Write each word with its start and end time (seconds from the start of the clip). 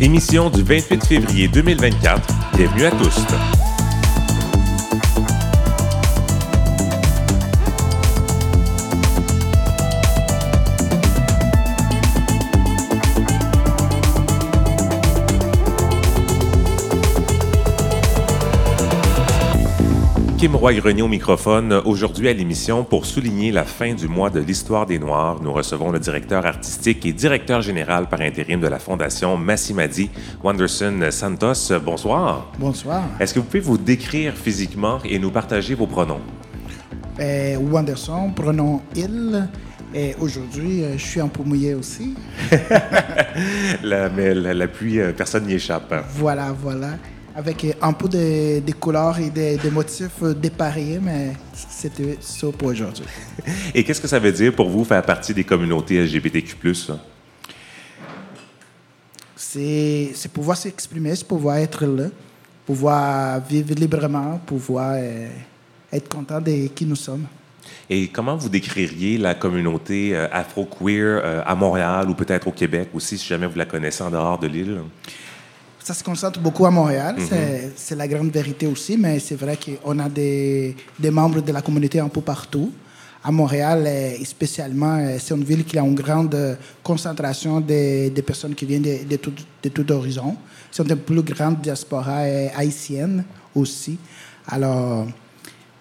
Émission 0.00 0.48
du 0.48 0.62
28 0.62 1.04
février 1.04 1.48
2024. 1.48 2.22
Bienvenue 2.56 2.84
à 2.84 2.90
tous. 2.92 3.67
Kim 20.38 20.54
Roy-Grenier 20.54 21.02
au 21.02 21.08
microphone. 21.08 21.82
Aujourd'hui 21.84 22.28
à 22.28 22.32
l'émission, 22.32 22.84
pour 22.84 23.06
souligner 23.06 23.50
la 23.50 23.64
fin 23.64 23.92
du 23.92 24.06
mois 24.06 24.30
de 24.30 24.38
l'histoire 24.38 24.86
des 24.86 25.00
Noirs, 25.00 25.42
nous 25.42 25.52
recevons 25.52 25.90
le 25.90 25.98
directeur 25.98 26.46
artistique 26.46 27.04
et 27.06 27.12
directeur 27.12 27.60
général 27.60 28.08
par 28.08 28.20
intérim 28.20 28.60
de 28.60 28.68
la 28.68 28.78
Fondation 28.78 29.36
Massimadi, 29.36 30.10
Wanderson 30.44 31.08
Santos. 31.10 31.76
Bonsoir. 31.84 32.52
Bonsoir. 32.56 33.02
Est-ce 33.18 33.34
que 33.34 33.40
vous 33.40 33.46
pouvez 33.46 33.58
vous 33.58 33.78
décrire 33.78 34.34
physiquement 34.34 35.00
et 35.04 35.18
nous 35.18 35.32
partager 35.32 35.74
vos 35.74 35.88
pronoms? 35.88 36.20
Euh, 37.18 37.56
Wanderson, 37.56 38.30
pronom 38.30 38.80
il. 38.94 39.48
Et 39.92 40.14
aujourd'hui, 40.20 40.84
euh, 40.84 40.92
je 40.96 41.04
suis 41.04 41.20
peu 41.20 41.42
mouillé 41.42 41.74
aussi. 41.74 42.14
la, 43.82 44.08
mais 44.08 44.34
la, 44.34 44.54
la 44.54 44.68
pluie, 44.68 45.00
euh, 45.00 45.12
personne 45.12 45.46
n'y 45.46 45.54
échappe. 45.54 45.92
Voilà, 46.14 46.52
voilà. 46.52 46.90
Avec 47.38 47.64
euh, 47.64 47.72
un 47.80 47.92
peu 47.92 48.08
de, 48.08 48.58
de 48.58 48.72
couleurs 48.72 49.16
et 49.20 49.30
des 49.30 49.56
de 49.56 49.70
motifs 49.70 50.22
euh, 50.24 50.34
dépareillés, 50.34 50.98
mais 51.00 51.34
c'était 51.54 52.18
ça 52.20 52.48
pour 52.50 52.66
aujourd'hui. 52.66 53.04
Et 53.74 53.84
qu'est-ce 53.84 54.00
que 54.00 54.08
ça 54.08 54.18
veut 54.18 54.32
dire 54.32 54.52
pour 54.52 54.68
vous 54.68 54.84
faire 54.84 55.04
partie 55.04 55.32
des 55.32 55.44
communautés 55.44 56.02
LGBTQ+. 56.02 56.56
C'est 59.36 60.10
c'est 60.14 60.32
pouvoir 60.32 60.56
s'exprimer, 60.56 61.14
c'est 61.14 61.28
pouvoir 61.28 61.58
être 61.58 61.86
là, 61.86 62.06
pouvoir 62.66 63.40
vivre 63.48 63.72
librement, 63.74 64.40
pouvoir 64.44 64.94
euh, 64.96 65.28
être 65.92 66.08
content 66.08 66.40
de 66.40 66.66
qui 66.66 66.86
nous 66.86 66.96
sommes. 66.96 67.26
Et 67.90 68.08
comment 68.08 68.36
vous 68.36 68.48
décririez 68.48 69.18
la 69.18 69.34
communauté 69.34 70.14
euh, 70.14 70.26
afro-queer 70.30 71.20
euh, 71.24 71.42
à 71.46 71.54
Montréal 71.54 72.08
ou 72.10 72.14
peut-être 72.14 72.48
au 72.48 72.52
Québec 72.52 72.90
aussi, 72.94 73.16
si 73.16 73.26
jamais 73.26 73.46
vous 73.46 73.58
la 73.58 73.64
connaissez 73.64 74.02
en 74.02 74.10
dehors 74.10 74.38
de 74.38 74.46
l'île? 74.46 74.80
Ça 75.88 75.94
se 75.94 76.04
concentre 76.04 76.38
beaucoup 76.38 76.66
à 76.66 76.70
Montréal, 76.70 77.16
c'est- 77.26 77.70
c'est 77.74 77.94
la 77.96 78.06
grande 78.06 78.30
vérité 78.30 78.66
aussi, 78.66 78.98
mais 78.98 79.18
c'est 79.20 79.36
vrai 79.36 79.56
qu'on 79.56 79.98
a 80.00 80.08
des, 80.10 80.76
des 80.98 81.10
membres 81.10 81.40
de 81.40 81.50
la 81.50 81.62
communauté 81.62 81.98
un 81.98 82.10
peu 82.10 82.20
partout. 82.20 82.70
À 83.24 83.30
Montréal, 83.32 83.84
euh, 83.86 84.22
spécialement, 84.24 84.96
euh, 84.98 85.16
c'est 85.18 85.34
une 85.34 85.44
ville 85.44 85.64
qui 85.64 85.78
a 85.78 85.82
une 85.82 85.94
grande 85.94 86.34
euh, 86.34 86.56
concentration 86.82 87.62
de, 87.62 88.10
de 88.10 88.20
personnes 88.20 88.54
qui 88.54 88.66
viennent 88.66 88.82
de, 88.82 88.98
de 89.08 89.16
tout, 89.16 89.32
de 89.62 89.68
tout 89.70 89.90
horizon. 89.90 90.36
C'est 90.70 90.82
une 90.82 90.88
des 90.90 90.96
plus 90.96 91.22
grandes 91.22 91.62
diaspora 91.62 92.18
euh, 92.18 92.48
haïtienne 92.54 93.24
aussi. 93.54 93.96
Alors, 94.46 95.06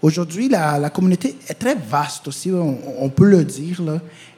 Aujourd'hui, 0.01 0.47
la, 0.47 0.89
communauté 0.91 1.35
est 1.47 1.55
très 1.55 1.75
vaste 1.75 2.27
aussi, 2.27 2.51
on, 2.51 3.09
peut 3.09 3.25
le 3.25 3.43
dire. 3.43 3.81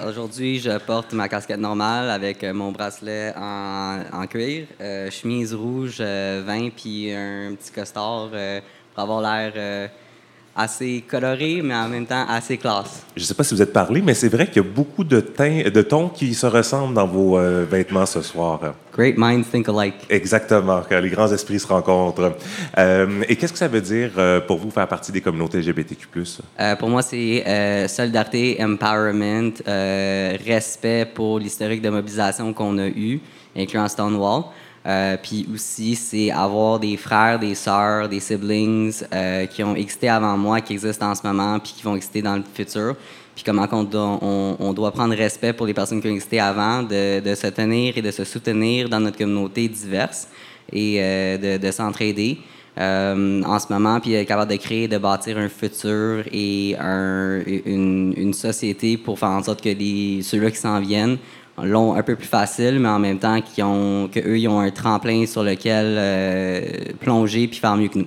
Aujourd'hui, 0.08 0.58
je 0.58 0.76
porte 0.78 1.12
ma 1.12 1.28
casquette 1.28 1.60
normale 1.60 2.10
avec 2.10 2.44
mon 2.44 2.72
bracelet 2.72 3.32
en, 3.36 4.00
en 4.12 4.26
cuir, 4.26 4.66
chemise 5.10 5.54
rouge, 5.54 6.00
vin, 6.00 6.68
puis 6.76 7.12
un 7.12 7.54
petit 7.54 7.70
costard 7.72 8.30
pour 8.94 9.02
avoir 9.02 9.20
l'air 9.22 9.90
assez 10.54 11.02
coloré, 11.08 11.62
mais 11.62 11.74
en 11.74 11.88
même 11.88 12.06
temps 12.06 12.26
assez 12.28 12.58
classe. 12.58 13.02
Je 13.16 13.22
ne 13.22 13.26
sais 13.26 13.34
pas 13.34 13.42
si 13.42 13.54
vous 13.54 13.62
êtes 13.62 13.72
parlé, 13.72 14.02
mais 14.02 14.14
c'est 14.14 14.28
vrai 14.28 14.46
qu'il 14.46 14.62
y 14.62 14.66
a 14.66 14.68
beaucoup 14.68 15.02
de, 15.02 15.20
teints, 15.20 15.70
de 15.72 15.82
tons 15.82 16.08
qui 16.08 16.34
se 16.34 16.46
ressemblent 16.46 16.94
dans 16.94 17.06
vos 17.06 17.38
euh, 17.38 17.64
vêtements 17.68 18.04
ce 18.04 18.20
soir. 18.20 18.60
Great 18.92 19.16
minds 19.16 19.44
think 19.50 19.68
alike. 19.68 19.94
Exactement, 20.10 20.82
les 20.90 21.08
grands 21.08 21.32
esprits 21.32 21.58
se 21.58 21.66
rencontrent. 21.66 22.36
Euh, 22.76 23.22
et 23.28 23.36
qu'est-ce 23.36 23.52
que 23.52 23.58
ça 23.58 23.68
veut 23.68 23.80
dire 23.80 24.10
euh, 24.18 24.40
pour 24.40 24.58
vous 24.58 24.70
faire 24.70 24.86
partie 24.86 25.10
des 25.10 25.22
communautés 25.22 25.58
LGBTQ+. 25.58 26.06
Pour 26.78 26.88
moi, 26.88 27.00
c'est 27.02 27.86
solidarité, 27.88 28.58
empowerment, 28.62 29.52
respect 29.66 31.06
pour 31.06 31.38
l'historique 31.38 31.80
de 31.80 31.88
mobilisation 31.88 32.52
qu'on 32.52 32.76
a 32.78 32.88
eu, 32.88 33.20
incluant 33.56 33.88
Stonewall. 33.88 34.44
Euh, 34.84 35.16
Puis 35.22 35.46
aussi, 35.54 35.94
c'est 35.94 36.30
avoir 36.30 36.80
des 36.80 36.96
frères, 36.96 37.38
des 37.38 37.54
sœurs, 37.54 38.08
des 38.08 38.20
siblings 38.20 38.92
euh, 39.12 39.46
qui 39.46 39.62
ont 39.62 39.76
existé 39.76 40.08
avant 40.08 40.36
moi, 40.36 40.60
qui 40.60 40.72
existent 40.72 41.08
en 41.10 41.14
ce 41.14 41.24
moment, 41.24 41.58
puis 41.60 41.72
qui 41.76 41.82
vont 41.82 41.94
exister 41.94 42.20
dans 42.22 42.36
le 42.36 42.42
futur. 42.52 42.96
Puis 43.34 43.44
comment 43.44 43.66
doit, 43.84 44.18
on, 44.20 44.56
on 44.58 44.72
doit 44.72 44.90
prendre 44.90 45.14
respect 45.14 45.52
pour 45.52 45.66
les 45.66 45.72
personnes 45.74 46.00
qui 46.02 46.08
ont 46.08 46.10
existé 46.10 46.38
avant, 46.40 46.82
de, 46.82 47.20
de 47.20 47.34
se 47.34 47.46
tenir 47.46 47.96
et 47.96 48.02
de 48.02 48.10
se 48.10 48.24
soutenir 48.24 48.88
dans 48.88 49.00
notre 49.00 49.16
communauté 49.16 49.68
diverse 49.68 50.28
et 50.72 50.96
euh, 51.00 51.38
de, 51.58 51.64
de 51.64 51.70
s'entraider 51.70 52.38
euh, 52.78 53.42
en 53.44 53.58
ce 53.58 53.72
moment, 53.72 54.00
puis 54.00 54.14
être 54.14 54.26
capable 54.28 54.50
de 54.50 54.56
créer, 54.56 54.88
de 54.88 54.98
bâtir 54.98 55.38
un 55.38 55.48
futur 55.48 56.24
et 56.32 56.74
un- 56.78 57.40
une, 57.66 58.14
une 58.16 58.34
société 58.34 58.96
pour 58.96 59.18
faire 59.18 59.28
en 59.30 59.42
sorte 59.42 59.62
que 59.62 59.68
les, 59.68 60.22
ceux-là 60.22 60.50
qui 60.50 60.56
s'en 60.58 60.80
viennent 60.80 61.18
l'ont 61.62 61.94
un 61.94 62.02
peu 62.02 62.16
plus 62.16 62.26
facile, 62.26 62.78
mais 62.78 62.88
en 62.88 62.98
même 62.98 63.18
temps 63.18 63.40
qu'ils 63.40 63.64
ont, 63.64 64.08
que 64.08 64.20
eux, 64.20 64.38
ils 64.38 64.48
ont 64.48 64.60
un 64.60 64.70
tremplin 64.70 65.26
sur 65.26 65.42
lequel 65.42 65.96
euh, 65.98 66.60
plonger 67.00 67.48
puis 67.48 67.58
faire 67.58 67.76
mieux 67.76 67.88
que 67.88 67.98
nous. 67.98 68.06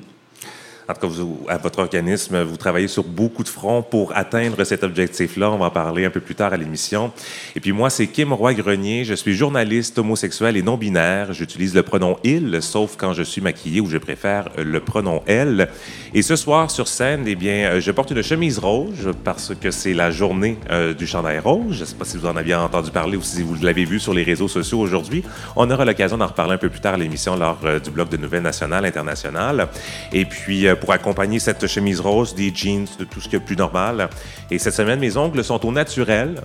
En 0.87 0.93
tout 0.93 1.07
cas, 1.07 1.53
à 1.53 1.57
votre 1.57 1.79
organisme, 1.79 2.41
vous 2.43 2.57
travaillez 2.57 2.87
sur 2.87 3.03
beaucoup 3.03 3.43
de 3.43 3.49
fronts 3.49 3.81
pour 3.81 4.15
atteindre 4.15 4.63
cet 4.63 4.83
objectif-là. 4.83 5.49
On 5.49 5.57
va 5.57 5.65
en 5.65 5.71
parler 5.71 6.05
un 6.05 6.11
peu 6.11 6.19
plus 6.19 6.35
tard 6.35 6.53
à 6.53 6.57
l'émission. 6.57 7.11
Et 7.55 7.59
puis 7.59 7.71
moi, 7.71 7.89
c'est 7.89 8.05
Kim 8.07 8.33
Roy-Grenier. 8.33 9.03
Je 9.03 9.15
suis 9.15 9.35
journaliste 9.35 9.97
homosexuel 9.97 10.57
et 10.57 10.61
non-binaire. 10.61 11.33
J'utilise 11.33 11.73
le 11.73 11.81
pronom 11.81 12.17
«il», 12.23 12.59
sauf 12.61 12.97
quand 12.97 13.13
je 13.13 13.23
suis 13.23 13.41
maquillé 13.41 13.81
où 13.81 13.87
je 13.87 13.97
préfère 13.97 14.49
le 14.57 14.79
pronom 14.79 15.23
«elle». 15.25 15.69
Et 16.13 16.21
ce 16.21 16.35
soir, 16.35 16.69
sur 16.69 16.87
scène, 16.87 17.23
eh 17.25 17.35
bien, 17.35 17.79
je 17.79 17.91
porte 17.91 18.11
une 18.11 18.21
chemise 18.21 18.59
rouge 18.59 19.09
parce 19.23 19.53
que 19.55 19.71
c'est 19.71 19.93
la 19.93 20.11
journée 20.11 20.57
euh, 20.69 20.93
du 20.93 21.07
chandail 21.07 21.39
rouge. 21.39 21.77
Je 21.77 21.81
ne 21.81 21.85
sais 21.85 21.95
pas 21.95 22.05
si 22.05 22.17
vous 22.17 22.27
en 22.27 22.35
aviez 22.35 22.55
entendu 22.55 22.91
parler 22.91 23.17
ou 23.17 23.23
si 23.23 23.41
vous 23.41 23.55
l'avez 23.61 23.85
vu 23.85 23.99
sur 23.99 24.13
les 24.13 24.23
réseaux 24.23 24.47
sociaux 24.47 24.79
aujourd'hui. 24.79 25.23
On 25.55 25.69
aura 25.69 25.83
l'occasion 25.83 26.17
d'en 26.17 26.27
reparler 26.27 26.53
un 26.53 26.57
peu 26.59 26.69
plus 26.69 26.79
tard 26.79 26.93
à 26.93 26.97
l'émission 26.97 27.35
lors 27.35 27.59
euh, 27.65 27.79
du 27.79 27.89
bloc 27.89 28.09
de 28.09 28.17
nouvelles 28.17 28.43
nationales, 28.43 28.85
internationales. 28.85 29.67
Et 30.13 30.25
puis, 30.25 30.67
euh, 30.67 30.74
pour 30.75 30.91
accompagner 30.91 31.39
cette 31.39 31.67
chemise 31.67 31.99
rose, 31.99 32.33
des 32.35 32.51
jeans, 32.53 32.85
tout 33.09 33.21
ce 33.21 33.27
qui 33.29 33.35
est 33.35 33.39
plus 33.39 33.55
normal. 33.55 34.09
Et 34.51 34.59
cette 34.59 34.73
semaine, 34.73 34.99
mes 34.99 35.17
ongles 35.17 35.43
sont 35.43 35.65
au 35.65 35.71
naturel. 35.71 36.41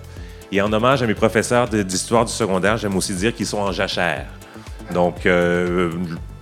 Et 0.53 0.61
en 0.61 0.73
hommage 0.73 1.03
à 1.03 1.07
mes 1.07 1.15
professeurs 1.15 1.69
d'histoire 1.69 2.25
du 2.25 2.33
secondaire, 2.33 2.77
j'aime 2.77 2.97
aussi 2.97 3.15
dire 3.15 3.35
qu'ils 3.35 3.47
sont 3.47 3.59
en 3.59 3.71
jachère. 3.73 4.27
Donc, 4.93 5.25
euh, 5.25 5.91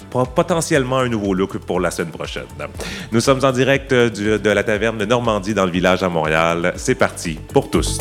po- 0.08 0.25
potentiellement 0.25 0.99
un 1.00 1.08
nouveau 1.11 1.35
look 1.35 1.58
pour 1.58 1.79
la 1.79 1.90
semaine 1.90 2.12
prochaine. 2.12 2.46
Nous 3.12 3.20
sommes 3.20 3.44
en 3.44 3.52
direct 3.52 3.93
euh, 3.93 4.08
de 4.38 4.50
la 4.50 4.64
taverne 4.64 4.96
de 4.96 5.05
Normandie 5.05 5.52
dans 5.52 5.67
le 5.67 5.70
village 5.73 6.02
à 6.02 6.08
Montréal. 6.08 6.73
C'est 6.76 6.94
parti 6.94 7.38
pour 7.52 7.69
tous. 7.70 7.99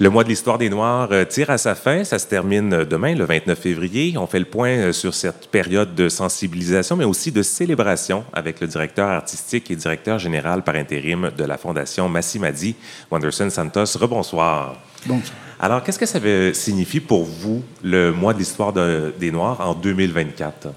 Le 0.00 0.10
mois 0.10 0.22
de 0.22 0.28
l'histoire 0.28 0.58
des 0.58 0.70
Noirs 0.70 1.08
euh, 1.10 1.24
tire 1.24 1.50
à 1.50 1.58
sa 1.58 1.74
fin. 1.74 2.04
Ça 2.04 2.20
se 2.20 2.26
termine 2.28 2.72
euh, 2.72 2.84
demain, 2.84 3.16
le 3.16 3.24
29 3.24 3.58
février. 3.58 4.16
On 4.16 4.28
fait 4.28 4.38
le 4.38 4.44
point 4.44 4.68
euh, 4.70 4.92
sur 4.92 5.12
cette 5.12 5.48
période 5.48 5.96
de 5.96 6.08
sensibilisation, 6.08 6.94
mais 6.96 7.04
aussi 7.04 7.32
de 7.32 7.42
célébration 7.42 8.24
avec 8.32 8.60
le 8.60 8.68
directeur 8.68 9.08
artistique 9.08 9.72
et 9.72 9.76
directeur 9.76 10.20
général 10.20 10.62
par 10.62 10.76
intérim 10.76 11.32
de 11.36 11.44
la 11.44 11.58
Fondation 11.58 12.08
Massimadi, 12.08 12.76
Wanderson 13.10 13.50
Santos. 13.50 13.98
Rebonsoir. 13.98 14.76
Bonsoir. 15.04 15.36
Alors, 15.58 15.82
qu'est-ce 15.82 15.98
que 15.98 16.06
ça 16.06 16.20
veut- 16.20 16.54
signifie 16.54 17.00
pour 17.00 17.24
vous 17.24 17.64
le 17.82 18.12
mois 18.12 18.32
de 18.34 18.38
l'histoire 18.38 18.72
de- 18.72 19.12
des 19.18 19.32
Noirs 19.32 19.60
en 19.60 19.74
2024? 19.74 20.68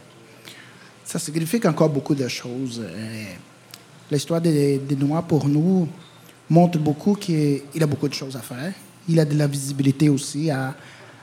Ça 1.06 1.20
signifie 1.20 1.62
encore 1.68 1.90
beaucoup 1.90 2.16
de 2.16 2.28
choses. 2.28 2.82
L'histoire 4.10 4.42
des, 4.42 4.80
des, 4.80 4.96
Noirs, 4.96 5.24
pour 5.24 5.48
nous, 5.48 5.88
montre 6.50 6.80
beaucoup 6.80 7.14
qu'il 7.14 7.62
a 7.80 7.86
beaucoup 7.86 8.08
de 8.10 8.14
choses 8.16 8.36
à 8.36 8.40
faire. 8.40 8.74
Il 9.12 9.20
a 9.20 9.26
de 9.26 9.38
la 9.38 9.48
visibilité 9.48 10.10
aussi 10.10 10.50
à, 10.50 10.74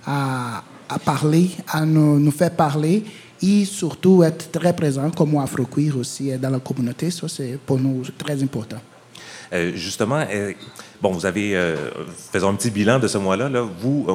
à, 0.06 0.62
parler, 1.04 1.50
à 1.68 1.84
nous, 1.84 2.18
nous, 2.18 2.30
faire 2.30 2.50
parler 2.50 3.04
et 3.40 3.64
surtout 3.64 4.22
être 4.22 4.50
très 4.50 4.74
présent 4.74 5.10
comme 5.10 5.36
afro-queer 5.38 5.96
aussi 5.96 6.36
dans 6.38 6.50
la 6.50 6.60
communauté. 6.60 7.10
Ça, 7.10 7.28
c'est 7.28 7.58
pour 7.64 7.78
nous 7.78 8.02
très 8.16 8.42
important. 8.42 8.78
Euh, 9.52 9.72
justement, 9.74 10.24
euh, 10.30 10.52
bon, 11.00 11.10
vous 11.12 11.24
avez, 11.24 11.56
euh, 11.56 11.76
faisons 12.32 12.50
un 12.50 12.54
petit 12.54 12.70
bilan 12.70 12.98
de 12.98 13.08
ce 13.08 13.18
mois-là. 13.18 13.48
Là. 13.48 13.62
Vous, 13.80 14.06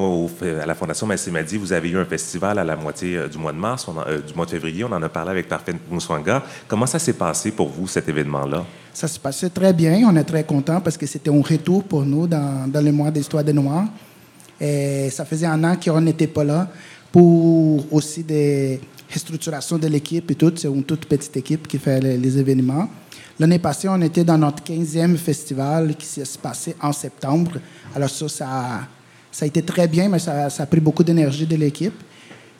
à 0.61 0.65
la 0.65 0.75
Fondation 0.75 1.07
Massimadi, 1.07 1.57
vous 1.57 1.73
avez 1.73 1.89
eu 1.89 1.97
un 1.97 2.05
festival 2.05 2.59
à 2.59 2.63
la 2.63 2.75
moitié 2.75 3.27
du 3.29 3.37
mois 3.37 3.51
de 3.51 3.57
mars, 3.57 3.87
du 4.27 4.33
mois 4.33 4.45
de 4.45 4.51
février. 4.51 4.83
On 4.83 4.91
en 4.91 5.01
a 5.01 5.09
parlé 5.09 5.31
avec 5.31 5.47
Parfait 5.47 5.73
Mousswanga. 5.89 6.43
Comment 6.67 6.85
ça 6.85 6.99
s'est 6.99 7.13
passé 7.13 7.51
pour 7.51 7.69
vous, 7.69 7.87
cet 7.87 8.07
événement-là? 8.09 8.63
Ça 8.93 9.07
s'est 9.07 9.19
passé 9.19 9.49
très 9.49 9.73
bien. 9.73 10.07
On 10.07 10.15
est 10.15 10.23
très 10.23 10.43
contents 10.43 10.81
parce 10.81 10.97
que 10.97 11.07
c'était 11.07 11.31
un 11.31 11.41
retour 11.41 11.83
pour 11.83 12.03
nous 12.03 12.27
dans, 12.27 12.69
dans 12.69 12.81
le 12.81 12.91
mois 12.91 13.09
d'Histoire 13.09 13.43
des 13.43 13.53
Noirs. 13.53 13.85
Et 14.61 15.09
ça 15.09 15.25
faisait 15.25 15.47
un 15.47 15.63
an 15.63 15.75
qu'on 15.83 15.99
n'était 15.99 16.27
pas 16.27 16.43
là 16.43 16.69
pour 17.11 17.91
aussi 17.91 18.23
des 18.23 18.79
restructurations 19.11 19.77
de 19.77 19.87
l'équipe 19.87 20.29
et 20.29 20.35
tout. 20.35 20.53
C'est 20.55 20.67
une 20.67 20.83
toute 20.83 21.05
petite 21.05 21.35
équipe 21.37 21.67
qui 21.67 21.79
fait 21.79 21.99
les 21.99 22.37
événements. 22.37 22.87
L'année 23.39 23.59
passée, 23.59 23.87
on 23.89 23.99
était 24.01 24.23
dans 24.23 24.37
notre 24.37 24.63
15e 24.63 25.17
festival 25.17 25.95
qui 25.95 26.05
s'est 26.05 26.23
passé 26.41 26.75
en 26.81 26.91
septembre. 26.91 27.53
Alors 27.95 28.09
ça, 28.09 28.27
ça, 28.29 28.87
a 29.41 29.45
été 29.45 29.63
très 29.63 29.87
bien, 29.87 30.07
mais 30.07 30.19
ça, 30.19 30.47
a 30.57 30.65
pris 30.65 30.79
beaucoup 30.79 31.03
d'énergie 31.03 31.47
de 31.47 31.55
l'équipe. 31.55 31.95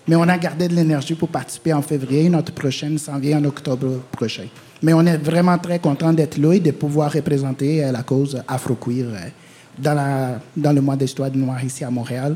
Mais 0.08 0.16
on 0.16 0.24
a 0.24 0.38
gardé 0.38 0.68
de 0.68 0.74
l'énergie 0.74 1.14
pour 1.14 1.30
participer 1.30 1.74
en 1.74 1.82
février. 1.82 2.28
Notre 2.28 2.52
prochaine 2.54 2.98
s'en 2.98 3.20
vient 3.20 3.40
en 3.40 3.46
octobre 3.46 4.02
prochain. 4.12 4.48
Mais 4.82 4.94
on 4.94 5.06
est 5.06 5.18
vraiment 5.18 5.58
très 5.58 5.80
content 5.80 6.12
d'être 6.12 6.38
là 6.38 6.54
et 6.54 6.60
de 6.60 6.72
pouvoir 6.72 7.14
représenter 7.14 7.86
euh, 7.86 7.92
la 7.92 8.04
cause 8.04 8.44
afro-queer 8.46 9.06
euh, 9.08 9.30
dans, 9.78 10.40
dans 10.58 10.74
le 10.74 10.82
mois 10.82 10.98
d'histoire 10.98 11.32
du 11.32 11.38
noir 11.40 11.64
ici 11.64 11.86
à 11.86 11.90
Montréal. 11.90 12.36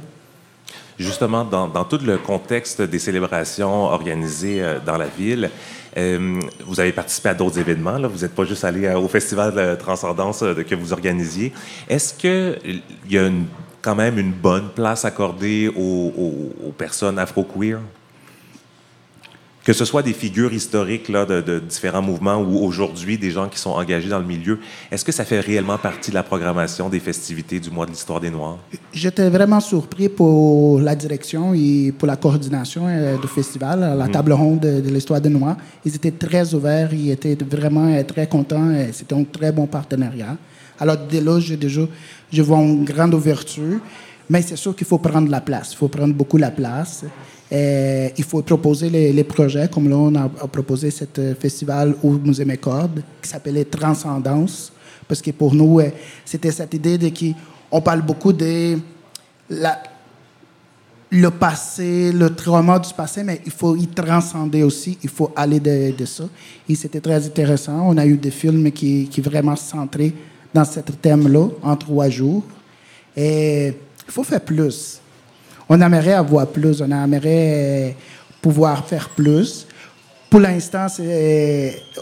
Justement, 1.00 1.46
dans, 1.46 1.68
dans, 1.68 1.84
tout 1.84 2.00
le 2.04 2.18
contexte 2.18 2.82
des 2.82 2.98
célébrations 2.98 3.86
organisées 3.86 4.64
euh, 4.64 4.80
dans 4.84 4.98
la 4.98 5.06
ville, 5.06 5.52
euh, 5.96 6.40
vous 6.66 6.80
avez 6.80 6.92
participé 6.92 7.30
à 7.30 7.34
d'autres 7.36 7.60
événements. 7.60 8.00
Là. 8.00 8.08
Vous 8.08 8.20
n'êtes 8.20 8.34
pas 8.34 8.46
juste 8.46 8.64
allé 8.64 8.92
au 8.94 9.08
Festival 9.08 9.54
de 9.54 9.76
Transcendance 9.76 10.42
euh, 10.42 10.64
que 10.64 10.74
vous 10.74 10.94
organisiez. 10.94 11.54
Est-ce 11.88 12.14
qu'il 12.16 12.82
y 13.10 13.18
a 13.18 13.28
une, 13.28 13.46
quand 13.82 13.96
même 13.96 14.18
une 14.18 14.32
bonne 14.32 14.70
place 14.70 15.06
accordée 15.06 15.68
aux, 15.68 16.14
aux, 16.18 16.68
aux 16.68 16.72
personnes 16.72 17.20
afro-queer? 17.20 17.80
Que 19.68 19.74
ce 19.74 19.84
soit 19.84 20.02
des 20.02 20.14
figures 20.14 20.54
historiques 20.54 21.10
là, 21.10 21.25
de, 21.25 21.42
de 21.42 21.60
différents 21.60 22.02
mouvements 22.02 22.38
ou 22.38 22.58
aujourd'hui 22.66 23.18
des 23.18 23.31
gens 23.31 23.50
qui 23.50 23.60
sont 23.60 23.72
engagés 23.72 24.08
dans 24.08 24.19
le 24.19 24.25
milieu, 24.25 24.60
est-ce 24.90 25.04
que 25.04 25.12
ça 25.12 25.25
fait 25.25 25.42
réellement 25.42 25.78
partie 25.78 26.10
de 26.10 26.16
la 26.16 26.24
programmation 26.24 26.88
des 26.88 27.02
festivités 27.02 27.60
du 27.60 27.69
mois 27.69 27.86
de 27.86 27.92
l'histoire 27.92 28.22
des 28.22 28.30
Noirs? 28.30 28.60
J'étais 28.94 29.30
vraiment 29.30 29.60
surpris 29.60 30.08
pour 30.08 30.80
la 30.80 30.96
direction 30.96 31.54
et 31.54 31.92
pour 31.92 32.08
la 32.08 32.16
coordination 32.16 32.84
euh, 32.88 33.18
du 33.18 33.28
festival, 33.28 33.81
la 33.81 34.08
mmh. 34.08 34.12
table 34.12 34.31
ronde 34.31 34.62
de, 34.62 34.80
de 34.80 34.90
l'histoire 34.90 35.19
des 35.19 35.28
Noirs. 35.28 35.58
Ils 35.84 35.94
étaient 35.94 36.12
très 36.12 36.54
ouverts, 36.54 36.94
ils 36.94 37.12
étaient 37.12 37.38
vraiment 37.44 37.90
euh, 37.94 38.04
très 38.04 38.25
contents. 38.25 38.72
C'était 38.94 39.16
un 39.16 39.25
très 39.25 39.52
bon 39.52 39.68
partenariat. 39.68 40.38
Alors, 40.80 40.96
dès 40.96 41.19
là, 41.19 41.42
je, 41.42 41.56
déjà, 41.56 41.81
je 42.31 42.42
vois 42.42 42.60
une 42.60 42.86
grande 42.86 43.14
ouverture. 43.14 43.81
Mais 44.30 44.42
c'est 44.42 44.58
sûr 44.58 44.75
qu'il 44.75 44.88
faut 44.88 44.98
prendre 44.98 45.30
la 45.30 45.42
place. 45.42 45.74
Il 45.74 45.78
faut 45.78 45.88
prendre 45.88 46.14
beaucoup 46.14 46.38
la 46.38 46.52
place. 46.52 47.04
Et 47.50 48.14
il 48.18 48.24
faut 48.24 48.42
proposer 48.42 48.90
les, 48.90 49.24
projets, 49.24 49.70
comme 49.70 49.90
là, 49.90 49.96
on 49.96 50.14
a, 50.16 50.28
proposé 50.28 50.92
ce 50.92 51.06
festival 51.40 51.96
où 52.04 52.18
nous 52.22 52.42
aimons 52.42 52.58
cordes, 52.58 53.02
qui 53.22 53.30
s'appelait 53.30 53.64
Transcendance, 53.64 54.72
parce 55.08 55.22
que 55.22 55.32
pour 55.32 55.54
nous, 55.54 55.80
c'était 56.26 56.52
cette 56.52 56.74
idée 56.74 56.98
de 56.98 57.10
qu'on 57.10 57.82
parle 57.82 58.02
beaucoup 58.02 58.34
de 58.34 58.78
le 61.10 61.30
passé, 61.30 62.12
le 62.12 62.36
trauma 62.36 62.80
du 62.80 62.94
passé, 62.94 63.24
mais 63.24 63.42
il 63.46 63.52
faut 63.52 63.76
y 63.76 63.88
transcender 63.88 64.64
aussi, 64.64 64.98
il 65.02 65.10
faut 65.10 65.32
aller 65.36 65.60
de, 65.60 65.96
de 65.98 66.06
ça. 66.06 66.26
Et 66.68 66.76
c'était 66.76 67.00
très 67.00 67.26
intéressant. 67.26 67.88
On 67.88 67.98
a 67.98 68.06
eu 68.06 68.18
des 68.18 68.32
films 68.32 68.72
qui, 68.72 69.08
qui 69.08 69.22
vraiment 69.22 69.56
centrés 69.56 70.14
dans 70.54 70.66
ce 70.66 70.80
thème-là, 70.80 71.48
en 71.62 71.76
trois 71.78 72.10
jours. 72.10 72.44
Et 73.16 73.68
il 73.68 74.12
faut 74.12 74.24
faire 74.24 74.42
plus 74.42 75.00
on 75.69 75.81
aimerait 75.81 76.14
avoir 76.14 76.48
plus, 76.48 76.81
on 76.81 76.92
aimerait 76.92 77.96
pouvoir 78.42 78.86
faire 78.86 79.10
plus. 79.10 79.68
Pour 80.30 80.42
l'instant, 80.42 80.88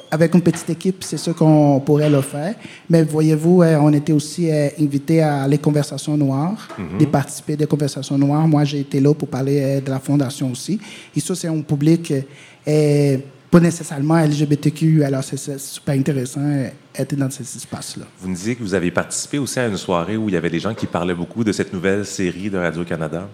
avec 0.09 0.33
une 0.33 0.41
petite 0.41 0.69
équipe, 0.71 1.03
c'est 1.03 1.17
ce 1.17 1.29
qu'on 1.29 1.79
pourrait 1.85 2.09
le 2.09 2.21
faire. 2.21 2.55
Mais 2.89 3.03
voyez-vous, 3.03 3.61
on 3.63 3.93
était 3.93 4.13
aussi 4.13 4.49
invité 4.79 5.21
à 5.21 5.47
les 5.47 5.59
conversations 5.59 6.17
noires, 6.17 6.67
mm 6.77 6.83
-hmm. 6.83 6.99
de 7.01 7.05
participer 7.05 7.55
des 7.55 7.67
conversations 7.67 8.17
noires. 8.17 8.47
Moi, 8.47 8.63
j'ai 8.63 8.79
été 8.79 8.99
là 8.99 9.13
pour 9.13 9.27
parler 9.27 9.79
de 9.85 9.89
la 9.91 9.99
fondation 9.99 10.51
aussi. 10.51 10.79
Et 11.15 11.19
ça, 11.19 11.35
c'est 11.35 11.47
un 11.49 11.61
public 11.61 12.13
eh, 12.65 13.19
pas 13.55 13.61
nécessairement 13.61 14.17
LGBTQ. 14.17 15.05
Alors, 15.05 15.23
c'est 15.23 15.57
super 15.59 15.95
intéressant 15.95 16.41
d'être 16.41 17.15
dans 17.15 17.29
cet 17.29 17.47
espace-là. 17.55 18.05
Vous 18.19 18.27
nous 18.27 18.35
disiez 18.35 18.53
que 18.55 18.61
vous 18.61 18.73
avez 18.73 18.91
participé 18.91 19.37
aussi 19.37 19.59
à 19.59 19.67
une 19.67 19.77
soirée 19.77 20.17
où 20.17 20.27
il 20.27 20.33
y 20.33 20.37
avait 20.37 20.49
des 20.49 20.59
gens 20.59 20.73
qui 20.73 20.87
parlaient 20.87 21.13
beaucoup 21.13 21.41
de 21.45 21.53
cette 21.53 21.71
nouvelle 21.71 22.05
série 22.05 22.49
de 22.49 22.57
Radio-Canada. 22.57 23.29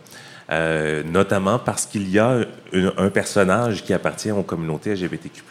Euh, 0.51 1.01
notamment 1.03 1.57
parce 1.57 1.87
qu'il 1.87 2.07
y 2.11 2.19
a 2.19 2.37
un, 2.73 2.91
un, 2.97 3.09
personnage 3.09 3.83
qui 3.83 3.93
appartient 3.93 4.29
aux 4.31 4.43
communautés 4.43 4.93
LGBTQ+. 4.93 5.41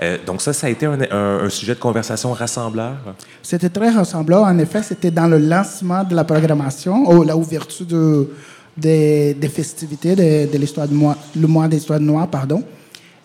Euh, 0.00 0.16
donc 0.24 0.40
ça, 0.40 0.54
ça 0.54 0.68
a 0.68 0.70
été 0.70 0.86
un, 0.86 0.98
un, 1.10 1.44
un, 1.44 1.48
sujet 1.50 1.74
de 1.74 1.80
conversation 1.80 2.32
rassembleur? 2.32 2.96
C'était 3.42 3.68
très 3.68 3.90
rassembleur. 3.90 4.44
En 4.44 4.56
effet, 4.58 4.82
c'était 4.82 5.10
dans 5.10 5.26
le 5.26 5.38
lancement 5.38 6.04
de 6.04 6.14
la 6.14 6.24
programmation, 6.24 7.10
ou 7.10 7.22
la 7.22 7.36
ouverture 7.36 7.84
de, 7.84 8.30
des, 8.76 9.34
des 9.34 9.48
festivités 9.48 10.14
de, 10.14 10.50
de 10.50 10.58
l'histoire 10.58 10.88
du 10.88 10.94
mois, 10.94 11.16
le 11.36 11.46
mois 11.46 11.68
d'histoire 11.68 12.00
noire, 12.00 12.28
pardon. 12.28 12.62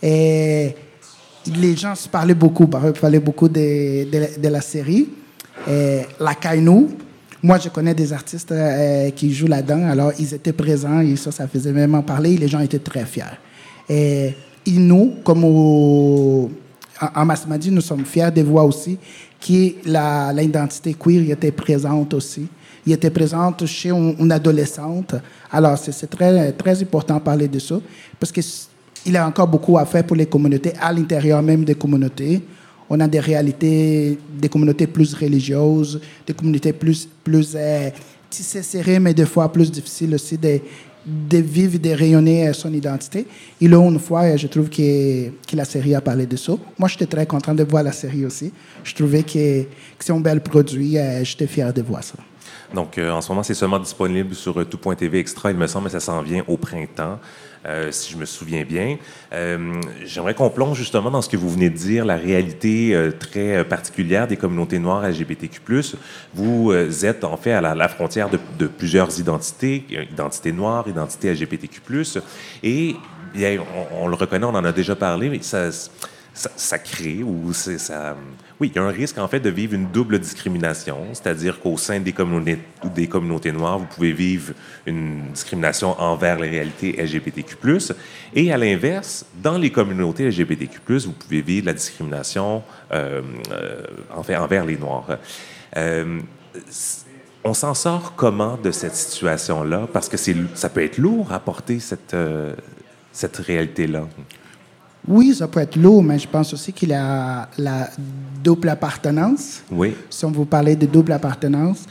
Et 0.07 0.75
les 1.47 1.75
gens 1.75 1.95
se 1.95 2.07
parlaient 2.07 2.35
beaucoup, 2.35 2.67
parlaient 2.67 3.19
beaucoup 3.19 3.49
de, 3.49 4.39
de, 4.39 4.47
la 4.47 4.61
série. 4.61 5.09
Et 5.67 6.01
la 6.19 6.35
Kainou, 6.35 6.89
moi, 7.41 7.57
je 7.57 7.69
connais 7.69 7.95
des 7.95 8.13
artistes 8.13 8.51
euh, 8.51 9.09
qui 9.09 9.33
jouent 9.33 9.47
là-dedans, 9.47 9.89
alors 9.89 10.11
ils 10.19 10.31
étaient 10.33 10.53
présents 10.53 10.99
et 10.99 11.15
ça, 11.15 11.31
ça 11.31 11.47
faisait 11.47 11.71
vraiment 11.71 12.03
parler 12.03 12.33
et 12.33 12.37
les 12.37 12.47
gens 12.47 12.59
étaient 12.59 12.79
très 12.79 13.05
fiers. 13.05 13.23
Et, 13.89 14.33
nous, 14.67 15.15
comme 15.23 15.43
au, 15.43 16.51
en, 17.01 17.21
en 17.21 17.25
Massamadi, 17.25 17.71
nous 17.71 17.81
sommes 17.81 18.05
fiers 18.05 18.31
de 18.31 18.43
voir 18.43 18.65
aussi 18.67 18.99
que 19.41 20.33
l'identité 20.39 20.93
queer 20.93 21.31
était 21.31 21.51
présente 21.51 22.13
aussi. 22.13 22.47
Il 22.85 22.93
était 22.93 23.09
présente 23.09 23.65
chez 23.65 23.89
une, 23.89 24.31
adolescente. 24.31 25.15
Alors, 25.51 25.77
c'est 25.77 26.07
très, 26.07 26.51
très 26.51 26.81
important 26.81 27.15
de 27.15 27.21
parler 27.21 27.47
de 27.47 27.57
ça 27.57 27.79
parce 28.19 28.31
qu'il 29.05 29.13
y 29.13 29.17
a 29.17 29.25
encore 29.25 29.47
beaucoup 29.47 29.77
à 29.77 29.85
faire 29.85 30.03
pour 30.05 30.17
les 30.17 30.25
communautés, 30.25 30.73
à 30.81 30.91
l'intérieur 30.91 31.41
même 31.41 31.63
des 31.63 31.75
communautés 31.75 32.41
on 32.89 32.99
a 32.99 33.07
des 33.07 33.19
réalités, 33.19 34.17
des 34.29 34.49
communautés 34.49 34.87
plus 34.87 35.13
religieuses, 35.13 35.99
des 36.25 36.33
communautés 36.33 36.73
plus, 36.73 37.07
plus 37.23 37.53
euh, 37.55 37.89
tissées 38.29 38.63
serrées, 38.63 38.99
mais 38.99 39.13
des 39.13 39.25
fois 39.25 39.51
plus 39.51 39.71
difficiles 39.71 40.13
aussi 40.13 40.37
de, 40.37 40.59
de 41.05 41.37
vivre, 41.37 41.79
de 41.79 41.89
rayonner 41.89 42.53
son 42.53 42.71
identité. 42.73 43.25
Et 43.59 43.67
là, 43.67 43.77
une 43.77 43.99
fois, 43.99 44.35
je 44.37 44.47
trouve 44.47 44.69
que, 44.69 45.29
que 45.29 45.55
la 45.55 45.65
série 45.65 45.95
a 45.95 46.01
parlé 46.01 46.25
de 46.25 46.35
ça. 46.35 46.53
Moi, 46.77 46.87
j'étais 46.87 47.07
très 47.07 47.25
content 47.25 47.55
de 47.55 47.63
voir 47.63 47.83
la 47.83 47.91
série 47.91 48.25
aussi. 48.25 48.51
Je 48.83 48.93
trouvais 48.93 49.23
que, 49.23 49.63
que 49.63 50.05
c'est 50.05 50.13
un 50.13 50.19
bel 50.19 50.41
produit. 50.41 50.97
J'étais 51.23 51.47
fier 51.47 51.73
de 51.73 51.81
voir 51.81 52.03
ça. 52.03 52.15
Donc, 52.73 52.97
euh, 52.97 53.11
en 53.11 53.21
ce 53.21 53.29
moment, 53.29 53.43
c'est 53.43 53.53
seulement 53.53 53.79
disponible 53.79 54.35
sur 54.35 54.59
euh, 54.59 54.65
tout.tv 54.65 55.19
extra, 55.19 55.51
il 55.51 55.57
me 55.57 55.67
semble, 55.67 55.85
mais 55.85 55.91
ça 55.91 55.99
s'en 55.99 56.21
vient 56.21 56.43
au 56.47 56.57
printemps. 56.57 57.19
Euh, 57.65 57.91
si 57.91 58.13
je 58.13 58.17
me 58.17 58.25
souviens 58.25 58.63
bien. 58.63 58.97
Euh, 59.33 59.81
J'aimerais 60.03 60.35
qu'on 60.35 60.49
plonge 60.49 60.77
justement 60.77 61.09
dans 61.09 61.21
ce 61.21 61.29
que 61.29 61.37
vous 61.37 61.49
venez 61.49 61.69
de 61.69 61.77
dire, 61.77 62.05
la 62.05 62.15
réalité 62.15 62.93
euh, 62.93 63.11
très 63.11 63.63
particulière 63.65 64.27
des 64.27 64.37
communautés 64.37 64.77
noires 64.77 65.07
LGBTQ+. 65.07 65.61
Vous 66.33 66.73
êtes 67.05 67.23
en 67.23 67.37
fait 67.37 67.53
à 67.53 67.61
la, 67.61 67.87
frontière 67.87 68.29
de, 68.29 68.67
plusieurs 68.67 69.19
identités, 69.19 69.83
identité 70.11 70.51
noire, 70.51 70.87
identité 70.87 71.33
LGBTQ+. 71.33 71.81
Et 72.61 72.95
bien, 73.33 73.57
on, 73.99 74.07
le 74.07 74.15
reconnaît, 74.15 74.45
on 74.45 74.49
en 74.49 74.65
a 74.65 74.71
déjà 74.71 74.95
parlé, 74.95 75.29
mais 75.29 75.41
ça, 75.41 75.69
ça 76.33 76.79
crée 76.79 77.23
ou 77.23 77.51
ça 77.53 78.15
oui, 78.59 78.71
il 78.73 78.75
y 78.75 78.79
a 78.79 78.83
un 78.83 78.91
risque 78.91 79.17
en 79.17 79.27
fait 79.27 79.39
de 79.39 79.49
vivre 79.49 79.73
une 79.73 79.87
double 79.91 80.19
discrimination, 80.19 80.97
c'est-à-dire 81.13 81.59
qu'au 81.59 81.77
sein 81.77 81.99
des 81.99 82.13
communautés, 82.13 83.51
noires, 83.51 83.79
vous 83.79 83.85
pouvez 83.85 84.13
vivre 84.13 84.53
une 84.85 85.31
discrimination 85.33 85.99
envers 85.99 86.39
les 86.39 86.49
réalités 86.49 86.95
LGBTQ+, 86.97 87.57
et 88.33 88.53
à 88.53 88.57
l'inverse, 88.57 89.25
dans 89.41 89.57
les 89.57 89.71
communautés 89.71 90.29
LGBTQ+, 90.29 90.79
vous 90.87 91.11
pouvez 91.11 91.41
vivre 91.41 91.65
la 91.65 91.73
discrimination 91.73 92.63
euh, 92.91 93.21
euh, 93.51 93.81
envers 94.15 94.65
les 94.65 94.77
Noirs. 94.77 95.17
Euh, 95.75 96.21
on 97.43 97.53
s'en 97.53 97.75
sort 97.75 98.13
comment 98.15 98.57
de 98.57 98.71
cette 98.71 98.95
situation-là? 98.95 99.87
Parce 99.93 100.09
que 100.09 100.17
ça 100.17 100.69
peut 100.69 100.83
être 100.83 100.97
lourd 100.97 101.31
à 101.31 101.39
porter 101.39 101.79
cette, 101.79 102.15
euh, 102.15 102.55
cette 103.11 103.37
réalité-là. 103.37 104.07
Oui, 105.07 105.33
ça 105.35 105.47
peut 105.47 105.59
être 105.59 105.75
lourd, 105.75 106.03
mais 106.03 106.17
je 106.17 106.27
pense 106.27 106.53
aussi 106.53 106.73
qu'il 106.73 106.89
y 106.89 106.93
a 106.93 107.47
la 107.57 107.89
double 108.43 108.69
appartenance. 108.69 109.61
Oui. 109.71 109.93
Si 110.09 110.25
on 110.25 110.31
vous 110.31 110.45
parlait 110.45 110.75
de 110.75 110.85
double 110.85 111.11
appartenance, 111.11 111.85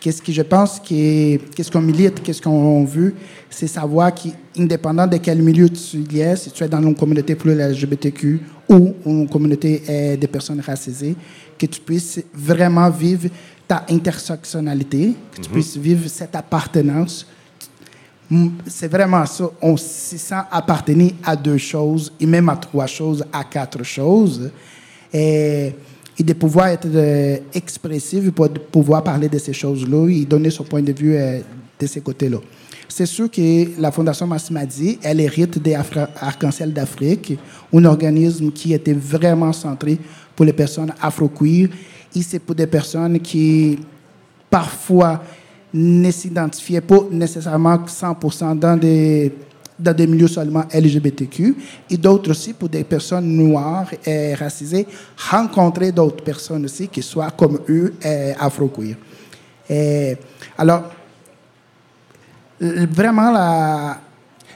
qu'est-ce 0.00 0.22
que 0.22 0.32
je 0.32 0.42
pense 0.42 0.80
qu'est-ce 0.80 1.70
qu'on 1.70 1.82
milite, 1.82 2.22
qu'est-ce 2.22 2.40
qu'on 2.40 2.84
veut, 2.84 3.14
c'est 3.48 3.66
savoir 3.66 4.12
qu'indépendant 4.14 5.06
de 5.06 5.18
quel 5.18 5.42
milieu 5.42 5.68
tu 5.68 6.04
es, 6.18 6.36
si 6.36 6.50
tu 6.50 6.64
es 6.64 6.68
dans 6.68 6.82
une 6.82 6.94
communauté 6.94 7.34
plus 7.34 7.54
LGBTQ 7.54 8.40
ou 8.68 8.94
une 9.04 9.28
communauté 9.28 9.82
euh, 9.88 10.16
de 10.16 10.26
personnes 10.26 10.60
racisées, 10.60 11.14
que 11.58 11.66
tu 11.66 11.80
puisses 11.80 12.22
vraiment 12.32 12.88
vivre 12.88 13.28
ta 13.68 13.84
intersectionnalité, 13.90 15.14
que 15.32 15.40
tu 15.40 15.48
mhm. 15.48 15.52
puisses 15.54 15.76
vivre 15.76 16.08
cette 16.08 16.34
appartenance 16.34 17.26
c'est 18.66 18.88
vraiment 18.88 19.26
ça. 19.26 19.50
On 19.60 19.76
se 19.76 20.16
sent 20.16 20.34
appartenir 20.50 21.12
à 21.24 21.34
deux 21.34 21.58
choses, 21.58 22.12
et 22.20 22.26
même 22.26 22.48
à 22.48 22.56
trois 22.56 22.86
choses, 22.86 23.24
à 23.32 23.44
quatre 23.44 23.82
choses. 23.84 24.50
Et, 25.12 25.74
de 26.18 26.34
pouvoir 26.34 26.66
être 26.66 26.86
euh, 26.86 27.38
expressif, 27.54 28.22
de 28.24 28.30
pouvoir 28.30 29.02
parler 29.02 29.26
de 29.26 29.38
ces 29.38 29.54
choses-là 29.54 30.06
et 30.10 30.26
donner 30.26 30.50
son 30.50 30.64
point 30.64 30.82
de 30.82 30.92
vue 30.92 31.16
euh, 31.16 31.40
de 31.78 31.86
ces 31.86 32.02
côtés-là. 32.02 32.36
C'est 32.86 33.06
sûr 33.06 33.30
que 33.30 33.80
la 33.80 33.90
Fondation 33.90 34.26
Massimadi, 34.26 34.98
elle 35.02 35.20
hérite 35.20 35.58
des 35.58 35.74
Arc-en-Ciel 35.74 36.74
d'Afrique, 36.74 37.38
un 37.72 37.84
organisme 37.86 38.50
qui 38.50 38.74
était 38.74 38.92
vraiment 38.92 39.54
centré 39.54 39.98
pour 40.36 40.44
les 40.44 40.52
personnes 40.52 40.92
afro-queer. 41.00 41.68
Et 42.14 42.20
c'est 42.20 42.40
pour 42.40 42.54
des 42.54 42.66
personnes 42.66 43.18
qui, 43.20 43.78
parfois, 44.50 45.22
ne 45.72 46.10
s'identifiaient 46.10 46.80
pas 46.80 47.00
nécessairement 47.10 47.76
100% 47.76 48.58
dans 48.58 48.76
des, 48.76 49.32
dans 49.78 49.94
des 49.94 50.06
milieux 50.06 50.28
seulement 50.28 50.64
LGBTQ, 50.72 51.56
et 51.90 51.96
d'autres 51.96 52.30
aussi 52.30 52.52
pour 52.52 52.68
des 52.68 52.84
personnes 52.84 53.26
noires 53.26 53.90
et 54.04 54.34
racisées, 54.34 54.86
rencontrer 55.30 55.92
d'autres 55.92 56.24
personnes 56.24 56.64
aussi 56.64 56.88
qui 56.88 57.02
soient 57.02 57.30
comme 57.30 57.60
eux, 57.68 57.94
afro-queer. 58.38 58.96
alors, 60.58 60.84
vraiment, 62.60 63.30
la, 63.30 64.00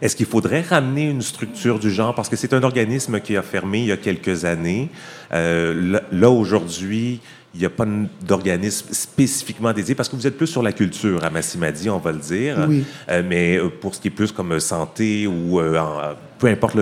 est-ce 0.05 0.17
qu'il 0.17 0.27
faudrait 0.27 0.61
ramener 0.61 1.09
une 1.09 1.23
structure 1.23 1.79
du 1.79 1.91
genre? 1.91 2.15
Parce 2.15 2.29
que 2.29 2.37
c'est 2.37 2.53
un 2.53 2.63
organisme 2.63 3.21
qui 3.21 3.37
a 3.37 3.43
fermé 3.43 3.79
il 3.81 3.87
y 3.87 3.93
a 3.93 3.97
quelques 3.97 4.45
années. 4.45 4.91
Euh, 5.33 5.99
là, 6.11 6.31
aujourd'hui, 6.31 7.21
il 7.55 7.61
n'y 7.61 7.67
a 7.67 7.71
pas 7.71 7.87
d'organisme 8.27 8.89
spécifiquement 8.93 9.73
dédié, 9.73 9.95
parce 9.95 10.09
que 10.09 10.17
vous 10.17 10.27
êtes 10.27 10.37
plus 10.37 10.49
sur 10.49 10.63
la 10.63 10.73
culture 10.73 11.23
à 11.25 11.31
Massimadi, 11.31 11.89
on 11.89 11.99
va 11.99 12.13
le 12.13 12.19
dire. 12.19 12.67
Oui. 12.69 12.85
Euh, 13.09 13.23
mais 13.27 13.57
euh, 13.57 13.69
pour 13.69 13.95
ce 13.95 14.01
qui 14.01 14.09
est 14.09 14.11
plus 14.11 14.33
comme 14.33 14.59
santé 14.59 15.27
ou 15.27 15.61
peu 16.39 16.47
importe 16.49 16.77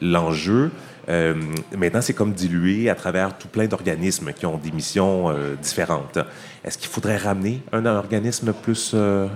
l'enjeu, 0.00 0.70
maintenant, 1.08 2.00
c'est 2.00 2.12
comme 2.14 2.32
dilué 2.32 2.88
à 2.90 2.94
travers 2.94 3.36
tout 3.36 3.48
plein 3.48 3.66
d'organismes 3.66 4.32
qui 4.32 4.46
ont 4.46 4.58
des 4.58 4.70
missions 4.70 5.34
différentes. 5.62 6.18
Est-ce 6.62 6.76
qu'il 6.76 6.88
faudrait 6.88 7.16
ramener 7.16 7.62
un 7.72 7.86
organisme 7.86 8.52
plus 8.52 8.92
euh, 8.92 9.28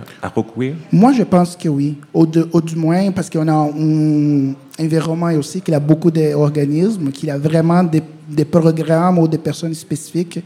Moi, 0.92 1.12
je 1.14 1.22
pense 1.22 1.56
que 1.56 1.70
oui. 1.70 1.96
Au, 2.12 2.26
du 2.26 2.76
moins, 2.76 3.10
parce 3.12 3.30
qu'on 3.30 3.48
a 3.48 3.52
un 3.54 4.54
environnement 4.78 5.32
aussi 5.32 5.62
qu'il 5.62 5.72
a 5.72 5.80
beaucoup 5.80 6.10
d'organismes, 6.10 7.10
qu'il 7.10 7.30
a 7.30 7.38
vraiment 7.38 7.82
des, 7.82 8.44
programmes 8.44 9.18
ou 9.18 9.26
des 9.26 9.38
personnes 9.38 9.72
spécifiques 9.72 10.40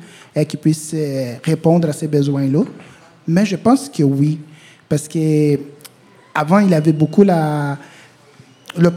qui 0.48 0.56
puissent 0.56 0.94
euh, 0.94 1.34
répondre 1.42 1.88
à 1.88 1.92
ces 1.92 2.06
besoins-là. 2.06 2.62
Mais 3.26 3.44
je 3.44 3.56
pense 3.56 3.88
que 3.88 4.04
oui. 4.04 4.38
Parce 4.88 5.08
que 5.08 5.58
avant, 6.32 6.60
il 6.60 6.72
avait 6.72 6.92
beaucoup 6.92 7.24
la, 7.24 7.76
le 8.78 8.92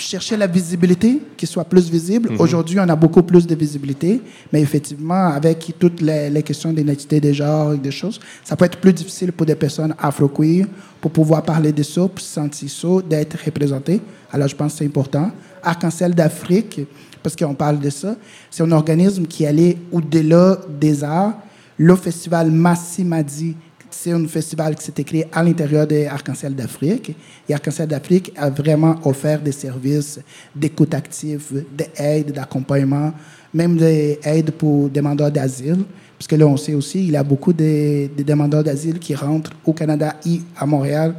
chercher 0.00 0.36
la 0.36 0.46
visibilité, 0.46 1.20
qu'il 1.36 1.48
soit 1.48 1.64
plus 1.64 1.90
visible. 1.90 2.30
Mhm. 2.30 2.40
Aujourd'hui, 2.40 2.78
on 2.78 2.88
a 2.88 2.96
beaucoup 2.96 3.22
plus 3.22 3.46
de 3.46 3.54
visibilité, 3.54 4.20
mais 4.52 4.60
effectivement, 4.60 5.28
avec 5.28 5.74
toutes 5.78 6.00
les, 6.00 6.42
questions 6.42 6.72
d'identité 6.72 7.20
des 7.20 7.34
genres 7.34 7.74
et 7.74 7.78
des 7.78 7.90
choses, 7.90 8.20
ça 8.44 8.56
peut 8.56 8.64
être 8.64 8.78
plus 8.78 8.92
difficile 8.92 9.32
pour 9.32 9.46
des 9.46 9.54
personnes 9.54 9.94
afro-queer 9.98 10.66
pour 11.00 11.10
pouvoir 11.10 11.42
parler 11.42 11.72
de 11.72 11.82
ça, 11.82 12.02
pour 12.02 12.20
se 12.20 12.34
sentir 12.34 12.70
ça, 12.70 12.88
d'être 13.08 13.36
représenté. 13.44 14.00
Alors, 14.32 14.48
je 14.48 14.56
pense 14.56 14.72
que 14.72 14.78
c'est 14.78 14.86
important. 14.86 15.30
Arc-en-Ciel 15.62 16.14
d'Afrique, 16.14 16.80
parce 17.22 17.36
qu'on 17.36 17.54
parle 17.54 17.80
de 17.80 17.90
ça, 17.90 18.16
c'est 18.50 18.62
un 18.62 18.72
organisme 18.72 19.26
qui 19.26 19.46
allait 19.46 19.76
au-delà 19.92 20.58
des 20.80 21.04
arts. 21.04 21.34
Le 21.76 21.96
festival 21.96 22.50
Massimadi 22.50 23.56
c'est 24.02 24.12
un 24.12 24.26
festival 24.26 24.74
qui 24.76 24.84
s'est 24.84 25.04
créé 25.04 25.26
à 25.30 25.42
l'intérieur 25.42 25.86
de 25.86 26.06
Arc-en-Ciel 26.06 26.54
d'Afrique. 26.54 27.14
Et 27.46 27.52
Arc-en-Ciel 27.52 27.86
d'Afrique 27.86 28.32
a 28.34 28.48
vraiment 28.48 28.96
offert 29.04 29.42
des 29.42 29.52
services 29.52 30.18
d'écoute 30.56 30.94
active, 30.94 31.64
d'aide, 31.76 32.32
d'accompagnement, 32.32 33.12
même 33.52 33.76
des 33.76 34.18
aides 34.22 34.52
pour 34.52 34.88
demandeurs 34.88 35.30
d'asile. 35.30 35.84
Parce 36.16 36.26
que 36.26 36.36
là, 36.36 36.46
on 36.46 36.56
sait 36.56 36.72
aussi, 36.72 37.04
il 37.04 37.10
y 37.10 37.16
a 37.16 37.22
beaucoup 37.22 37.52
de, 37.52 38.08
demandeurs 38.22 38.64
d'asile 38.64 38.98
qui 38.98 39.14
rentrent 39.14 39.52
au 39.66 39.74
Canada 39.74 40.16
et 40.26 40.40
à 40.56 40.64
Montréal 40.64 41.14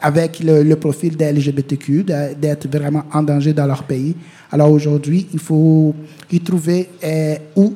avec 0.00 0.40
le, 0.40 0.74
profil 0.74 1.16
des 1.16 1.30
LGBTQ, 1.30 2.02
d'être 2.40 2.66
vraiment 2.66 3.04
en 3.12 3.22
danger 3.22 3.52
dans 3.52 3.66
leur 3.66 3.84
pays. 3.84 4.16
Alors 4.50 4.72
aujourd'hui, 4.72 5.28
il 5.32 5.38
faut 5.38 5.94
y 6.32 6.40
trouver 6.40 6.88
euh, 7.04 7.36
où 7.54 7.74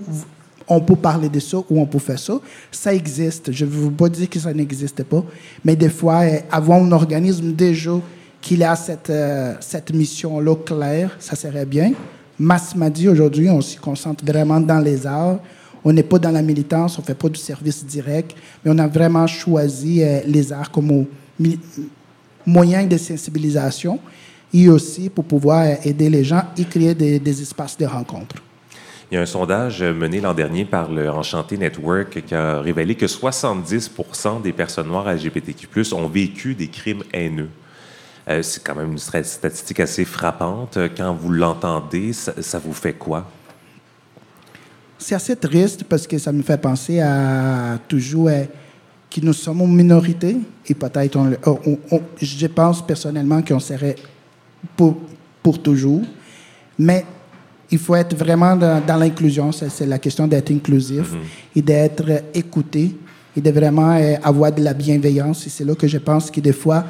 on 0.69 0.81
peut 0.81 0.97
parler 0.97 1.29
de 1.29 1.41
ça 1.41 1.59
ou 1.59 1.81
on 1.81 1.87
peut 1.87 1.99
faire 1.99 2.19
ça. 2.19 2.41
Ça 2.71 2.95
existe. 2.95 3.53
Je 3.53 3.65
ne 3.65 3.71
veux 3.71 3.91
pas 3.91 4.09
dire 4.09 4.29
que 4.29 4.39
ça 4.39 4.53
n'existe 4.53 5.03
pas, 5.05 5.25
mais 5.65 5.77
des 5.77 5.89
fois, 5.89 6.27
eh, 6.27 6.43
avoir 6.51 6.83
un 6.83 6.93
organisme 6.93 7.53
déjà 7.53 7.93
qui 8.41 8.63
a 8.63 8.77
cette, 8.77 9.11
euh, 9.11 9.55
cette 9.61 9.93
mission-là 9.93 10.55
claire, 10.65 11.17
ça 11.19 11.37
serait 11.37 11.67
bien. 11.67 11.93
Masmadi, 12.39 13.09
aujourd'hui, 13.09 13.49
on 13.49 13.61
s'y 13.61 13.77
concentre 13.77 14.25
vraiment 14.25 14.61
dans 14.61 14.81
les 14.81 15.07
arts. 15.07 15.39
On 15.85 15.93
n'est 15.93 16.03
pas 16.03 16.19
dans 16.19 16.31
la 16.31 16.43
militance, 16.43 16.99
on 16.99 17.03
ne 17.03 17.07
fait 17.07 17.15
pas 17.15 17.29
du 17.29 17.39
service 17.39 17.85
direct, 17.85 18.37
mais 18.65 18.73
on 18.75 18.79
a 18.79 18.89
vraiment 18.89 19.27
choisi 19.27 20.01
eh, 20.01 20.23
les 20.27 20.53
arts 20.53 20.71
comme 20.71 21.07
moyen 22.45 22.87
de 22.87 22.97
sensibilisation 22.97 23.99
et 24.53 24.69
aussi 24.69 25.09
pour 25.09 25.25
pouvoir 25.25 25.65
eh, 25.65 25.89
aider 25.89 26.11
les 26.11 26.25
gens 26.25 26.43
et 26.59 26.65
créer 26.65 26.95
des 26.95 27.43
espaces 27.43 27.79
de 27.79 27.87
rencontre. 27.87 28.37
Il 29.11 29.15
y 29.15 29.19
a 29.19 29.21
un 29.21 29.27
sondage 29.27 29.85
mené 29.85 30.21
l'an 30.21 30.35
dernier 30.35 30.65
par 30.65 30.91
le 30.91 31.09
Enchanté 31.09 31.57
Network 31.57 32.25
qui 32.27 32.35
a 32.35 32.61
révélé 32.61 32.97
que 32.97 33.07
70 33.07 33.93
des 34.43 34.53
personnes 34.53 34.89
noires 34.89 35.13
LGBTQ+, 35.13 35.69
ont 35.95 36.09
vécu 36.09 36.57
des 36.57 36.67
crimes 36.67 37.05
haineux. 37.13 37.51
Euh, 38.29 38.43
c'est 38.43 38.65
quand 38.65 38.75
même 38.75 38.93
une 38.93 38.99
statistique 38.99 39.79
assez 39.79 40.05
frappante. 40.05 40.77
Quand 40.97 41.15
vous 41.15 41.31
l'entendez, 41.31 42.13
ça, 42.13 42.59
vous 42.59 42.73
fait 42.73 42.95
quoi? 42.95 43.31
C'est 44.99 45.15
assez 45.15 45.37
triste 45.37 45.85
parce 45.85 46.05
que 46.09 46.19
ça 46.19 46.33
me 46.33 46.43
fait 46.43 46.61
penser 46.61 46.99
à 46.99 47.79
toujours 47.87 48.29
euh, 48.29 48.43
que 49.09 49.21
nous 49.21 49.35
sommes 49.35 49.61
une 49.61 49.77
minorité 49.77 50.37
et 50.67 50.75
peut-être, 50.75 51.17
je 52.21 52.47
pense 52.49 52.85
personnellement 52.85 53.41
qu'on 53.43 53.61
serait 53.61 53.95
pour, 54.77 54.97
pour 55.45 55.63
toujours. 55.63 56.03
Mais 56.77 57.05
il 57.71 57.79
faut 57.79 57.95
être 57.95 58.15
vraiment 58.17 58.57
dans, 58.57 58.97
l'inclusion. 58.99 59.51
C'est 59.53 59.87
la 59.87 59.99
question 59.99 60.27
d'être 60.27 60.51
inclusif 60.51 61.13
mhm. 61.13 61.21
et 61.55 61.63
d'être 61.63 62.23
écouté 62.35 62.97
et 63.37 63.41
de 63.41 63.51
vraiment 63.51 63.95
euh, 63.97 64.15
avoir 64.23 64.53
de 64.53 64.63
la 64.63 64.73
bienveillance. 64.73 65.47
Et 65.47 65.51
c'est 65.51 65.65
là 65.65 65.75
que 65.75 65.87
je 65.87 65.99
pense 65.99 66.31
que 66.31 66.41
des 66.41 66.53
fois, 66.53 66.85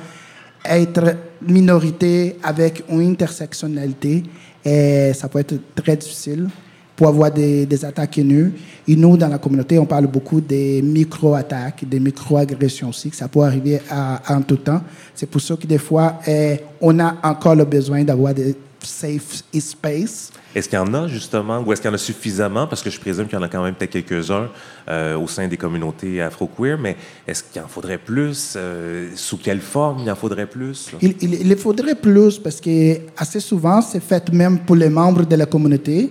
être 0.64 1.16
minorité 1.42 2.36
avec 2.42 2.84
une 2.88 3.10
intersectionnalité, 3.10 4.22
et 4.64 4.70
euh, 4.70 5.12
ça 5.12 5.28
peut 5.28 5.38
être 5.38 5.56
très 5.74 5.96
difficile 5.96 6.48
pour 6.94 7.08
avoir 7.08 7.30
des, 7.30 7.84
attaques 7.84 8.18
haineuses. 8.18 8.52
Et 8.88 8.96
nous, 8.96 9.16
dans 9.16 9.28
la 9.28 9.38
communauté, 9.38 9.78
on 9.78 9.84
parle 9.84 10.06
beaucoup 10.06 10.40
des 10.40 10.80
micro-attaques, 10.82 11.84
des 11.86 12.00
micro-agressions 12.00 12.88
aussi, 12.88 13.10
que 13.10 13.16
ça 13.16 13.28
peut 13.28 13.42
arriver 13.42 13.80
à, 13.90 14.22
en 14.34 14.40
tout 14.40 14.56
temps. 14.56 14.80
C'est 15.14 15.28
pour 15.28 15.40
ça 15.40 15.56
que 15.56 15.66
des 15.66 15.78
fois, 15.78 16.20
euh, 16.26 16.56
on 16.80 16.98
a 16.98 17.16
encore 17.22 17.54
le 17.54 17.64
besoin 17.64 18.02
d'avoir 18.02 18.32
des 18.32 18.56
safe 18.82 19.42
space 19.58 20.30
est-ce 20.56 20.70
qu'il 20.70 20.78
y 20.78 20.80
en 20.80 20.94
a 20.94 21.06
justement, 21.06 21.60
ou 21.60 21.70
est-ce 21.70 21.82
qu'il 21.82 21.90
y 21.90 21.92
en 21.92 21.94
a 21.94 21.98
suffisamment, 21.98 22.66
parce 22.66 22.82
que 22.82 22.88
je 22.88 22.98
présume 22.98 23.26
qu'il 23.26 23.34
y 23.34 23.38
en 23.38 23.42
a 23.42 23.48
quand 23.48 23.62
même 23.62 23.74
peut-être 23.74 23.90
quelques-uns 23.90 24.48
euh, 24.88 25.14
au 25.18 25.28
sein 25.28 25.46
des 25.46 25.58
communautés 25.58 26.22
afro-queer, 26.22 26.78
mais 26.78 26.96
est-ce 27.28 27.44
qu'il 27.44 27.60
en 27.60 27.68
faudrait 27.68 27.98
plus? 27.98 28.54
Euh, 28.56 29.10
sous 29.16 29.36
quelle 29.36 29.60
forme 29.60 29.98
il 30.00 30.10
en 30.10 30.14
faudrait 30.16 30.46
plus? 30.46 30.92
Il, 31.02 31.56
faudrait 31.58 31.94
plus, 31.94 32.38
parce 32.38 32.58
que 32.58 33.00
assez 33.18 33.40
souvent, 33.40 33.82
c'est 33.82 34.00
fait 34.00 34.32
même 34.32 34.60
pour 34.60 34.76
les 34.76 34.88
membres 34.88 35.26
de 35.26 35.36
la 35.36 35.44
communauté. 35.44 36.10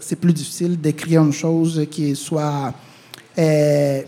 C'est 0.00 0.16
plus 0.16 0.32
difficile 0.32 0.80
d'écrire 0.80 1.22
une 1.22 1.32
chose 1.32 1.86
qui 1.88 2.16
soit 2.16 2.74
euh, 3.38 4.02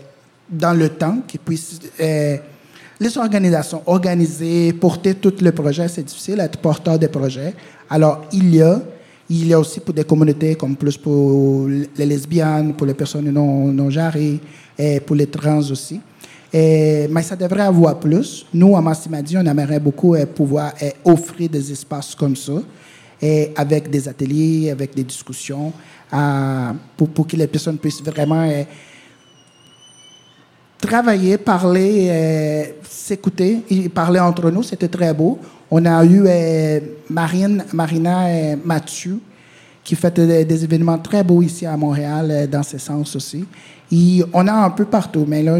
dans 0.49 0.73
le 0.73 0.89
temps, 0.89 1.19
qui 1.25 1.37
puisse 1.37 1.79
les 1.97 3.17
organisations 3.17 3.81
organiser, 3.85 4.73
porter 4.73 5.15
tout 5.15 5.33
le 5.39 5.53
projet, 5.53 5.87
c'est 5.87 6.03
difficile, 6.03 6.41
être 6.41 6.57
porteur 6.57 6.99
des 6.99 7.07
projets. 7.07 7.53
Alors, 7.89 8.25
il 8.33 8.55
y 8.55 8.61
a 8.61 8.81
il 9.29 9.47
y 9.47 9.53
a 9.53 9.59
aussi 9.59 9.79
pour 9.79 9.93
des 9.93 10.03
communautés 10.03 10.55
comme 10.55 10.75
plus 10.75 10.97
pour 10.97 11.67
les 11.67 12.05
lesbiennes, 12.05 12.73
pour 12.73 12.85
les 12.85 12.93
personnes 12.93 13.31
non, 13.31 13.71
non 13.71 13.89
jarées, 13.89 14.39
et 14.77 14.99
pour 14.99 15.15
les 15.15 15.27
trans 15.27 15.59
aussi. 15.71 15.99
Mais 16.53 17.21
ça 17.23 17.35
devrait 17.35 17.63
avoir 17.63 17.99
plus. 17.99 18.45
Nous, 18.53 18.77
à 18.77 18.81
Massimadi, 18.81 19.35
on 19.37 19.45
aimerait 19.45 19.79
beaucoup 19.79 20.15
pouvoir 20.33 20.73
offrir 21.03 21.49
des 21.49 21.71
espaces 21.71 22.13
comme 22.15 22.35
ça, 22.35 22.61
et 23.21 23.51
avec 23.55 23.89
des 23.89 24.07
ateliers, 24.07 24.69
avec 24.69 24.93
des 24.95 25.03
discussions, 25.03 25.73
pour, 26.95 27.09
pour, 27.09 27.27
que 27.27 27.35
les 27.35 27.47
personnes 27.47 27.77
puissent 27.77 28.03
vraiment 28.03 28.47
travailler, 30.79 31.37
parler, 31.37 32.73
s'écouter, 32.83 33.61
parler 33.93 34.19
entre 34.19 34.49
nous. 34.51 34.63
C'était 34.63 34.87
très 34.87 35.13
beau. 35.13 35.39
On 35.71 35.85
a 35.85 36.05
eu 36.05 36.25
Marine, 37.09 37.65
Marina 37.73 38.31
et 38.31 38.55
Mathieu 38.55 39.19
qui 39.85 39.95
fait 39.95 40.19
des, 40.19 40.63
événements 40.63 40.97
très 40.97 41.23
beaux 41.23 41.43
ici 41.43 41.65
à 41.65 41.77
Montréal 41.77 42.49
dans 42.51 42.63
ce 42.63 42.79
sens 42.79 43.15
aussi. 43.15 43.45
Et 43.91 44.23
on 44.33 44.47
a 44.47 44.53
un 44.53 44.71
peu 44.71 44.85
partout, 44.85 45.25
mais 45.27 45.43
là, 45.43 45.57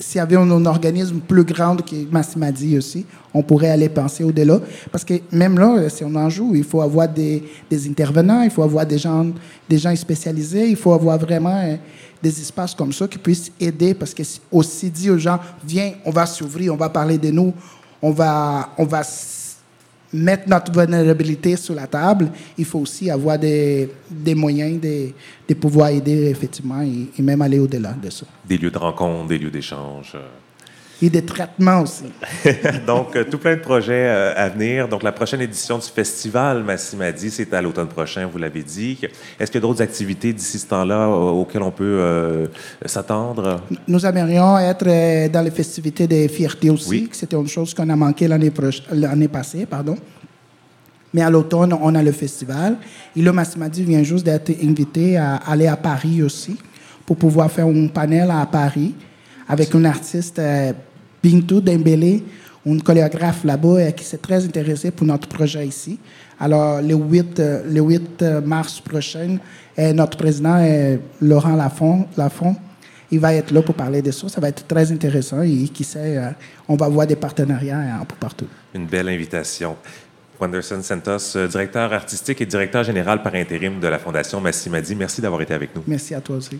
s'il 0.00 0.18
y 0.18 0.20
avait 0.20 0.36
un, 0.36 0.66
organisme 0.66 1.20
plus 1.20 1.44
grand 1.44 1.76
que 1.76 1.94
Massimadi 2.10 2.76
aussi, 2.76 3.06
on 3.32 3.42
pourrait 3.42 3.70
aller 3.70 3.88
penser 3.88 4.24
au-delà. 4.24 4.58
Parce 4.90 5.04
que 5.04 5.14
même 5.30 5.56
là, 5.56 5.88
si 5.88 6.02
on 6.02 6.14
en 6.16 6.28
joue, 6.28 6.56
il 6.56 6.64
faut 6.64 6.80
avoir 6.80 7.08
des, 7.08 7.42
intervenants, 7.88 8.42
il 8.42 8.50
faut 8.50 8.64
avoir 8.64 8.84
des 8.84 8.98
gens, 8.98 9.26
des 9.68 9.78
gens 9.78 9.94
spécialisés, 9.94 10.68
il 10.68 10.76
faut 10.76 10.92
avoir 10.92 11.16
vraiment 11.16 11.78
des 12.24 12.40
espaces 12.40 12.74
comme 12.74 12.92
ça 12.92 13.06
qui 13.06 13.18
puissent 13.18 13.52
aider. 13.60 13.94
Parce 13.94 14.14
que 14.14 14.22
aussi 14.50 14.90
dit 14.90 15.10
aux 15.10 15.18
gens, 15.18 15.38
viens, 15.64 15.92
on 16.04 16.10
va 16.10 16.26
s'ouvrir, 16.26 16.72
on 16.72 16.76
va 16.76 16.88
parler 16.88 17.18
de 17.18 17.30
nous, 17.30 17.52
on 18.00 18.10
va, 18.10 18.70
on 18.78 18.84
va 18.84 19.02
mettre 20.12 20.48
notre 20.48 20.72
vulnérabilité 20.72 21.56
sur 21.56 21.74
la 21.74 21.86
table, 21.86 22.30
il 22.56 22.64
faut 22.64 22.78
aussi 22.78 23.10
avoir 23.10 23.36
des, 23.36 23.90
des 24.08 24.34
moyens 24.34 24.80
de, 24.80 25.08
de, 25.48 25.54
pouvoir 25.54 25.88
aider 25.88 26.30
effectivement 26.30 26.80
et, 26.82 27.08
et 27.18 27.22
même 27.22 27.42
aller 27.42 27.58
au-delà 27.58 27.92
de 27.92 28.10
ça. 28.10 28.24
Des 28.46 28.56
lieux 28.56 28.70
de 28.70 28.78
rencontre, 28.78 29.28
des 29.28 29.38
lieux 29.38 29.50
d'échange. 29.50 30.16
Euh, 31.04 31.06
et 31.06 31.10
des 31.10 31.22
traitements 31.22 31.80
aussi. 31.82 32.04
Donc, 32.86 33.16
euh, 33.16 33.24
tout 33.24 33.38
plein 33.38 33.56
de 33.56 33.60
projets 33.60 34.06
euh, 34.06 34.34
à 34.36 34.48
venir. 34.48 34.88
Donc, 34.88 35.02
la 35.02 35.12
prochaine 35.12 35.40
édition 35.40 35.78
du 35.78 35.86
festival 35.86 36.62
Massimadi, 36.62 37.30
c'est 37.30 37.52
à 37.52 37.62
l'automne 37.62 37.88
prochain, 37.88 38.26
vous 38.26 38.38
l'avez 38.38 38.62
dit. 38.62 38.98
Est-ce 39.38 39.50
qu'il 39.50 39.60
y 39.60 39.64
a 39.64 39.66
d'autres 39.66 39.82
activités 39.82 40.32
d'ici 40.32 40.58
ce 40.58 40.66
temps-là 40.66 41.08
auxquelles 41.08 41.62
on 41.62 41.70
peut 41.70 42.48
s'attendre? 42.84 43.60
Nous 43.86 44.04
aimerions 44.06 44.58
être 44.58 45.28
dans 45.28 45.42
les 45.42 45.50
festivités 45.50 46.06
des 46.06 46.28
fiertés 46.28 46.70
aussi. 46.70 47.08
C'était 47.12 47.36
une 47.36 47.48
chose 47.48 47.74
qu'on 47.74 47.88
a 47.88 47.96
manqué 47.96 48.28
l'année 48.28 49.28
passée. 49.28 49.66
Pardon. 49.66 49.96
Mais 51.12 51.22
à 51.22 51.30
l'automne, 51.30 51.72
on 51.80 51.94
a 51.94 52.02
le 52.02 52.12
festival. 52.12 52.76
Et 53.14 53.22
le 53.22 53.32
Massimadi 53.32 53.84
vient 53.84 54.02
juste 54.02 54.24
d'être 54.24 54.50
invité 54.62 55.16
à 55.16 55.36
aller 55.36 55.66
à 55.66 55.76
Paris 55.76 56.22
aussi 56.22 56.56
pour 57.06 57.16
pouvoir 57.16 57.50
faire 57.50 57.66
un 57.66 57.86
panel 57.88 58.30
à 58.30 58.46
Paris 58.46 58.94
avec 59.48 59.74
un 59.74 59.84
artiste, 59.84 60.38
euh, 60.38 60.72
Bintou 61.24 61.62
Dembélé, 61.62 62.22
un 62.66 62.78
chorégraphe 62.80 63.44
là-bas 63.44 63.78
euh, 63.78 63.90
qui 63.92 64.04
s'est 64.04 64.18
très 64.18 64.44
intéressé 64.44 64.90
pour 64.90 65.06
notre 65.06 65.26
projet 65.26 65.66
ici. 65.66 65.98
Alors, 66.38 66.82
le 66.82 66.94
8, 66.94 67.40
euh, 67.40 67.62
le 67.66 67.80
8 67.80 68.22
mars 68.44 68.78
prochain, 68.80 69.38
notre 69.78 70.18
président, 70.18 70.58
Laurent 71.22 71.56
Lafont, 71.56 72.06
Lafont, 72.16 72.54
il 73.10 73.18
va 73.18 73.34
être 73.34 73.52
là 73.52 73.62
pour 73.62 73.74
parler 73.74 74.02
de 74.02 74.10
ça. 74.10 74.28
Ça 74.28 74.40
va 74.40 74.48
être 74.50 74.66
très 74.66 74.92
intéressant 74.92 75.40
et 75.42 75.68
qui 75.68 75.82
sait, 75.82 76.20
on 76.68 76.76
va 76.76 76.88
voir 76.88 77.06
des 77.06 77.16
partenariats 77.16 77.98
un 78.00 78.04
peu 78.04 78.14
partout. 78.20 78.46
Une 78.74 78.86
belle 78.86 79.08
invitation. 79.08 79.76
Wanderson 80.40 80.82
Santos, 80.82 81.48
directeur 81.48 81.92
artistique 81.92 82.40
et 82.40 82.46
directeur 82.46 82.84
général 82.84 83.22
par 83.22 83.34
intérim 83.34 83.80
de 83.80 83.88
la 83.88 83.98
Fondation 83.98 84.40
Massimadi, 84.40 84.94
merci 84.94 85.20
d'avoir 85.20 85.40
été 85.42 85.54
avec 85.54 85.74
nous. 85.74 85.82
Merci 85.86 86.14
à 86.14 86.20
toi 86.20 86.36
aussi. 86.36 86.58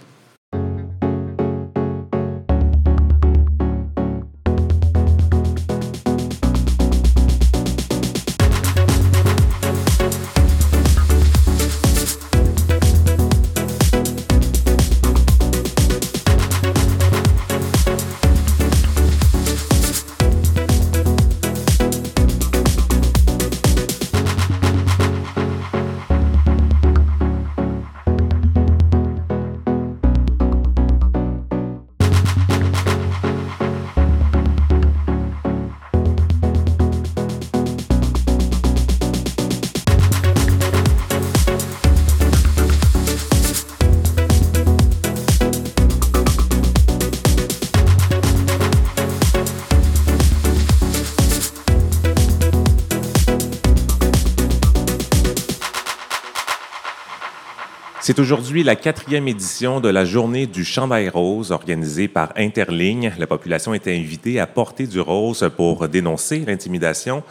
C'est 58.07 58.19
aujourd'hui 58.19 58.63
la 58.65 58.77
quatrième 58.77 59.29
édition 59.29 59.81
de 59.81 59.89
la 59.89 60.05
journée 60.05 60.47
du 60.47 60.63
chandail 60.63 61.09
rose 61.09 61.53
organisée 61.53 62.07
par 62.07 62.35
Interligne. 62.37 63.15
La 63.17 63.27
population 63.27 63.73
était 63.73 63.97
invitée 63.97 64.39
à 64.39 64.47
porter 64.47 64.87
du 64.87 65.01
rose 65.01 65.49
pour 65.57 65.89
dénoncer 65.89 66.45
l'intimidation. 66.47 67.23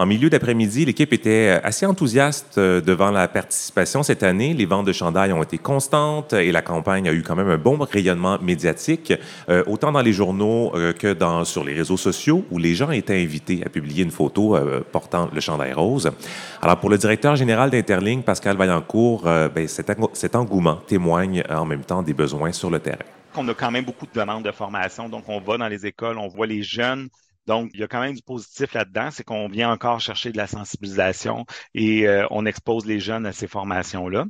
En 0.00 0.06
milieu 0.06 0.30
d'après-midi, 0.30 0.86
l'équipe 0.86 1.12
était 1.12 1.60
assez 1.62 1.84
enthousiaste 1.84 2.56
euh, 2.56 2.80
devant 2.80 3.10
la 3.10 3.28
participation 3.28 4.02
cette 4.02 4.22
année. 4.22 4.54
Les 4.54 4.64
ventes 4.64 4.86
de 4.86 4.94
chandail 4.94 5.30
ont 5.34 5.42
été 5.42 5.58
constantes 5.58 6.32
et 6.32 6.52
la 6.52 6.62
campagne 6.62 7.06
a 7.06 7.12
eu 7.12 7.22
quand 7.22 7.36
même 7.36 7.50
un 7.50 7.58
bon 7.58 7.76
rayonnement 7.76 8.38
médiatique, 8.40 9.12
euh, 9.50 9.62
autant 9.66 9.92
dans 9.92 10.00
les 10.00 10.14
journaux 10.14 10.72
euh, 10.74 10.94
que 10.94 11.14
sur 11.44 11.64
les 11.64 11.74
réseaux 11.74 11.98
sociaux, 11.98 12.46
où 12.50 12.56
les 12.56 12.74
gens 12.74 12.90
étaient 12.92 13.20
invités 13.20 13.60
à 13.66 13.68
publier 13.68 14.02
une 14.02 14.10
photo 14.10 14.56
portant 14.90 15.28
le 15.34 15.40
chandail 15.42 15.74
rose. 15.74 16.10
Alors, 16.62 16.78
pour 16.78 16.88
le 16.88 16.96
directeur 16.96 17.36
général 17.36 17.68
d'Interligne, 17.68 18.22
Pascal 18.22 18.56
Vaillancourt, 18.56 19.24
ben, 19.54 19.68
cet 19.68 20.34
engouement 20.34 20.76
témoigne 20.76 21.42
en 21.50 21.66
même 21.66 21.82
temps 21.82 22.02
des 22.02 22.14
besoins 22.14 22.52
sur 22.52 22.70
le 22.70 22.78
terrain. 22.78 23.04
On 23.36 23.46
a 23.48 23.52
quand 23.52 23.70
même 23.70 23.84
beaucoup 23.84 24.06
de 24.06 24.18
demandes 24.18 24.44
de 24.44 24.50
formation, 24.50 25.10
donc 25.10 25.24
on 25.28 25.40
va 25.40 25.58
dans 25.58 25.68
les 25.68 25.84
écoles, 25.84 26.16
on 26.16 26.28
voit 26.28 26.46
les 26.46 26.62
jeunes 26.62 27.10
donc, 27.46 27.70
il 27.74 27.80
y 27.80 27.82
a 27.82 27.88
quand 27.88 28.00
même 28.00 28.14
du 28.14 28.22
positif 28.22 28.74
là-dedans, 28.74 29.10
c'est 29.10 29.24
qu'on 29.24 29.48
vient 29.48 29.70
encore 29.72 30.00
chercher 30.00 30.30
de 30.30 30.36
la 30.36 30.46
sensibilisation 30.46 31.46
et 31.74 32.06
euh, 32.06 32.26
on 32.30 32.46
expose 32.46 32.86
les 32.86 33.00
jeunes 33.00 33.26
à 33.26 33.32
ces 33.32 33.48
formations-là. 33.48 34.26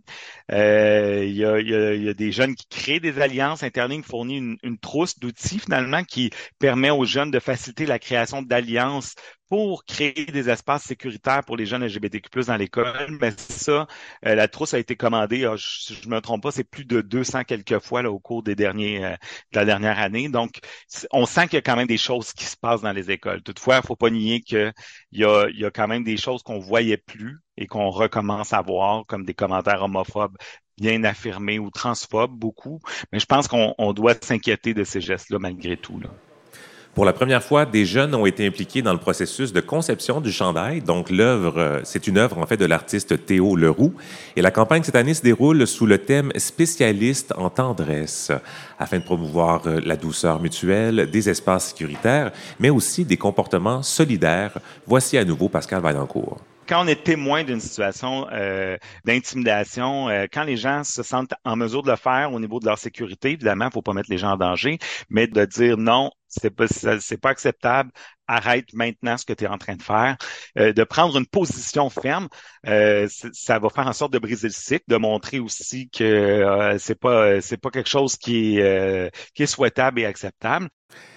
Euh, 0.52 1.24
il, 1.24 1.36
y 1.36 1.44
a, 1.44 2.14
des 2.14 2.32
jeunes 2.32 2.54
qui 2.54 2.66
créent 2.68 3.00
des 3.00 3.20
alliances. 3.20 3.62
Interling 3.62 4.02
fournit 4.02 4.38
une, 4.38 4.56
une 4.62 4.78
trousse 4.78 5.18
d'outils 5.18 5.58
finalement 5.58 6.04
qui 6.04 6.30
permet 6.58 6.90
aux 6.90 7.04
jeunes 7.04 7.30
de 7.30 7.40
faciliter 7.40 7.84
la 7.84 7.98
création 7.98 8.42
d'alliances 8.42 9.14
pour 9.50 9.84
créer 9.84 10.26
des 10.26 10.48
espaces 10.48 10.84
sécuritaires 10.84 11.44
pour 11.44 11.56
les 11.56 11.66
jeunes 11.66 11.84
LGBTQ+, 11.84 12.30
dans 12.46 12.56
l'école. 12.56 12.94
Mais 13.20 13.32
ça, 13.36 13.88
euh, 14.24 14.36
la 14.36 14.46
trousse 14.46 14.74
a 14.74 14.78
été 14.78 14.94
commandée, 14.94 15.44
ah, 15.44 15.56
je, 15.56 15.92
je 15.92 16.08
me 16.08 16.20
trompe 16.20 16.44
pas, 16.44 16.52
c'est 16.52 16.62
plus 16.62 16.84
de 16.84 17.00
200 17.00 17.42
quelques 17.42 17.80
fois 17.80 18.02
là, 18.02 18.12
au 18.12 18.20
cours 18.20 18.44
des 18.44 18.54
derniers, 18.54 19.04
euh, 19.04 19.10
de 19.52 19.58
la 19.58 19.64
dernière 19.64 19.98
année. 19.98 20.28
Donc, 20.28 20.60
on 21.10 21.26
sent 21.26 21.48
qu'il 21.48 21.54
y 21.54 21.58
a 21.58 21.62
quand 21.62 21.74
même 21.74 21.88
des 21.88 21.98
choses 21.98 22.32
qui 22.32 22.44
se 22.44 22.56
passent 22.56 22.82
dans 22.82 22.92
les 22.92 23.10
écoles. 23.10 23.42
Toutefois, 23.42 23.80
il 23.82 23.86
faut 23.86 23.96
pas 23.96 24.10
nier 24.10 24.40
qu'il 24.40 24.72
y 25.12 25.24
a, 25.24 25.48
y 25.50 25.64
a 25.64 25.70
quand 25.72 25.88
même 25.88 26.04
des 26.04 26.16
choses 26.16 26.44
qu'on 26.44 26.60
voyait 26.60 26.96
plus 26.96 27.40
et 27.56 27.66
qu'on 27.66 27.90
recommence 27.90 28.52
à 28.52 28.62
voir, 28.62 29.04
comme 29.06 29.24
des 29.24 29.34
commentaires 29.34 29.82
homophobes 29.82 30.36
bien 30.78 31.02
affirmés 31.04 31.58
ou 31.58 31.70
transphobes, 31.70 32.32
beaucoup. 32.38 32.80
Mais 33.12 33.18
je 33.18 33.26
pense 33.26 33.48
qu'on 33.48 33.92
doit 33.92 34.14
s'inquiéter 34.14 34.74
de 34.74 34.84
ces 34.84 35.00
gestes-là 35.00 35.38
malgré 35.40 35.76
tout. 35.76 35.98
Là. 35.98 36.08
Pour 36.94 37.04
la 37.04 37.12
première 37.12 37.42
fois, 37.42 37.66
des 37.66 37.86
jeunes 37.86 38.16
ont 38.16 38.26
été 38.26 38.44
impliqués 38.44 38.82
dans 38.82 38.92
le 38.92 38.98
processus 38.98 39.52
de 39.52 39.60
conception 39.60 40.20
du 40.20 40.32
chandail. 40.32 40.80
Donc, 40.80 41.08
l'œuvre, 41.08 41.56
euh, 41.56 41.80
c'est 41.84 42.08
une 42.08 42.18
œuvre 42.18 42.38
en 42.38 42.46
fait 42.46 42.56
de 42.56 42.64
l'artiste 42.64 43.24
Théo 43.26 43.54
Leroux. 43.54 43.94
Et 44.34 44.42
la 44.42 44.50
campagne 44.50 44.82
cette 44.82 44.96
année 44.96 45.14
se 45.14 45.22
déroule 45.22 45.68
sous 45.68 45.86
le 45.86 45.98
thème 45.98 46.32
spécialiste 46.36 47.32
en 47.36 47.48
tendresse, 47.48 48.32
afin 48.78 48.98
de 48.98 49.04
promouvoir 49.04 49.62
euh, 49.66 49.80
la 49.84 49.96
douceur 49.96 50.40
mutuelle, 50.40 51.08
des 51.08 51.28
espaces 51.28 51.68
sécuritaires, 51.68 52.32
mais 52.58 52.70
aussi 52.70 53.04
des 53.04 53.16
comportements 53.16 53.84
solidaires. 53.84 54.58
Voici 54.84 55.16
à 55.16 55.24
nouveau 55.24 55.48
Pascal 55.48 55.80
Vaillancourt 55.80 56.38
quand 56.70 56.84
on 56.84 56.86
est 56.86 57.02
témoin 57.02 57.42
d'une 57.42 57.58
situation 57.58 58.28
euh, 58.32 58.76
d'intimidation, 59.04 60.08
euh, 60.08 60.26
quand 60.32 60.44
les 60.44 60.56
gens 60.56 60.84
se 60.84 61.02
sentent 61.02 61.34
en 61.44 61.56
mesure 61.56 61.82
de 61.82 61.90
le 61.90 61.96
faire 61.96 62.32
au 62.32 62.38
niveau 62.38 62.60
de 62.60 62.66
leur 62.66 62.78
sécurité, 62.78 63.32
évidemment, 63.32 63.64
il 63.64 63.68
ne 63.68 63.72
faut 63.72 63.82
pas 63.82 63.92
mettre 63.92 64.08
les 64.08 64.18
gens 64.18 64.30
en 64.30 64.36
danger, 64.36 64.78
mais 65.08 65.26
de 65.26 65.44
dire 65.46 65.76
non, 65.76 66.12
c'est 66.30 66.50
pas, 66.50 66.66
c'est 66.68 67.20
pas 67.20 67.30
acceptable. 67.30 67.90
Arrête 68.26 68.72
maintenant 68.72 69.16
ce 69.16 69.26
que 69.26 69.32
tu 69.32 69.44
es 69.44 69.48
en 69.48 69.58
train 69.58 69.74
de 69.74 69.82
faire. 69.82 70.16
Euh, 70.56 70.72
de 70.72 70.84
prendre 70.84 71.18
une 71.18 71.26
position 71.26 71.90
ferme, 71.90 72.28
euh, 72.66 73.08
ça 73.32 73.58
va 73.58 73.68
faire 73.68 73.88
en 73.88 73.92
sorte 73.92 74.12
de 74.12 74.18
briser 74.18 74.46
le 74.46 74.52
cycle, 74.52 74.84
de 74.86 74.96
montrer 74.96 75.40
aussi 75.40 75.90
que 75.90 76.04
euh, 76.04 76.78
c'est 76.78 76.98
pas 76.98 77.40
c'est 77.40 77.56
pas 77.56 77.70
quelque 77.70 77.88
chose 77.88 78.16
qui 78.16 78.58
est 78.58 79.14
qui 79.34 79.42
est 79.42 79.46
souhaitable 79.46 80.00
et 80.00 80.06
acceptable. 80.06 80.68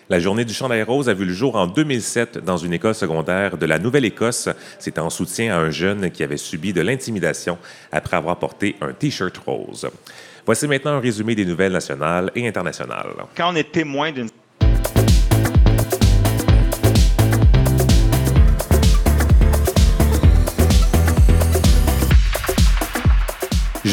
La 0.10 0.20
journée 0.20 0.44
du 0.44 0.54
chandail 0.54 0.84
rose 0.84 1.08
a 1.08 1.14
vu 1.14 1.26
le 1.26 1.34
jour 1.34 1.56
en 1.56 1.66
2007 1.66 2.40
dans 2.40 2.58
une 2.58 2.74
école 2.74 2.94
secondaire 2.94 3.58
de 3.58 3.66
la 3.66 3.80
Nouvelle-Écosse. 3.80 4.50
C'était 4.78 5.00
en 5.00 5.10
soutien 5.10 5.56
à 5.56 5.60
un 5.60 5.72
jeune 5.72 6.12
qui 6.12 6.24
avait 6.24 6.38
subi 6.38 6.74
de 6.74 6.82
l'intimidation 6.82 7.58
après 7.92 8.18
avoir 8.18 8.38
porté 8.38 8.76
un 8.82 8.92
T-shirt 8.92 9.36
rose. 9.38 9.90
Voici 10.46 10.68
maintenant 10.68 10.92
un 10.92 11.00
résumé 11.00 11.36
des 11.36 11.46
nouvelles 11.46 11.72
nationales 11.72 12.32
et 12.36 12.46
internationales. 12.46 13.14
Quand 13.36 13.54
on 13.54 13.56
est 13.56 13.72
témoin 13.72 14.12
d'une 14.12 14.30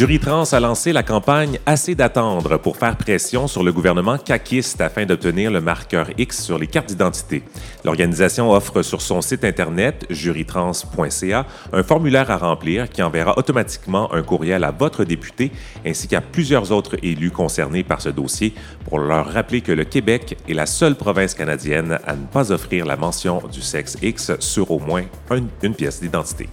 Jury 0.01 0.19
Trans 0.19 0.51
a 0.55 0.61
lancé 0.61 0.95
la 0.95 1.03
campagne 1.03 1.59
Assez 1.67 1.95
d'attendre 1.95 2.57
pour 2.57 2.79
faire 2.79 2.97
pression 2.97 3.47
sur 3.47 3.63
le 3.63 3.71
gouvernement 3.71 4.17
caquiste 4.17 4.81
afin 4.81 5.05
d'obtenir 5.05 5.51
le 5.51 5.61
marqueur 5.61 6.09
X 6.17 6.43
sur 6.43 6.59
les 6.59 6.69
cartes 6.69 6.89
d'identité. 6.89 7.43
L'organisation 7.85 8.51
offre 8.51 8.81
sur 8.81 9.03
son 9.03 9.21
site 9.21 9.45
internet 9.45 10.07
jurytrans.ca 10.09 11.45
un 11.75 11.83
formulaire 11.83 12.31
à 12.31 12.39
remplir 12.39 12.89
qui 12.89 13.03
enverra 13.03 13.37
automatiquement 13.37 14.11
un 14.15 14.23
courriel 14.23 14.65
à 14.65 14.71
votre 14.71 15.05
député 15.05 15.53
ainsi 15.85 16.09
qu'à 16.09 16.23
plusieurs 16.23 16.73
autres 16.73 16.97
élus 17.03 17.31
concernés 17.31 17.85
par 17.85 18.01
ce 18.01 18.09
dossier 18.09 18.55
pour 18.89 19.01
leur 19.01 19.31
rappeler 19.31 19.61
que 19.61 19.73
le 19.73 19.85
Québec 19.85 20.39
est 20.49 20.55
la 20.55 20.65
seule 20.65 20.95
province 20.95 21.35
canadienne 21.35 21.99
à 22.07 22.17
ne 22.17 22.25
pas 22.25 22.53
offrir 22.53 22.87
la 22.87 22.97
mention 22.97 23.43
du 23.53 23.61
sexe 23.61 23.99
X 24.01 24.33
sur 24.39 24.71
au 24.71 24.79
moins 24.79 25.05
une, 25.31 25.49
une 25.63 25.75
pièce 25.75 26.01
d'identité. 26.01 26.49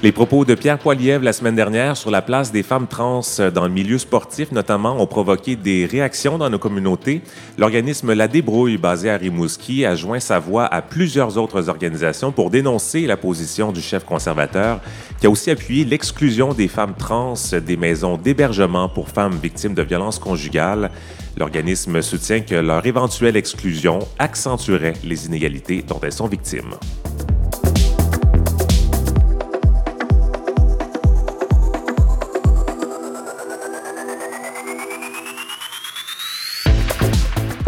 Les 0.00 0.12
propos 0.12 0.44
de 0.44 0.54
Pierre 0.54 0.78
Poilievre 0.78 1.24
la 1.24 1.32
semaine 1.32 1.56
dernière 1.56 1.96
sur 1.96 2.12
la 2.12 2.22
place 2.22 2.52
des 2.52 2.62
femmes 2.62 2.86
trans 2.86 3.20
dans 3.52 3.64
le 3.64 3.68
milieu 3.68 3.98
sportif, 3.98 4.52
notamment, 4.52 5.02
ont 5.02 5.08
provoqué 5.08 5.56
des 5.56 5.86
réactions 5.86 6.38
dans 6.38 6.48
nos 6.48 6.58
communautés. 6.60 7.20
L'organisme 7.58 8.12
La 8.12 8.28
Débrouille, 8.28 8.76
basé 8.76 9.10
à 9.10 9.16
Rimouski, 9.16 9.84
a 9.84 9.96
joint 9.96 10.20
sa 10.20 10.38
voix 10.38 10.66
à 10.66 10.82
plusieurs 10.82 11.36
autres 11.36 11.68
organisations 11.68 12.30
pour 12.30 12.50
dénoncer 12.50 13.08
la 13.08 13.16
position 13.16 13.72
du 13.72 13.80
chef 13.80 14.04
conservateur, 14.04 14.80
qui 15.20 15.26
a 15.26 15.30
aussi 15.30 15.50
appuyé 15.50 15.84
l'exclusion 15.84 16.54
des 16.54 16.68
femmes 16.68 16.94
trans 16.96 17.34
des 17.60 17.76
maisons 17.76 18.16
d'hébergement 18.16 18.88
pour 18.88 19.08
femmes 19.08 19.36
victimes 19.42 19.74
de 19.74 19.82
violences 19.82 20.20
conjugales. 20.20 20.92
L'organisme 21.36 22.02
soutient 22.02 22.40
que 22.40 22.54
leur 22.54 22.86
éventuelle 22.86 23.36
exclusion 23.36 23.98
accentuerait 24.20 24.94
les 25.02 25.26
inégalités 25.26 25.82
dont 25.82 25.98
elles 26.00 26.12
sont 26.12 26.28
victimes. 26.28 26.74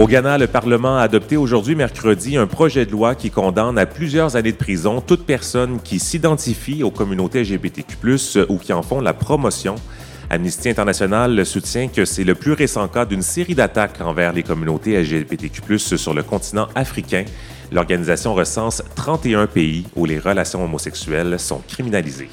Au 0.01 0.07
Ghana, 0.07 0.39
le 0.39 0.47
Parlement 0.47 0.97
a 0.97 1.03
adopté 1.03 1.37
aujourd'hui, 1.37 1.75
mercredi, 1.75 2.39
un 2.39 2.47
projet 2.47 2.87
de 2.87 2.91
loi 2.91 3.15
qui 3.15 3.31
condamne 3.31 3.77
à 3.77 3.85
plusieurs 3.85 4.35
années 4.35 4.53
de 4.53 4.57
prison 4.57 5.03
toute 5.03 5.27
personne 5.27 5.79
qui 5.79 5.99
s'identifie 5.99 6.83
aux 6.83 6.91
communautés 6.91 7.43
LGBTQ+, 7.43 8.47
ou 8.49 8.57
qui 8.57 8.73
en 8.73 8.81
font 8.81 9.03
la 9.03 9.13
promotion. 9.13 9.75
Amnesty 10.31 10.71
International 10.71 11.45
soutient 11.45 11.89
que 11.89 12.07
c'est 12.07 12.25
le 12.25 12.35
plus 12.35 12.53
récent 12.53 12.89
cas 12.89 13.05
d'une 13.05 13.21
série 13.21 13.55
d'attaques 13.55 14.01
envers 14.01 14.33
les 14.33 14.43
communautés 14.43 14.99
LGBTQ+, 15.03 15.79
sur 15.79 16.15
le 16.15 16.23
continent 16.23 16.69
africain. 16.75 17.27
L'organisation 17.71 18.33
recense 18.33 18.83
31 18.95 19.49
pays 19.49 19.85
où 19.97 20.07
les 20.07 20.19
relations 20.19 20.65
homosexuelles 20.65 21.39
sont 21.39 21.61
criminalisées. 21.69 22.31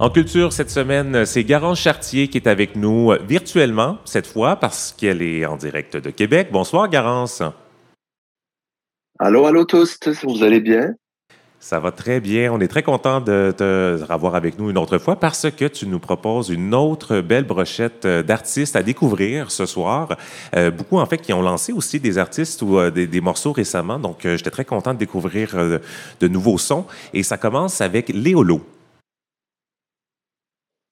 En 0.00 0.10
culture, 0.10 0.52
cette 0.52 0.70
semaine, 0.70 1.26
c'est 1.26 1.42
Garance 1.42 1.80
Chartier 1.80 2.28
qui 2.28 2.38
est 2.38 2.46
avec 2.46 2.76
nous 2.76 3.10
virtuellement, 3.26 3.98
cette 4.04 4.28
fois, 4.28 4.54
parce 4.54 4.94
qu'elle 4.96 5.22
est 5.22 5.44
en 5.44 5.56
direct 5.56 5.96
de 5.96 6.10
Québec. 6.10 6.50
Bonsoir, 6.52 6.88
Garance. 6.88 7.42
Allô, 9.18 9.46
allô 9.46 9.64
tous, 9.64 9.98
vous 10.22 10.44
allez 10.44 10.60
bien? 10.60 10.94
Ça 11.58 11.80
va 11.80 11.90
très 11.90 12.20
bien. 12.20 12.52
On 12.52 12.60
est 12.60 12.68
très 12.68 12.84
content 12.84 13.20
de 13.20 13.52
te 13.56 14.00
revoir 14.08 14.36
avec 14.36 14.56
nous 14.56 14.70
une 14.70 14.78
autre 14.78 14.98
fois 14.98 15.16
parce 15.16 15.50
que 15.50 15.64
tu 15.64 15.88
nous 15.88 15.98
proposes 15.98 16.50
une 16.50 16.72
autre 16.76 17.20
belle 17.20 17.44
brochette 17.44 18.06
d'artistes 18.06 18.76
à 18.76 18.84
découvrir 18.84 19.50
ce 19.50 19.66
soir. 19.66 20.16
Euh, 20.54 20.70
beaucoup, 20.70 20.98
en 20.98 21.06
fait, 21.06 21.18
qui 21.18 21.32
ont 21.32 21.42
lancé 21.42 21.72
aussi 21.72 21.98
des 21.98 22.18
artistes 22.18 22.62
ou 22.62 22.78
euh, 22.78 22.92
des, 22.92 23.20
morceaux 23.20 23.50
récemment. 23.50 23.98
Donc, 23.98 24.24
euh, 24.24 24.36
j'étais 24.36 24.52
très 24.52 24.64
content 24.64 24.94
de 24.94 24.98
découvrir 25.00 25.56
de 25.56 26.28
nouveaux 26.28 26.58
sons. 26.58 26.86
Et 27.12 27.24
ça 27.24 27.36
commence 27.36 27.80
avec 27.80 28.10
Léolo. 28.10 28.64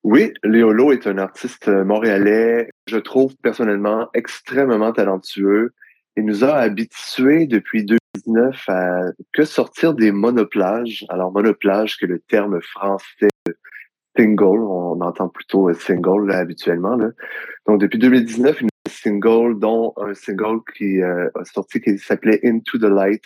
Oui, 0.08 0.32
Léolo 0.44 0.92
est 0.92 1.08
un 1.08 1.18
artiste 1.18 1.66
montréalais, 1.66 2.70
je 2.86 2.96
trouve 2.96 3.34
personnellement 3.42 4.08
extrêmement 4.14 4.92
talentueux. 4.92 5.74
Il 6.16 6.26
nous 6.26 6.44
a 6.44 6.54
habitués 6.54 7.48
depuis 7.48 7.84
2019 7.84 8.68
à 8.68 9.00
que 9.32 9.44
sortir 9.44 9.94
des 9.94 10.12
monoplages. 10.12 11.04
Alors, 11.08 11.32
monoplage, 11.32 11.96
que 11.96 12.06
le 12.06 12.20
terme 12.20 12.60
français 12.62 13.30
single, 14.16 14.60
on 14.60 15.00
entend 15.00 15.28
plutôt 15.28 15.72
single 15.72 16.30
habituellement. 16.30 16.96
Donc, 17.66 17.80
depuis 17.80 17.98
2019, 17.98 18.60
une 18.60 18.68
single, 18.88 19.58
dont 19.58 19.92
un 19.96 20.14
single 20.14 20.60
qui 20.76 21.02
euh, 21.02 21.28
a 21.34 21.44
sorti 21.44 21.80
qui 21.80 21.98
s'appelait 21.98 22.38
Into 22.44 22.78
the 22.78 22.84
Light, 22.84 23.24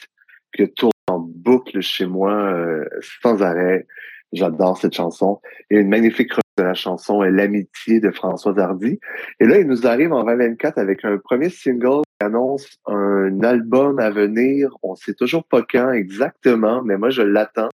qui 0.55 0.67
tourne 0.73 0.93
en 1.09 1.19
boucle 1.19 1.83
chez 1.83 2.07
moi 2.07 2.33
euh, 2.33 2.87
sans 3.23 3.43
arrêt. 3.43 3.87
J'adore 4.33 4.79
cette 4.79 4.95
chanson. 4.95 5.41
Il 5.71 5.75
y 5.75 5.79
a 5.79 5.81
une 5.83 5.89
magnifique 5.89 6.31
de 6.57 6.63
la 6.63 6.75
chanson 6.75 7.23
L'amitié 7.23 8.01
de 8.01 8.11
François 8.11 8.59
Hardy. 8.59 9.01
Et 9.41 9.47
là, 9.47 9.59
il 9.59 9.67
nous 9.67 9.87
arrive 9.87 10.13
en 10.13 10.25
2024 10.25 10.79
avec 10.79 11.05
un 11.05 11.19
premier 11.19 11.49
single 11.49 12.03
qui 12.03 12.27
annonce 12.27 12.79
un 12.87 13.43
album 13.43 13.99
à 13.99 14.11
venir. 14.11 14.71
On 14.83 14.95
sait 14.95 15.15
toujours 15.15 15.45
pas 15.45 15.63
quand 15.63 15.91
exactement, 15.93 16.83
mais 16.83 16.97
moi, 16.97 17.11
je 17.11 17.23
l'attends. 17.23 17.71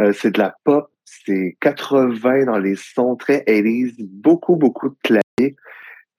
Euh, 0.00 0.12
c'est 0.12 0.32
de 0.32 0.38
la 0.38 0.54
pop, 0.64 0.90
c'est 1.04 1.56
80 1.60 2.46
dans 2.46 2.58
les 2.58 2.76
sons, 2.76 3.16
très 3.16 3.44
80 3.44 3.90
beaucoup, 4.00 4.56
beaucoup 4.56 4.88
de 4.88 4.96
claviers. 5.02 5.56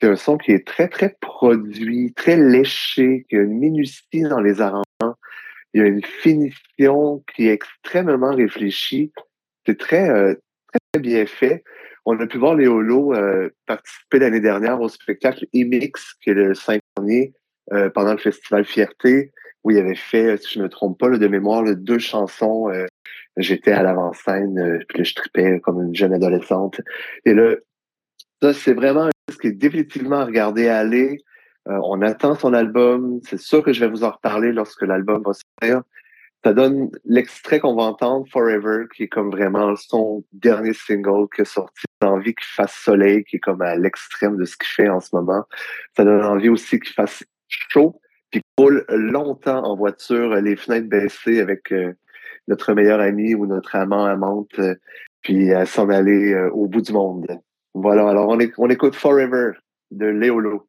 C'est 0.01 0.09
un 0.09 0.15
son 0.15 0.37
qui 0.37 0.51
est 0.51 0.65
très, 0.65 0.87
très 0.87 1.15
produit, 1.21 2.13
très 2.13 2.37
léché, 2.37 3.25
qui 3.29 3.37
a 3.37 3.41
une 3.41 3.59
minutie 3.59 4.21
dans 4.21 4.39
les 4.39 4.61
arrangements. 4.61 5.15
Il 5.73 5.81
y 5.81 5.83
a 5.83 5.87
une 5.87 6.03
finition 6.03 7.23
qui 7.33 7.47
est 7.47 7.53
extrêmement 7.53 8.33
réfléchie. 8.33 9.11
C'est 9.65 9.77
très, 9.77 10.09
euh, 10.09 10.35
très 10.91 11.01
bien 11.01 11.25
fait. 11.25 11.63
On 12.05 12.19
a 12.19 12.27
pu 12.27 12.37
voir 12.37 12.55
Léolo 12.55 13.13
euh, 13.13 13.49
participer 13.65 14.19
l'année 14.19 14.39
dernière 14.39 14.79
au 14.79 14.89
spectacle 14.89 15.47
Emix, 15.53 16.13
qui 16.21 16.29
est 16.29 16.33
le 16.33 16.53
cinq 16.53 16.81
dernier, 16.95 17.33
euh, 17.73 17.89
pendant 17.89 18.11
le 18.11 18.19
festival 18.19 18.63
Fierté, 18.63 19.31
où 19.63 19.71
il 19.71 19.79
avait 19.79 19.95
fait, 19.95 20.37
si 20.37 20.53
je 20.53 20.59
ne 20.59 20.65
me 20.65 20.69
trompe 20.69 20.99
pas, 20.99 21.09
de 21.09 21.27
mémoire, 21.27 21.63
deux 21.75 21.97
chansons. 21.97 22.69
J'étais 23.37 23.71
à 23.71 23.81
l'avant-scène, 23.81 24.83
puis 24.87 24.99
là, 24.99 25.03
je 25.03 25.15
tripais 25.15 25.59
comme 25.59 25.81
une 25.81 25.95
jeune 25.95 26.13
adolescente. 26.13 26.79
Et 27.25 27.33
là, 27.33 27.55
ça, 28.41 28.53
c'est 28.53 28.73
vraiment 28.73 29.09
ce 29.31 29.37
qui 29.37 29.47
est 29.47 29.51
définitivement 29.51 30.17
à 30.17 30.25
regarder 30.25 30.67
aller. 30.67 31.17
on 31.65 32.03
attend 32.03 32.35
son 32.35 32.53
album. 32.53 33.19
C'est 33.23 33.39
sûr 33.39 33.63
que 33.63 33.73
je 33.73 33.79
vais 33.79 33.89
vous 33.89 34.03
en 34.03 34.11
reparler 34.11 34.51
lorsque 34.51 34.83
l'album 34.83 35.23
va 35.25 35.31
sortir. 35.33 35.81
Ça 36.45 36.53
donne 36.53 36.91
l'extrait 37.05 37.59
qu'on 37.59 37.73
va 37.73 37.85
entendre, 37.85 38.27
Forever, 38.31 38.85
qui 38.95 39.01
est 39.01 39.07
comme 39.07 39.31
vraiment 39.31 39.75
son 39.75 40.23
dernier 40.31 40.73
single 40.73 41.27
qui 41.33 41.41
est 41.41 41.45
sorti. 41.45 41.85
Envie 42.03 42.35
qu'il 42.35 42.45
fasse 42.45 42.75
soleil, 42.75 43.23
qui 43.23 43.37
est 43.37 43.39
comme 43.39 43.63
à 43.63 43.75
l'extrême 43.75 44.37
de 44.37 44.45
ce 44.45 44.55
qu'il 44.55 44.67
fait 44.67 44.87
en 44.87 44.99
ce 44.99 45.15
moment. 45.15 45.45
Ça 45.97 46.03
donne 46.03 46.23
envie 46.23 46.49
aussi 46.49 46.79
qu'il 46.79 46.93
fasse 46.93 47.23
chaud, 47.47 47.99
puis 48.29 48.41
qu'il 48.41 48.63
roule 48.63 48.85
longtemps 48.89 49.63
en 49.63 49.75
voiture, 49.75 50.35
les 50.35 50.55
fenêtres 50.55 50.87
baissées 50.87 51.39
avec 51.39 51.71
euh, 51.71 51.93
notre 52.47 52.75
meilleur 52.75 52.99
ami 52.99 53.33
ou 53.33 53.47
notre 53.47 53.75
amant, 53.75 54.05
amante, 54.05 54.59
euh, 54.59 54.75
puis 55.23 55.49
s'en 55.65 55.89
aller 55.89 56.31
euh, 56.31 56.51
au 56.51 56.67
bout 56.67 56.81
du 56.81 56.93
monde. 56.93 57.25
Voilà, 57.73 58.07
alors 58.07 58.29
on, 58.29 58.37
on 58.59 58.69
écoute 58.69 58.93
Forever 58.93 59.53
de 59.89 60.05
Léolo. 60.05 60.67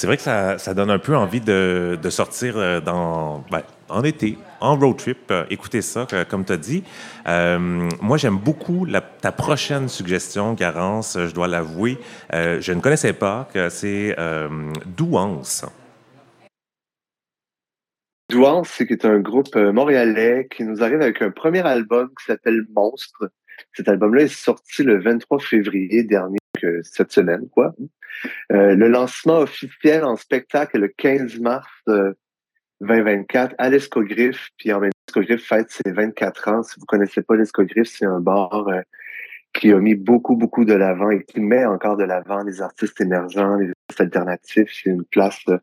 C'est 0.00 0.06
vrai 0.06 0.16
que 0.16 0.22
ça, 0.22 0.72
donne 0.72 0.88
un 0.88 0.98
peu 0.98 1.14
envie 1.14 1.42
de, 1.42 1.98
sortir 2.08 2.56
euh, 2.56 2.80
dans, 2.80 3.44
ben, 3.50 3.60
en 3.90 4.02
été, 4.02 4.38
en 4.58 4.74
road 4.74 4.96
trip, 4.96 5.30
euh, 5.30 5.44
écouter 5.50 5.82
ça, 5.82 6.06
comme 6.30 6.46
tu 6.46 6.54
as 6.54 6.56
dit. 6.56 6.84
Euh, 7.28 7.58
moi, 8.00 8.16
j'aime 8.16 8.38
beaucoup 8.38 8.86
ta 9.20 9.30
prochaine 9.30 9.90
suggestion, 9.90 10.54
Garance, 10.54 11.18
je 11.18 11.34
dois 11.34 11.48
l'avouer. 11.48 11.98
Je 12.32 12.72
ne 12.72 12.80
connaissais 12.80 13.12
pas 13.12 13.46
que 13.52 13.68
c'est 13.68 14.16
Douance. 14.96 15.66
Douance, 18.30 18.70
c'est 18.70 19.04
un 19.04 19.18
groupe 19.18 19.54
montréalais 19.54 20.48
qui 20.50 20.64
nous 20.64 20.82
arrive 20.82 21.02
avec 21.02 21.20
un 21.20 21.30
premier 21.30 21.60
album 21.66 22.08
qui 22.18 22.24
s'appelle 22.24 22.64
Monstre. 22.74 23.30
Cet 23.74 23.86
album-là 23.86 24.22
est 24.22 24.34
sorti 24.34 24.82
le 24.82 24.98
23 24.98 25.40
février 25.40 26.04
dernier, 26.04 26.38
cette 26.84 27.12
semaine, 27.12 27.46
quoi. 27.50 27.74
Euh, 28.52 28.74
le 28.74 28.88
lancement 28.88 29.38
officiel 29.38 30.04
en 30.04 30.16
spectacle 30.16 30.76
est 30.76 30.80
le 30.80 30.88
15 30.88 31.38
mars 31.40 31.70
2024 32.80 33.54
à 33.58 33.68
l'Escogriffe. 33.68 34.48
Puis 34.56 34.72
en 34.72 34.80
même 34.80 34.90
l'Escogriffe 35.08 35.46
fête 35.46 35.70
ses 35.70 35.90
24 35.90 36.48
ans. 36.48 36.62
Si 36.62 36.78
vous 36.78 36.86
connaissez 36.86 37.22
pas 37.22 37.36
l'Escogriffe, 37.36 37.88
c'est 37.88 38.06
un 38.06 38.20
bar 38.20 38.68
euh, 38.68 38.80
qui 39.52 39.72
a 39.72 39.78
mis 39.78 39.94
beaucoup, 39.94 40.36
beaucoup 40.36 40.64
de 40.64 40.74
l'avant 40.74 41.10
et 41.10 41.24
qui 41.24 41.40
met 41.40 41.64
encore 41.64 41.96
de 41.96 42.04
l'avant 42.04 42.42
les 42.42 42.62
artistes 42.62 43.00
émergents, 43.00 43.56
les 43.56 43.70
artistes 43.70 44.00
alternatifs. 44.00 44.70
C'est 44.72 44.90
une 44.90 45.04
place 45.04 45.40
euh, 45.48 45.58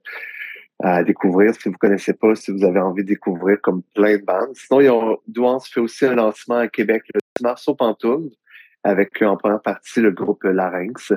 à 0.80 1.04
découvrir 1.04 1.56
si 1.56 1.70
vous 1.70 1.78
connaissez 1.78 2.14
pas, 2.14 2.36
si 2.36 2.52
vous 2.52 2.64
avez 2.64 2.80
envie 2.80 3.04
de 3.04 3.10
découvrir 3.10 3.60
comme 3.62 3.82
plein 3.96 4.18
de 4.18 4.24
bandes. 4.24 4.56
Sinon, 4.56 4.82
il 4.82 4.86
y 4.86 4.90
a, 4.90 5.16
Douance 5.28 5.70
fait 5.70 5.80
aussi 5.80 6.06
un 6.06 6.16
lancement 6.16 6.58
à 6.58 6.68
Québec 6.68 7.04
le 7.14 7.20
10 7.38 7.44
mars 7.44 7.68
au 7.68 7.76
Pantoum 7.76 8.30
avec 8.88 9.22
en 9.22 9.36
première 9.36 9.62
partie 9.62 10.00
le 10.00 10.12
groupe 10.12 10.44
Larynx. 10.44 11.14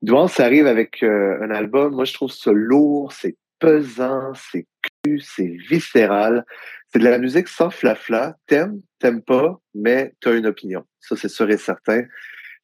Douance 0.00 0.40
arrive 0.40 0.66
avec 0.66 1.02
euh, 1.02 1.38
un 1.42 1.50
album, 1.50 1.94
moi 1.94 2.06
je 2.06 2.14
trouve 2.14 2.30
ça 2.30 2.50
lourd, 2.50 3.12
c'est 3.12 3.36
pesant, 3.58 4.32
c'est 4.34 4.66
cru, 4.82 5.20
c'est 5.20 5.56
viscéral. 5.68 6.44
C'est 6.88 6.98
de 7.00 7.04
la 7.04 7.18
musique 7.18 7.48
sans 7.48 7.70
flafla. 7.70 8.36
T'aimes, 8.46 8.80
t'aimes 9.00 9.22
pas, 9.22 9.60
mais 9.74 10.14
t'as 10.20 10.34
une 10.34 10.46
opinion. 10.46 10.84
Ça, 11.00 11.16
c'est 11.16 11.28
sûr 11.28 11.50
et 11.50 11.58
certain. 11.58 12.04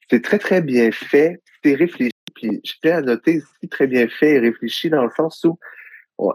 C'est 0.08 0.22
très, 0.22 0.38
très 0.38 0.62
bien 0.62 0.90
fait. 0.90 1.40
C'est 1.62 1.74
réfléchi. 1.74 2.12
Puis, 2.34 2.60
je 2.64 2.72
tiens 2.80 2.98
à 2.98 3.02
noter, 3.02 3.42
c'est 3.60 3.70
très 3.70 3.86
bien 3.86 4.08
fait 4.08 4.36
et 4.36 4.38
réfléchi 4.38 4.88
dans 4.88 5.04
le 5.04 5.10
sens 5.10 5.44
où 5.44 5.58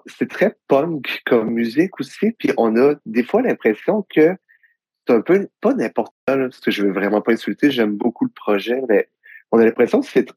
c'est 0.06 0.30
très 0.30 0.56
punk 0.68 1.22
comme 1.26 1.52
musique 1.52 2.00
aussi. 2.00 2.34
Puis, 2.38 2.52
on 2.58 2.76
a 2.76 2.96
des 3.06 3.24
fois 3.24 3.42
l'impression 3.42 4.06
que 4.14 4.36
c'est 5.08 5.14
un 5.14 5.22
peu, 5.22 5.48
pas 5.62 5.74
n'importe 5.74 6.14
quoi, 6.28 6.38
parce 6.38 6.60
que 6.60 6.72
je 6.72 6.84
veux 6.84 6.92
vraiment 6.92 7.22
pas 7.22 7.34
insulter. 7.34 7.72
J'aime 7.72 7.96
beaucoup 7.96 8.26
le 8.26 8.32
projet, 8.32 8.82
mais 8.90 9.10
on 9.52 9.60
a 9.60 9.66
l'impression 9.66 10.02
que 10.02 10.08
c'est 10.08 10.28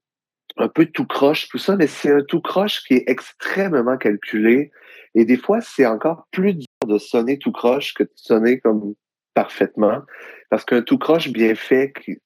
un 0.56 0.68
peu 0.68 0.86
tout 0.86 1.06
croche, 1.06 1.48
tout 1.48 1.58
ça, 1.58 1.76
mais 1.76 1.86
c'est 1.86 2.10
un 2.10 2.22
tout 2.22 2.40
croche 2.40 2.82
qui 2.84 2.94
est 2.94 3.04
extrêmement 3.06 3.96
calculé. 3.96 4.70
Et 5.14 5.24
des 5.24 5.36
fois, 5.36 5.60
c'est 5.60 5.86
encore 5.86 6.26
plus 6.30 6.54
dur 6.54 6.66
de 6.86 6.98
sonner 6.98 7.38
tout 7.38 7.52
croche 7.52 7.94
que 7.94 8.02
de 8.02 8.12
sonner 8.14 8.60
comme 8.60 8.94
parfaitement. 9.34 10.02
Parce 10.50 10.64
qu'un 10.64 10.82
tout 10.82 10.98
croche 10.98 11.28
bien 11.28 11.54
fait, 11.54 11.92
qui, 11.92 12.18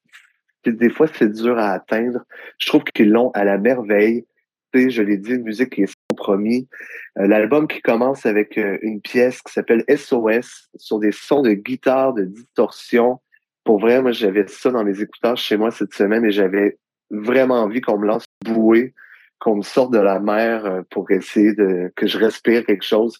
des 0.67 0.91
fois, 0.91 1.07
c'est 1.07 1.33
dur 1.33 1.59
à 1.59 1.73
atteindre. 1.73 2.25
Je 2.59 2.67
trouve 2.67 2.85
qu'ils 2.85 3.11
l'ont 3.11 3.31
à 3.33 3.45
la 3.45 3.59
merveille. 3.59 4.27
Tu 4.73 4.85
sais, 4.85 4.91
je 4.91 5.03
l'ai 5.03 5.19
dit, 5.19 5.33
une 5.33 5.43
musique 5.43 5.71
qui 5.71 5.83
est 5.83 5.95
sans 6.13 6.15
promis. 6.15 6.69
Euh, 7.19 7.27
l'album 7.27 7.67
qui 7.67 7.81
commence 7.81 8.27
avec 8.27 8.59
euh, 8.59 8.79
une 8.83 9.01
pièce 9.01 9.43
qui 9.43 9.53
s'appelle 9.53 9.85
SOS 9.89 10.69
sur 10.77 10.99
des 10.99 11.13
sons 11.13 11.43
de 11.43 11.53
guitare, 11.53 12.15
de 12.15 12.25
distorsion. 12.25 13.21
Pour 13.65 13.81
vrai, 13.81 14.03
moi, 14.03 14.13
j'avais 14.13 14.47
ça 14.49 14.71
dans 14.71 14.85
mes 14.85 15.01
écouteurs 15.01 15.37
chez 15.37 15.57
moi 15.57 15.71
cette 15.71 15.95
semaine 15.95 16.25
et 16.25 16.33
j'avais 16.33 16.79
vraiment 17.11 17.63
envie 17.63 17.81
qu'on 17.81 17.99
me 17.99 18.07
lance 18.07 18.25
bouée, 18.45 18.95
qu'on 19.39 19.57
me 19.57 19.63
sorte 19.63 19.93
de 19.93 19.99
la 19.99 20.21
mer 20.21 20.67
euh, 20.67 20.83
pour 20.91 21.11
essayer 21.11 21.55
de 21.55 21.93
que 21.97 22.07
je 22.07 22.19
respire 22.19 22.65
quelque 22.65 22.85
chose. 22.85 23.19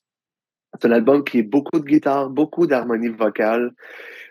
C'est 0.75 0.89
un 0.89 0.93
album 0.93 1.23
qui 1.23 1.39
est 1.39 1.43
beaucoup 1.43 1.79
de 1.79 1.85
guitare, 1.85 2.31
beaucoup 2.31 2.67
d'harmonie 2.67 3.09
vocale. 3.09 3.73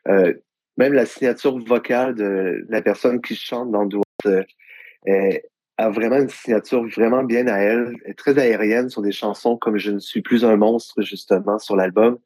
Euh, 0.07 0.33
même 0.77 0.93
la 0.93 1.05
signature 1.05 1.59
vocale 1.59 2.15
de 2.15 2.65
la 2.69 2.81
personne 2.81 3.21
qui 3.21 3.35
chante 3.35 3.71
dans 3.71 3.85
Douce 3.85 4.03
euh, 4.25 5.37
a 5.81 5.89
vraiment 5.89 6.17
une 6.17 6.29
signature 6.29 6.83
vraiment 6.87 7.23
bien 7.23 7.47
à 7.47 7.57
elle. 7.57 7.95
Est 8.05 8.13
très 8.13 8.37
aérienne 8.37 8.89
sur 8.89 9.01
des 9.01 9.11
chansons 9.11 9.57
comme 9.57 9.77
Je 9.77 9.91
ne 9.91 9.99
suis 9.99 10.21
plus 10.21 10.45
un 10.45 10.55
monstre, 10.55 11.01
justement, 11.01 11.57
sur 11.57 11.75
l'album. 11.75 12.19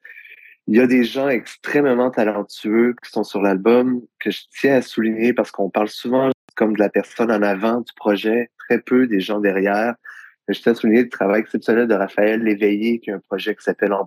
Il 0.67 0.75
y 0.75 0.81
a 0.81 0.87
des 0.87 1.03
gens 1.03 1.29
extrêmement 1.29 2.11
talentueux 2.11 2.95
qui 3.01 3.11
sont 3.11 3.23
sur 3.23 3.41
l'album 3.41 4.01
que 4.19 4.31
je 4.31 4.41
tiens 4.59 4.75
à 4.75 4.81
souligner 4.81 5.33
parce 5.33 5.51
qu'on 5.51 5.69
parle 5.69 5.89
souvent 5.89 6.31
comme 6.55 6.73
de 6.73 6.79
la 6.79 6.89
personne 6.89 7.31
en 7.31 7.41
avant 7.41 7.81
du 7.81 7.93
projet, 7.95 8.49
très 8.57 8.79
peu 8.79 9.07
des 9.07 9.19
gens 9.19 9.39
derrière. 9.39 9.95
Je 10.47 10.59
tiens 10.59 10.71
à 10.71 10.75
souligner 10.75 11.03
le 11.03 11.09
travail 11.09 11.41
exceptionnel 11.41 11.87
de 11.87 11.93
Raphaël 11.93 12.41
Léveillé, 12.41 12.99
qui 12.99 13.11
a 13.11 13.15
un 13.15 13.19
projet 13.19 13.55
qui 13.55 13.63
s'appelle 13.63 13.93
En 13.93 14.05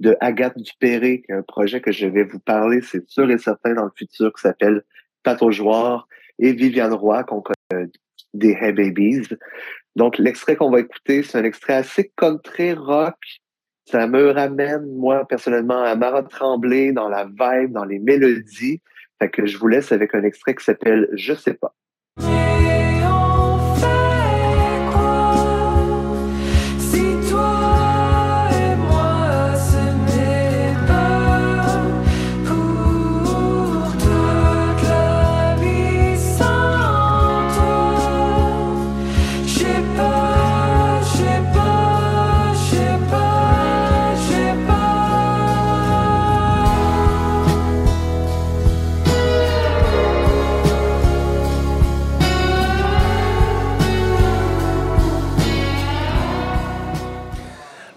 de 0.00 0.16
Agathe 0.20 0.58
Dupéré, 0.58 1.22
qui 1.22 1.32
a 1.32 1.36
un 1.36 1.42
projet 1.42 1.80
que 1.80 1.92
je 1.92 2.06
vais 2.06 2.24
vous 2.24 2.38
parler, 2.38 2.80
c'est 2.80 3.06
sûr 3.08 3.30
et 3.30 3.38
certain, 3.38 3.74
dans 3.74 3.84
le 3.84 3.90
futur, 3.94 4.32
qui 4.32 4.40
s'appelle 4.40 4.82
Pato 5.22 5.50
Joueur, 5.50 6.08
et 6.38 6.52
Viviane 6.52 6.94
Roy, 6.94 7.22
qu'on 7.24 7.42
connaît 7.42 7.86
des 8.34 8.56
Hey 8.60 8.72
Babies. 8.72 9.28
Donc, 9.96 10.18
l'extrait 10.18 10.56
qu'on 10.56 10.70
va 10.70 10.80
écouter, 10.80 11.22
c'est 11.22 11.38
un 11.38 11.44
extrait 11.44 11.74
assez 11.74 12.12
country 12.16 12.72
rock. 12.72 13.16
Ça 13.86 14.06
me 14.06 14.30
ramène, 14.30 14.86
moi, 14.96 15.26
personnellement, 15.26 15.82
à 15.82 15.96
Marat 15.96 16.22
Tremblay 16.24 16.92
dans 16.92 17.08
la 17.08 17.24
vibe, 17.24 17.72
dans 17.72 17.84
les 17.84 17.98
mélodies. 17.98 18.80
Fait 19.18 19.28
que 19.28 19.46
je 19.46 19.58
vous 19.58 19.68
laisse 19.68 19.92
avec 19.92 20.14
un 20.14 20.22
extrait 20.22 20.54
qui 20.54 20.64
s'appelle 20.64 21.08
Je 21.12 21.34
sais 21.34 21.54
pas. 21.54 21.74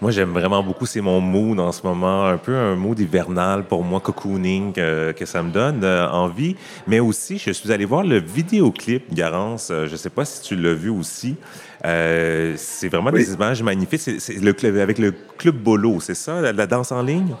Moi, 0.04 0.10
j'aime 0.10 0.32
vraiment 0.32 0.62
beaucoup. 0.62 0.84
C'est 0.84 1.00
mon 1.00 1.22
mood 1.22 1.58
en 1.58 1.72
ce 1.72 1.82
moment. 1.82 2.26
Un 2.26 2.36
peu 2.36 2.54
un 2.54 2.76
mood 2.76 3.00
hivernal 3.00 3.64
pour 3.64 3.82
moi, 3.82 4.00
cocooning, 4.00 4.74
que, 4.74 5.12
que 5.12 5.24
ça 5.24 5.42
me 5.42 5.50
donne 5.50 5.82
euh, 5.82 6.06
envie. 6.10 6.56
Mais 6.86 7.00
aussi, 7.00 7.38
je 7.38 7.50
suis 7.52 7.72
allé 7.72 7.86
voir 7.86 8.04
le 8.04 8.20
vidéoclip, 8.20 9.14
Garance. 9.14 9.70
Euh, 9.70 9.86
je 9.86 9.92
ne 9.92 9.96
sais 9.96 10.10
pas 10.10 10.26
si 10.26 10.42
tu 10.42 10.56
l'as 10.56 10.74
vu 10.74 10.90
aussi. 10.90 11.36
Euh, 11.86 12.52
c'est 12.58 12.90
vraiment 12.90 13.12
des 13.12 13.32
images 13.32 13.62
magnifiques. 13.62 13.98
C'est 13.98 14.42
le 14.42 14.52
club, 14.52 14.76
avec 14.76 14.98
le 14.98 15.14
Club 15.38 15.56
Bolo, 15.56 16.00
c'est 16.00 16.12
ça, 16.12 16.42
la, 16.42 16.52
la, 16.52 16.66
danse 16.66 16.92
en 16.92 17.00
ligne? 17.00 17.34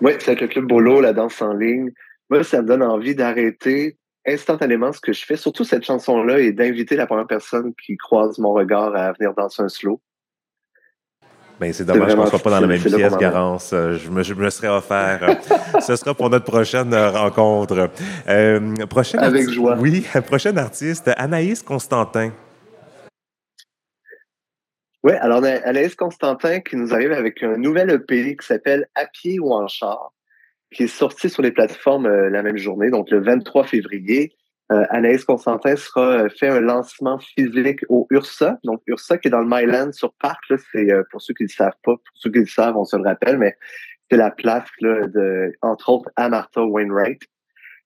Oui, 0.00 0.12
c'est 0.18 0.28
avec 0.28 0.40
le 0.40 0.48
Club 0.48 0.64
Bolo, 0.64 1.02
la 1.02 1.12
danse 1.12 1.42
en 1.42 1.52
ligne. 1.52 1.90
Moi, 2.30 2.42
ça 2.42 2.62
me 2.62 2.66
donne 2.66 2.82
envie 2.82 3.14
d'arrêter 3.14 3.98
instantanément 4.26 4.94
ce 4.94 5.00
que 5.02 5.12
je 5.12 5.26
fais, 5.26 5.36
surtout 5.36 5.64
cette 5.64 5.84
chanson-là, 5.84 6.38
et 6.38 6.52
d'inviter 6.52 6.96
la 6.96 7.06
première 7.06 7.26
personne 7.26 7.74
qui 7.84 7.98
croise 7.98 8.38
mon 8.38 8.54
regard 8.54 8.96
à 8.96 9.12
venir 9.12 9.34
danser 9.34 9.60
un 9.62 9.68
slow. 9.68 10.00
Ben, 11.60 11.74
c'est 11.74 11.84
dommage 11.84 12.14
qu'on 12.14 12.24
ne 12.24 12.30
soit 12.30 12.38
pas 12.38 12.50
dans 12.50 12.60
la 12.60 12.66
même 12.66 12.80
pièce, 12.80 13.16
Garance. 13.18 13.72
Euh, 13.74 13.98
je 13.98 14.08
me, 14.08 14.22
je 14.22 14.32
me 14.32 14.48
serais 14.48 14.68
offert. 14.68 15.20
Euh, 15.22 15.80
ce 15.80 15.94
sera 15.94 16.14
pour 16.14 16.30
notre 16.30 16.46
prochaine 16.46 16.94
euh, 16.94 17.10
rencontre. 17.10 17.90
Euh, 18.28 18.74
prochaine 18.86 19.20
Avec 19.20 19.50
joie. 19.50 19.76
Oui, 19.78 20.06
prochaine 20.26 20.56
artiste, 20.56 21.10
Anaïs 21.18 21.62
Constantin. 21.62 22.32
Oui, 25.02 25.12
alors 25.20 25.44
Anaïs 25.44 25.94
Constantin 25.94 26.60
qui 26.60 26.76
nous 26.76 26.94
arrive 26.94 27.12
avec 27.12 27.42
un 27.42 27.58
nouvel 27.58 27.90
EP 27.90 28.36
qui 28.38 28.46
s'appelle 28.46 28.88
À 28.94 29.04
pied 29.04 29.38
ou 29.38 29.52
en 29.52 29.68
char, 29.68 30.12
qui 30.74 30.84
est 30.84 30.86
sorti 30.86 31.28
sur 31.28 31.42
les 31.42 31.52
plateformes 31.52 32.08
la 32.08 32.42
même 32.42 32.56
journée, 32.56 32.88
donc 32.90 33.10
le 33.10 33.20
23 33.20 33.64
février 33.64 34.34
euh, 34.70 34.84
Anaïs 34.90 35.24
Constantin 35.24 35.74
sera 35.74 36.24
euh, 36.24 36.28
fait 36.28 36.48
un 36.48 36.60
lancement 36.60 37.18
physique 37.18 37.84
au 37.88 38.06
URSA. 38.10 38.58
Donc, 38.62 38.82
URSA 38.86 39.18
qui 39.18 39.28
est 39.28 39.30
dans 39.30 39.40
le 39.40 39.48
Myland 39.48 39.92
sur 39.92 40.12
Parc, 40.14 40.40
c'est 40.72 40.92
euh, 40.92 41.02
pour 41.10 41.20
ceux 41.20 41.34
qui 41.34 41.42
ne 41.42 41.48
le 41.48 41.52
savent 41.52 41.78
pas, 41.82 41.96
pour 41.96 42.14
ceux 42.14 42.30
qui 42.30 42.38
le 42.38 42.46
savent, 42.46 42.76
on 42.76 42.84
se 42.84 42.96
le 42.96 43.02
rappelle, 43.02 43.38
mais 43.38 43.56
c'est 44.10 44.16
la 44.16 44.30
place 44.30 44.68
là, 44.80 45.06
de, 45.08 45.52
entre 45.62 45.88
autres, 45.88 46.10
à 46.16 46.28
Wainwright. 46.56 47.22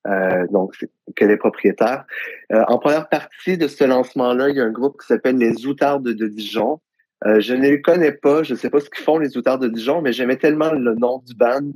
Euh, 0.06 0.46
donc, 0.48 0.74
qu'elle 1.16 1.30
est 1.30 1.38
propriétaire. 1.38 2.04
en 2.50 2.78
première 2.78 3.08
partie 3.08 3.56
de 3.56 3.66
ce 3.68 3.84
lancement-là, 3.84 4.50
il 4.50 4.56
y 4.56 4.60
a 4.60 4.64
un 4.64 4.70
groupe 4.70 5.00
qui 5.00 5.06
s'appelle 5.06 5.38
les 5.38 5.66
Outardes 5.66 6.06
de 6.06 6.26
Dijon. 6.26 6.78
je 7.24 7.54
ne 7.54 7.62
les 7.62 7.80
connais 7.80 8.12
pas, 8.12 8.42
je 8.42 8.52
ne 8.52 8.58
sais 8.58 8.68
pas 8.68 8.80
ce 8.80 8.90
qu'ils 8.90 9.02
font 9.02 9.16
les 9.16 9.38
Outardes 9.38 9.62
de 9.62 9.68
Dijon, 9.68 10.02
mais 10.02 10.12
j'aimais 10.12 10.36
tellement 10.36 10.72
le 10.72 10.94
nom 10.94 11.22
du 11.26 11.34
band 11.34 11.72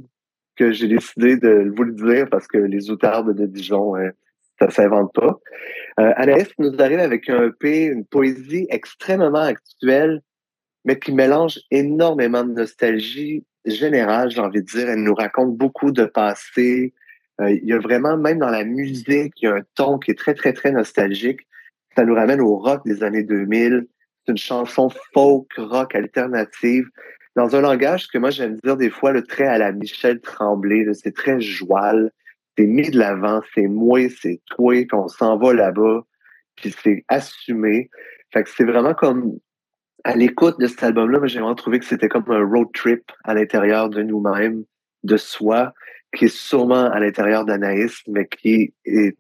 que 0.57 0.73
j'ai 0.73 0.89
décidé 0.89 1.39
de 1.39 1.73
vous 1.75 1.85
le 1.85 1.95
dire 1.95 2.29
parce 2.29 2.47
que 2.47 2.59
les 2.59 2.91
Outardes 2.91 3.35
de 3.35 3.47
Dijon, 3.47 3.95
ça 4.59 4.71
s'invente 4.71 5.13
pas. 5.15 5.39
Euh, 6.01 6.13
Anaïs 6.17 6.49
nous 6.59 6.75
arrive 6.79 7.01
avec 7.01 7.29
un 7.29 7.49
EP, 7.49 7.85
une 7.87 8.05
poésie 8.05 8.67
extrêmement 8.71 9.43
actuelle, 9.43 10.21
mais 10.85 10.99
qui 10.99 11.13
mélange 11.13 11.61
énormément 11.71 12.45
de 12.45 12.53
nostalgie 12.53 13.45
générale, 13.65 14.31
j'ai 14.31 14.41
envie 14.41 14.63
de 14.63 14.67
dire. 14.67 14.89
Elle 14.89 15.03
nous 15.03 15.15
raconte 15.15 15.57
beaucoup 15.57 15.91
de 15.91 16.05
passé. 16.05 16.95
Euh, 17.41 17.51
il 17.51 17.65
y 17.65 17.73
a 17.73 17.79
vraiment, 17.79 18.17
même 18.17 18.39
dans 18.39 18.51
la 18.51 18.65
musique, 18.65 19.35
il 19.41 19.45
y 19.45 19.49
a 19.49 19.57
un 19.57 19.63
ton 19.75 19.99
qui 19.99 20.11
est 20.11 20.19
très, 20.19 20.35
très, 20.35 20.53
très 20.53 20.73
nostalgique. 20.73 21.41
Ça 21.97 22.05
nous 22.05 22.15
ramène 22.15 22.41
au 22.41 22.57
rock 22.57 22.83
des 22.85 23.03
années 23.03 23.23
2000. 23.25 23.87
C'est 24.25 24.33
une 24.33 24.39
chanson 24.39 24.89
folk, 25.13 25.53
rock 25.57 25.95
alternative, 25.95 26.87
dans 27.35 27.57
un 27.57 27.61
langage 27.61 28.09
que 28.09 28.19
moi 28.19 28.31
j'aime 28.31 28.59
dire 28.63 28.77
des 28.77 28.91
fois 28.91 29.13
le 29.13 29.23
trait 29.23 29.47
à 29.47 29.59
la 29.59 29.73
Michel 29.73 30.21
Tremblay. 30.21 30.85
C'est 30.95 31.15
très 31.15 31.41
joual 31.41 32.11
c'est 32.59 32.67
mis 32.67 32.91
de 32.91 32.99
l'avant, 32.99 33.41
c'est 33.55 33.69
moi, 33.69 34.01
c'est 34.21 34.41
toi, 34.47 34.85
qu'on 34.87 35.07
s'en 35.07 35.39
va 35.39 35.55
là-bas, 35.55 36.03
puis 36.57 36.75
c'est 36.83 37.05
assumé. 37.07 37.89
Fait 38.33 38.43
que 38.43 38.51
c'est 38.51 38.65
vraiment 38.65 38.95
comme 38.95 39.39
à 40.03 40.17
l'écoute 40.17 40.59
de 40.59 40.67
cet 40.67 40.83
album-là, 40.83 41.21
j'ai 41.27 41.39
vraiment 41.39 41.55
trouvé 41.55 41.79
que 41.79 41.85
c'était 41.85 42.09
comme 42.09 42.25
un 42.29 42.45
road 42.45 42.69
trip 42.75 43.05
à 43.23 43.35
l'intérieur 43.35 43.89
de 43.89 44.03
nous-mêmes, 44.03 44.65
de 45.05 45.17
soi, 45.17 45.73
qui 46.17 46.25
est 46.25 46.35
sûrement 46.35 46.91
à 46.91 46.99
l'intérieur 46.99 47.45
d'Anaïs, 47.45 48.03
mais 48.09 48.27
qui 48.27 48.75
est 48.85 49.17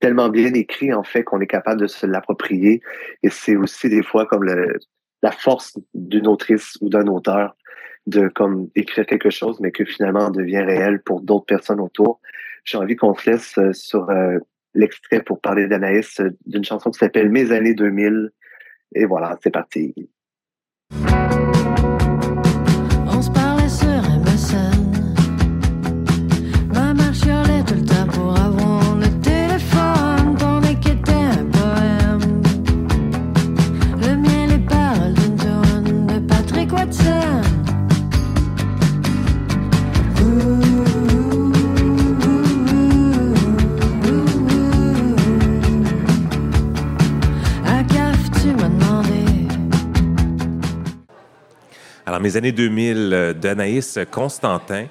tellement 0.00 0.28
bien 0.28 0.52
écrit, 0.52 0.92
en 0.92 1.02
fait, 1.02 1.24
qu'on 1.24 1.40
est 1.40 1.46
capable 1.46 1.80
de 1.80 1.86
se 1.86 2.04
l'approprier. 2.04 2.82
Et 3.22 3.30
c'est 3.30 3.56
aussi 3.56 3.88
des 3.88 4.02
fois 4.02 4.26
comme 4.26 4.44
la 4.44 5.32
force 5.32 5.78
d'une 5.94 6.26
autrice 6.26 6.76
ou 6.82 6.90
d'un 6.90 7.06
auteur 7.06 7.56
de 8.06 8.28
comme 8.28 8.68
écrire 8.74 9.06
quelque 9.06 9.30
chose, 9.30 9.60
mais 9.60 9.72
que 9.72 9.86
finalement 9.86 10.30
devient 10.30 10.60
réel 10.60 11.00
pour 11.02 11.22
d'autres 11.22 11.46
personnes 11.46 11.80
autour 11.80 12.20
j'ai 12.66 12.78
envie 12.78 12.96
qu'on 12.96 13.14
se 13.14 13.30
laisse 13.30 13.56
euh, 13.58 13.72
sur 13.72 14.10
euh, 14.10 14.38
l'extrait 14.74 15.22
pour 15.22 15.40
parler 15.40 15.68
d'Anaïs 15.68 16.20
euh, 16.20 16.30
d'une 16.44 16.64
chanson 16.64 16.90
qui 16.90 16.98
s'appelle 16.98 17.30
Mes 17.30 17.52
années 17.52 17.74
2000. 17.74 18.30
Et 18.94 19.06
voilà, 19.06 19.38
c'est 19.42 19.50
parti. 19.50 19.94
Mes 52.26 52.36
années 52.36 52.50
2000 52.50 53.10
euh, 53.12 53.32
d'Anaïs 53.32 54.00
Constantin. 54.10 54.86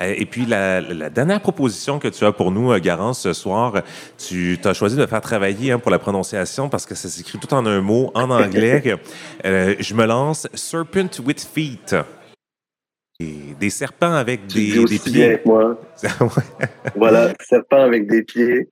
Euh, 0.00 0.14
et 0.18 0.26
puis, 0.26 0.44
la, 0.44 0.82
dernière 1.08 1.40
proposition 1.40 1.98
que 1.98 2.08
tu 2.08 2.24
as 2.26 2.32
pour 2.32 2.50
nous, 2.50 2.72
euh, 2.72 2.78
Garance, 2.78 3.22
ce 3.22 3.32
soir, 3.32 3.82
tu 4.18 4.58
as 4.62 4.74
choisi 4.74 4.94
de 4.96 5.06
faire 5.06 5.22
travailler 5.22 5.72
hein, 5.72 5.78
pour 5.78 5.90
la 5.90 5.98
prononciation 5.98 6.68
parce 6.68 6.84
que 6.84 6.94
ça 6.94 7.08
s'écrit 7.08 7.38
tout 7.38 7.54
en 7.54 7.64
un 7.64 7.80
mot 7.80 8.10
en 8.14 8.28
anglais. 8.42 8.82
je 9.42 9.94
me 9.94 10.04
lance 10.04 10.46
Serpent 10.52 11.20
with 11.24 11.40
Feet. 11.40 11.96
des 13.18 13.70
serpents 13.70 14.12
avec 14.12 14.46
des, 14.48 14.84
des 14.84 14.98
pieds. 14.98 15.40
moi. 15.46 15.80
voilà, 16.96 17.32
serpent 17.40 17.80
avec 17.80 18.06
des 18.08 18.24
pieds. 18.24 18.68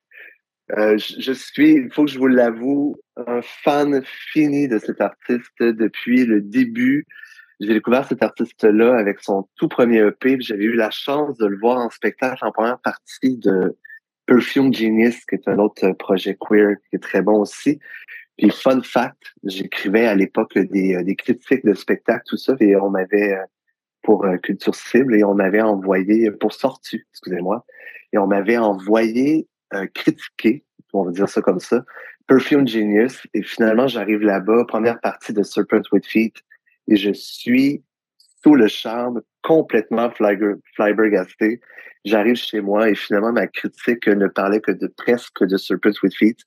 je, 0.68 1.14
je, 1.18 1.32
suis, 1.32 1.72
il 1.76 1.90
faut 1.90 2.04
que 2.04 2.10
je 2.10 2.18
vous 2.18 2.26
l'avoue, 2.26 2.96
un 3.26 3.40
fan 3.64 4.02
fini 4.32 4.68
de 4.68 4.78
cet 4.78 5.00
artiste 5.00 5.60
depuis 5.60 6.26
le 6.26 6.42
début 6.42 7.06
j'ai 7.60 7.74
découvert 7.74 8.06
cet 8.06 8.22
artiste-là 8.22 8.96
avec 8.96 9.20
son 9.20 9.48
tout 9.56 9.68
premier 9.68 9.98
EP. 9.98 10.36
J'avais 10.40 10.64
eu 10.64 10.74
la 10.74 10.90
chance 10.90 11.36
de 11.38 11.46
le 11.46 11.58
voir 11.58 11.78
en 11.78 11.90
spectacle 11.90 12.44
en 12.44 12.52
première 12.52 12.80
partie 12.80 13.36
de 13.38 13.76
Perfume 14.26 14.72
Genius, 14.72 15.24
qui 15.26 15.34
est 15.34 15.48
un 15.48 15.58
autre 15.58 15.92
projet 15.92 16.36
queer 16.40 16.76
qui 16.88 16.96
est 16.96 17.02
très 17.02 17.22
bon 17.22 17.40
aussi. 17.40 17.78
Puis 18.38 18.50
fun 18.50 18.80
fact, 18.82 19.34
j'écrivais 19.44 20.06
à 20.06 20.14
l'époque 20.14 20.58
des, 20.58 20.94
euh, 20.94 21.02
des, 21.02 21.16
critiques 21.16 21.64
de 21.64 21.74
spectacle, 21.74 22.22
tout 22.26 22.36
ça, 22.36 22.54
et 22.60 22.74
on 22.76 22.88
m'avait 22.88 23.34
euh, 23.34 23.44
pour 24.02 24.24
euh, 24.24 24.36
Culture 24.36 24.74
Cible 24.74 25.14
et 25.14 25.24
on 25.24 25.34
m'avait 25.34 25.60
envoyé 25.60 26.30
pour 26.30 26.52
Sortu, 26.52 27.06
excusez-moi, 27.12 27.64
et 28.12 28.18
on 28.18 28.26
m'avait 28.26 28.58
envoyé 28.58 29.48
euh, 29.74 29.86
critiquer, 29.94 30.64
on 30.92 31.04
va 31.04 31.12
dire 31.12 31.28
ça 31.28 31.40
comme 31.40 31.60
ça, 31.60 31.84
Perfume 32.26 32.66
Genius. 32.66 33.26
Et 33.34 33.42
finalement, 33.42 33.86
j'arrive 33.86 34.20
là-bas, 34.20 34.64
première 34.66 35.00
partie 35.00 35.32
de 35.32 35.42
Serpent 35.42 35.82
with 35.92 36.06
Feet 36.06 36.34
et 36.88 36.96
je 36.96 37.12
suis 37.12 37.82
sous 38.42 38.54
le 38.54 38.68
charme, 38.68 39.22
complètement 39.42 40.10
flabbergasté. 40.10 41.60
J'arrive 42.04 42.36
chez 42.36 42.60
moi 42.60 42.90
et 42.90 42.94
finalement, 42.94 43.32
ma 43.32 43.46
critique 43.46 44.08
ne 44.08 44.26
parlait 44.26 44.60
que 44.60 44.72
de 44.72 44.88
presque 44.88 45.44
de 45.44 45.56
Serpent 45.56 45.92
with 46.02 46.14
Feet. 46.14 46.38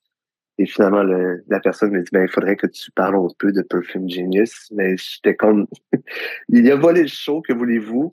Et 0.58 0.66
finalement, 0.66 1.04
la 1.04 1.60
personne 1.60 1.92
me 1.92 2.02
dit, 2.02 2.10
ben, 2.12 2.24
il 2.24 2.32
faudrait 2.32 2.56
que 2.56 2.68
tu 2.68 2.92
parles 2.92 3.16
un 3.16 3.28
peu 3.38 3.52
de 3.52 3.62
Perfume 3.62 4.10
Genius. 4.10 4.70
Mais 4.72 4.96
j'étais 4.98 5.36
comme, 5.36 5.68
il 6.50 6.70
a 6.72 6.76
volé 6.76 7.02
le 7.02 7.08
show, 7.08 7.42
que 7.42 7.54
voulez-vous? 7.54 8.12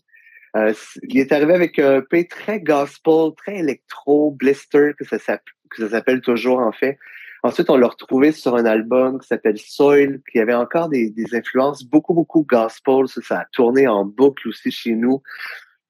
Euh, 0.56 0.74
il 1.04 1.18
est 1.18 1.32
arrivé 1.32 1.54
avec 1.54 1.78
un 1.78 2.02
P 2.02 2.26
très 2.26 2.60
gospel, 2.60 3.30
très 3.36 3.58
électro, 3.58 4.32
blister, 4.32 4.92
que 4.98 5.04
ça 5.04 5.18
s'appelle 5.18 6.20
toujours, 6.20 6.58
en 6.58 6.72
fait. 6.72 6.98
Ensuite, 7.44 7.70
on 7.70 7.76
l'a 7.76 7.88
retrouvé 7.88 8.30
sur 8.30 8.54
un 8.54 8.64
album 8.64 9.18
qui 9.20 9.26
s'appelle 9.26 9.58
Soil, 9.58 10.20
qui 10.30 10.38
avait 10.38 10.54
encore 10.54 10.88
des, 10.88 11.12
influences 11.32 11.84
beaucoup, 11.84 12.14
beaucoup 12.14 12.46
gospel. 12.48 13.08
Ça, 13.08 13.20
ça, 13.22 13.38
a 13.40 13.44
tourné 13.52 13.88
en 13.88 14.04
boucle 14.04 14.48
aussi 14.48 14.70
chez 14.70 14.92
nous. 14.92 15.22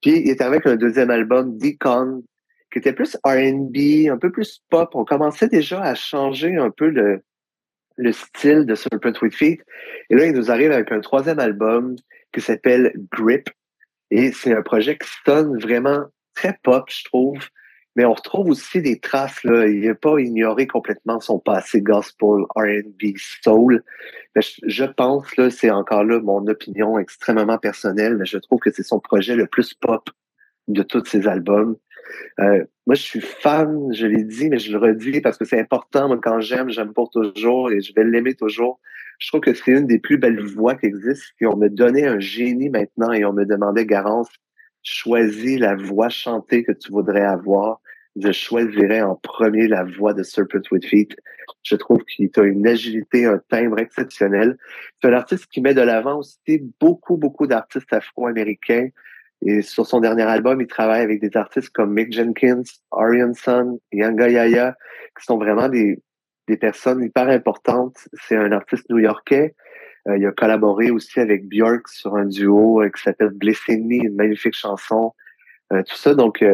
Puis, 0.01 0.23
il 0.25 0.31
arrivé 0.31 0.57
avec 0.57 0.67
un 0.67 0.77
deuxième 0.77 1.11
album, 1.11 1.59
Deacon, 1.59 2.23
qui 2.73 2.79
était 2.79 2.95
plus 2.95 3.17
R&B, 3.25 4.11
un 4.11 4.17
peu 4.17 4.33
plus 4.33 4.63
pop. 4.71 4.91
On 4.95 5.05
commençait 5.05 5.49
déjà 5.49 5.83
à 5.83 5.95
changer 5.95 6.57
un 6.57 6.71
peu 6.71 6.89
le, 6.89 7.23
le 7.97 8.13
style 8.13 8.65
de 8.65 8.75
Serpent 8.75 9.13
with 9.21 9.35
Feet. 9.35 9.61
Et 10.09 10.17
là, 10.17 10.27
il 10.27 10.33
nous 10.33 10.51
arrive 10.51 10.73
avec 10.73 10.91
un 10.91 11.01
troisième 11.01 11.39
album 11.39 11.97
qui 12.33 12.41
s'appelle 12.41 12.93
Grip. 13.13 13.51
Et 14.11 14.33
c'est 14.33 14.55
un 14.55 14.63
projet 14.63 14.97
qui 14.97 15.09
sonne 15.25 15.59
vraiment 15.59 16.07
très 16.35 16.59
pop, 16.63 16.89
je 16.89 17.05
trouve. 17.05 17.39
Mais 17.97 18.05
on 18.05 18.15
retrouve 18.15 18.49
aussi 18.49 18.81
des 18.81 18.99
traces, 18.99 19.45
là. 19.45 19.67
Il 19.67 19.87
n'a 19.87 19.95
pas 19.95 20.19
ignoré 20.19 20.67
complètement 20.67 21.21
son 21.21 21.39
passé 21.39 21.83
gospel, 21.83 22.45
R&B, 22.57 23.17
soul. 23.17 23.83
Je, 24.35 24.85
pense, 24.85 25.37
là, 25.37 25.51
c'est 25.51 25.71
encore 25.71 26.05
là 26.05 26.21
mon 26.21 26.47
opinion 26.47 26.99
extrêmement 26.99 27.59
personnelle, 27.59 28.17
mais 28.17 28.25
je 28.25 28.39
trouve 28.39 28.61
que 28.61 28.71
c'est 28.73 28.83
son 28.83 28.99
projet 28.99 29.37
le 29.37 29.47
plus 29.47 29.75
pop 29.75 30.09
de 30.69 30.83
tous 30.83 31.05
ses 31.05 31.29
albums. 31.29 31.77
Euh, 32.41 32.65
moi, 32.87 32.95
je 32.95 33.03
suis 33.03 33.21
fan, 33.21 33.93
je 33.93 34.07
l'ai 34.07 34.25
dit, 34.25 34.49
mais 34.49 34.59
je 34.59 34.73
le 34.73 34.79
redis 34.79 35.21
parce 35.21 35.37
que 35.37 35.45
c'est 35.45 35.61
important. 35.61 36.09
Moi, 36.09 36.19
quand 36.23 36.41
j'aime, 36.41 36.71
j'aime 36.71 36.95
pour 36.95 37.11
toujours 37.11 37.71
et 37.71 37.81
je 37.81 37.93
vais 37.95 38.05
l'aimer 38.05 38.35
toujours. 38.35 38.81
Je 39.19 39.29
trouve 39.29 39.41
que 39.41 39.55
c'est 39.55 39.71
une 39.71 39.87
des 39.87 39.99
plus 39.99 40.19
belles 40.19 40.43
voix 40.43 40.75
qui 40.75 40.87
existent. 40.87 41.27
Et 41.41 41.47
on 41.47 41.57
me 41.57 41.69
donnait 41.69 42.07
un 42.07 42.19
génie 42.19 42.71
maintenant 42.71 43.13
et 43.13 43.25
on 43.25 43.33
me 43.33 43.45
demandait, 43.45 43.87
Garance, 43.87 44.29
choisis 44.83 45.59
la 45.59 45.75
voix 45.77 46.09
chantée 46.09 46.65
que 46.65 46.73
tu 46.73 46.91
voudrais 46.91 47.25
avoir 47.25 47.81
je 48.17 48.33
choisirais 48.33 49.03
en 49.03 49.17
premier 49.17 49.69
la 49.69 49.85
voix 49.85 50.13
de 50.13 50.23
Serpent 50.23 50.61
with 50.71 50.85
Feet. 50.85 51.17
Je 51.63 51.77
trouve 51.77 52.05
qu'il 52.05 52.31
a 52.37 52.43
une 52.43 52.67
agilité, 52.67 53.25
un 53.25 53.41
timbre 53.49 53.79
exceptionnel. 53.79 54.59
C'est 55.01 55.09
un 55.09 55.15
artiste 55.15 55.47
qui 55.47 55.61
met 55.61 55.75
de 55.75 55.81
l'avant 55.81 56.19
aussi 56.19 56.63
beaucoup, 56.81 57.17
beaucoup 57.17 57.47
d'artistes 57.47 57.93
afro-américains. 57.93 58.89
Et 59.45 59.63
sur 59.63 59.87
son 59.87 60.01
dernier 60.01 60.23
album, 60.23 60.61
il 60.61 60.67
travaille 60.67 61.03
avec 61.03 61.21
des 61.21 61.37
artistes 61.37 61.71
comme 61.71 61.95
Mick 61.95 62.13
Jenkins, 62.13 62.63
Arian 62.93 63.35
Sun, 63.35 63.79
Yanga 63.93 64.29
Yaya, 64.29 64.77
qui 65.19 65.25
sont 65.25 65.39
vraiment 65.39 65.69
des, 65.69 66.01
des 66.49 66.57
personnes 66.57 67.03
hyper 67.03 67.29
importantes. 67.29 67.97
C'est 68.27 68.37
un 68.37 68.53
artiste 68.53 68.89
new-yorkais. 68.91 69.55
Euh, 70.09 70.17
il 70.17 70.27
a 70.27 70.33
collaboré 70.33 70.91
aussi 70.91 71.21
avec 71.21 71.49
Björk 71.49 71.89
sur 71.89 72.17
un 72.17 72.27
duo 72.27 72.83
euh, 72.83 72.89
qui 72.91 73.03
s'appelle 73.03 73.31
Blessing 73.31 73.87
Me, 73.87 74.07
une 74.07 74.17
magnifique 74.17 74.55
chanson. 74.55 75.15
Euh, 75.73 75.83
tout 75.83 75.97
ça, 75.97 76.15
donc 76.15 76.45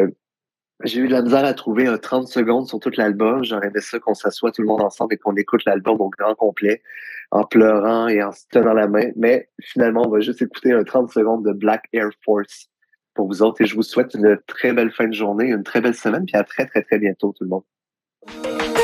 j'ai 0.84 1.00
eu 1.00 1.08
de 1.08 1.12
la 1.12 1.22
misère 1.22 1.44
à 1.44 1.54
trouver 1.54 1.86
un 1.86 1.98
30 1.98 2.28
secondes 2.28 2.68
sur 2.68 2.78
tout 2.78 2.90
l'album. 2.96 3.42
J'aurais 3.44 3.68
aimé 3.68 3.80
ça 3.80 3.98
qu'on 3.98 4.14
s'assoie 4.14 4.52
tout 4.52 4.62
le 4.62 4.68
monde 4.68 4.82
ensemble 4.82 5.14
et 5.14 5.16
qu'on 5.16 5.34
écoute 5.34 5.64
l'album 5.66 6.00
au 6.00 6.08
grand 6.08 6.34
complet 6.34 6.82
en 7.30 7.44
pleurant 7.44 8.06
et 8.08 8.22
en 8.22 8.32
se 8.32 8.44
tenant 8.50 8.74
la 8.74 8.86
main. 8.86 9.10
Mais 9.16 9.48
finalement, 9.60 10.02
on 10.06 10.10
va 10.10 10.20
juste 10.20 10.40
écouter 10.40 10.72
un 10.72 10.84
30 10.84 11.10
secondes 11.10 11.44
de 11.44 11.52
Black 11.52 11.84
Air 11.92 12.10
Force 12.24 12.68
pour 13.14 13.26
vous 13.26 13.42
autres. 13.42 13.60
Et 13.62 13.66
je 13.66 13.74
vous 13.74 13.82
souhaite 13.82 14.14
une 14.14 14.38
très 14.46 14.72
belle 14.72 14.92
fin 14.92 15.08
de 15.08 15.14
journée, 15.14 15.46
une 15.46 15.64
très 15.64 15.80
belle 15.80 15.96
semaine, 15.96 16.24
puis 16.24 16.36
à 16.36 16.44
très, 16.44 16.66
très, 16.66 16.82
très 16.82 16.98
bientôt 17.00 17.34
tout 17.36 17.44
le 17.44 17.50
monde. 17.50 18.77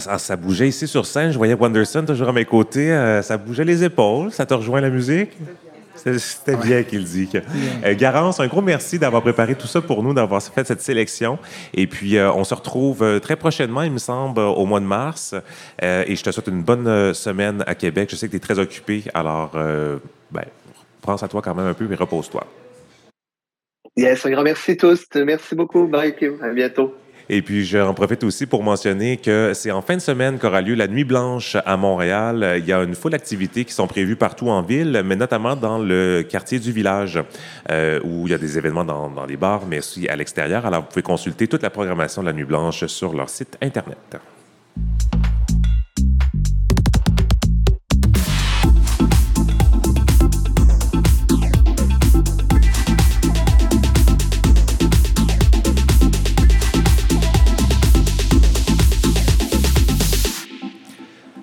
Ça 0.00 0.36
bougeait 0.36 0.68
ici 0.68 0.86
sur 0.86 1.06
scène. 1.06 1.30
Je 1.30 1.38
voyais 1.38 1.54
Wonderson 1.54 2.04
toujours 2.04 2.28
à 2.28 2.32
mes 2.32 2.44
côtés. 2.44 2.92
Euh, 2.92 3.22
ça 3.22 3.36
bougeait 3.36 3.64
les 3.64 3.84
épaules. 3.84 4.32
Ça 4.32 4.46
te 4.46 4.54
rejoint 4.54 4.80
la 4.80 4.90
musique? 4.90 5.30
C'était 6.18 6.56
bien 6.56 6.82
qu'il 6.82 7.04
dit. 7.04 7.28
Euh, 7.84 7.94
Garance, 7.94 8.40
un 8.40 8.46
gros 8.46 8.62
merci 8.62 8.98
d'avoir 8.98 9.22
préparé 9.22 9.54
tout 9.54 9.66
ça 9.66 9.80
pour 9.80 10.02
nous, 10.02 10.14
d'avoir 10.14 10.42
fait 10.42 10.66
cette 10.66 10.80
sélection. 10.80 11.38
Et 11.74 11.86
puis, 11.86 12.16
euh, 12.16 12.32
on 12.32 12.44
se 12.44 12.54
retrouve 12.54 13.02
euh, 13.02 13.18
très 13.18 13.36
prochainement, 13.36 13.82
il 13.82 13.92
me 13.92 13.98
semble, 13.98 14.40
au 14.40 14.64
mois 14.64 14.80
de 14.80 14.86
mars. 14.86 15.34
et 15.82 16.16
je 16.16 16.22
te 16.22 16.30
souhaite 16.30 16.48
une 16.48 16.62
bonne 16.62 17.14
semaine 17.14 17.62
à 17.66 17.74
Québec. 17.74 18.08
Je 18.10 18.16
sais 18.16 18.26
que 18.26 18.32
tu 18.32 18.36
es 18.36 18.40
très 18.40 18.58
occupé, 18.58 19.04
alors 19.14 19.52
ben, 20.30 20.44
pense 21.02 21.22
à 21.22 21.28
toi 21.28 21.42
quand 21.42 21.54
même 21.54 21.66
un 21.66 21.74
peu 21.74 21.90
et 21.90 21.94
repose-toi. 21.94 22.46
Yes, 23.96 24.24
un 24.24 24.30
grand 24.30 24.42
merci 24.42 24.76
tous. 24.76 25.04
Merci 25.14 25.54
beaucoup. 25.54 25.86
Bye, 25.86 26.14
Kim. 26.14 26.38
À 26.42 26.50
bientôt. 26.50 26.94
Et 27.32 27.42
puis, 27.42 27.64
j'en 27.64 27.94
profite 27.94 28.24
aussi 28.24 28.44
pour 28.44 28.64
mentionner 28.64 29.16
que 29.16 29.52
c'est 29.54 29.70
en 29.70 29.82
fin 29.82 29.94
de 29.94 30.00
semaine 30.00 30.36
qu'aura 30.40 30.60
lieu 30.62 30.74
la 30.74 30.88
Nuit 30.88 31.04
Blanche 31.04 31.56
à 31.64 31.76
Montréal. 31.76 32.56
Il 32.58 32.66
y 32.66 32.72
a 32.72 32.82
une 32.82 32.96
foule 32.96 33.12
d'activités 33.12 33.64
qui 33.64 33.72
sont 33.72 33.86
prévues 33.86 34.16
partout 34.16 34.48
en 34.48 34.62
ville, 34.62 35.00
mais 35.04 35.14
notamment 35.14 35.54
dans 35.54 35.78
le 35.78 36.26
quartier 36.28 36.58
du 36.58 36.72
village, 36.72 37.20
euh, 37.70 38.00
où 38.02 38.26
il 38.26 38.32
y 38.32 38.34
a 38.34 38.38
des 38.38 38.58
événements 38.58 38.84
dans, 38.84 39.08
dans 39.08 39.26
les 39.26 39.36
bars, 39.36 39.62
mais 39.64 39.78
aussi 39.78 40.08
à 40.08 40.16
l'extérieur. 40.16 40.66
Alors, 40.66 40.80
vous 40.80 40.88
pouvez 40.88 41.02
consulter 41.02 41.46
toute 41.46 41.62
la 41.62 41.70
programmation 41.70 42.20
de 42.22 42.26
la 42.26 42.32
Nuit 42.32 42.42
Blanche 42.42 42.86
sur 42.86 43.14
leur 43.14 43.28
site 43.28 43.56
Internet. 43.62 44.18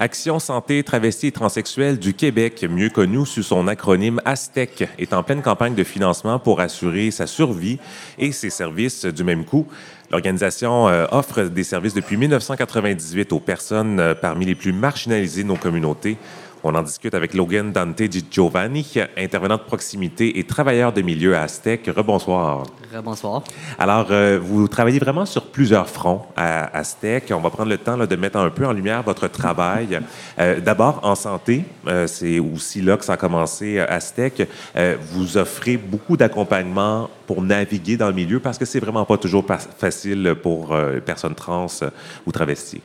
Action 0.08 0.40
Santé 0.40 0.82
Travestis 0.84 1.28
et 1.28 1.32
Transsexuels 1.34 2.00
du 2.00 2.14
Québec, 2.14 2.66
mieux 2.70 2.90
connu 2.90 3.26
sous 3.26 3.44
son 3.44 3.68
acronyme 3.68 4.22
ASTEC, 4.24 4.88
est 4.98 5.12
en 5.12 5.22
pleine 5.22 5.42
campagne 5.42 5.76
de 5.76 5.84
financement 5.84 6.40
pour 6.40 6.62
assurer 6.62 7.12
sa 7.12 7.28
survie 7.28 7.78
et 8.18 8.32
ses 8.32 8.50
services 8.50 9.04
du 9.04 9.26
même 9.26 9.44
coup. 9.44 9.68
L'organisation 10.10 10.88
euh, 10.88 11.08
offre 11.12 11.42
des 11.44 11.66
services 11.66 11.94
depuis 11.94 12.16
1998 12.16 13.34
aux 13.34 13.42
personnes 13.42 14.00
euh, 14.00 14.16
parmi 14.16 14.46
les 14.46 14.56
plus 14.56 14.72
marginalisées 14.72 15.44
de 15.44 15.50
nos 15.50 15.58
communautés. 15.58 16.16
On 16.64 16.74
en 16.74 16.82
discute 16.82 17.14
avec 17.14 17.34
Logan 17.34 17.72
Dante 17.72 18.02
Di 18.02 18.26
Giovanni, 18.30 18.96
intervenant 19.16 19.58
de 19.58 19.62
proximité 19.62 20.40
et 20.40 20.44
travailleur 20.44 20.92
de 20.92 21.02
milieu 21.02 21.36
à 21.36 21.44
Aztec. 21.44 21.90
Rebonsoir. 21.96 22.64
Rebonsoir. 22.94 23.44
Alors, 23.78 24.08
euh, 24.10 24.40
vous 24.42 24.68
travaillez 24.68 24.98
vraiment 24.98 25.26
sur 25.26 25.46
plusieurs 25.48 25.88
fronts 25.88 26.24
à 26.36 26.76
Aztec. 26.76 27.32
On 27.32 27.42
va 27.42 27.52
prendre 27.52 27.70
le 27.70 27.78
temps 27.78 27.96
là, 27.96 28.08
de 28.08 28.16
mettre 28.16 28.38
un 28.38 28.50
peu 28.50 28.66
en 28.66 28.74
lumière 28.74 29.04
votre 29.04 29.28
travail. 29.28 30.00
Euh, 30.40 30.60
D'abord, 30.60 31.00
en 31.04 31.16
santé, 31.16 31.64
euh, 31.86 32.08
c'est 32.08 32.40
aussi 32.40 32.82
là 32.82 32.98
que 32.98 33.06
ça 33.06 33.14
a 33.14 33.18
commencé 33.18 33.80
à 33.80 33.94
Aztec. 33.94 34.48
Vous 35.12 35.38
offrez 35.38 35.78
beaucoup 35.78 36.18
d'accompagnement 36.18 37.10
pour 37.28 37.42
naviguer 37.42 37.98
dans 37.98 38.08
le 38.08 38.14
milieu 38.14 38.40
parce 38.40 38.58
que 38.58 38.66
c'est 38.66 38.80
vraiment 38.80 39.06
pas 39.06 39.18
toujours 39.18 39.46
facile 39.78 40.36
pour 40.42 40.76
les 40.76 41.02
personnes 41.02 41.36
trans 41.36 41.68
ou 42.26 42.32
travesties. 42.32 42.82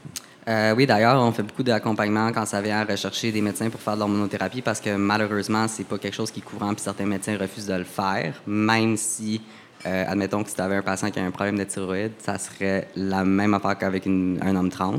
Euh, 0.49 0.75
oui, 0.75 0.87
d'ailleurs, 0.87 1.23
on 1.23 1.31
fait 1.31 1.45
beaucoup 1.45 1.63
d'accompagnement 1.63 2.33
quand 2.33 2.45
ça 2.47 2.61
vient 2.61 2.81
à 2.81 2.85
rechercher 2.85 3.31
des 3.31 3.41
médecins 3.41 3.71
pour 3.71 3.81
faire 3.81 3.95
de 3.95 4.01
l'hormonothérapie 4.01 4.61
parce 4.61 4.81
que 4.81 4.97
malheureusement, 4.97 5.69
c'est 5.69 5.85
pas 5.85 5.99
quelque 5.99 6.15
chose 6.15 6.33
qui 6.33 6.41
est 6.41 6.43
courant 6.43 6.75
puis 6.75 6.83
certains 6.83 7.07
médecins 7.07 7.37
refusent 7.39 7.69
de 7.69 7.75
le 7.75 7.85
faire, 7.85 8.35
même 8.47 8.97
si, 8.97 9.41
euh, 9.87 10.05
admettons 10.09 10.43
que 10.43 10.49
si 10.49 10.57
tu 10.57 10.61
avais 10.61 10.77
un 10.77 10.83
patient 10.83 11.11
qui 11.13 11.21
a 11.21 11.25
un 11.25 11.31
problème 11.31 11.59
de 11.59 11.65
thyroïde, 11.65 12.13
ça 12.19 12.39
serait 12.39 12.89
la 12.97 13.25
même 13.25 13.55
affaire 13.55 13.79
qu'avec 13.79 14.05
un 14.07 14.57
homme 14.57 14.71
trans. 14.71 14.99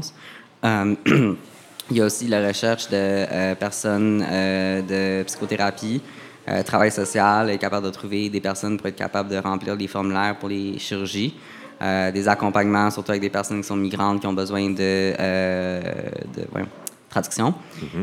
Euh, 0.63 0.95
il 1.91 1.97
y 1.97 1.99
a 1.99 2.05
aussi 2.05 2.27
la 2.27 2.47
recherche 2.47 2.87
de 2.89 3.53
personnes 3.55 4.19
de 4.19 5.23
psychothérapie. 5.23 6.01
travail 6.65 6.91
social 6.91 7.49
est 7.49 7.57
capable 7.57 7.85
de 7.85 7.91
trouver 7.91 8.29
des 8.29 8.39
personnes 8.39 8.77
pour 8.77 8.87
être 8.87 8.95
capable 8.95 9.27
de 9.27 9.35
remplir 9.35 9.75
des 9.75 9.89
formulaires 9.89 10.37
pour 10.39 10.47
les 10.47 10.79
chirurgies. 10.79 11.35
Euh, 11.83 12.11
des 12.11 12.29
accompagnements, 12.29 12.89
surtout 12.91 13.11
avec 13.11 13.21
des 13.21 13.29
personnes 13.29 13.59
qui 13.59 13.67
sont 13.67 13.75
migrantes, 13.75 14.21
qui 14.21 14.27
ont 14.27 14.33
besoin 14.33 14.69
de, 14.69 14.75
euh, 14.79 15.81
traduction. 17.09 17.53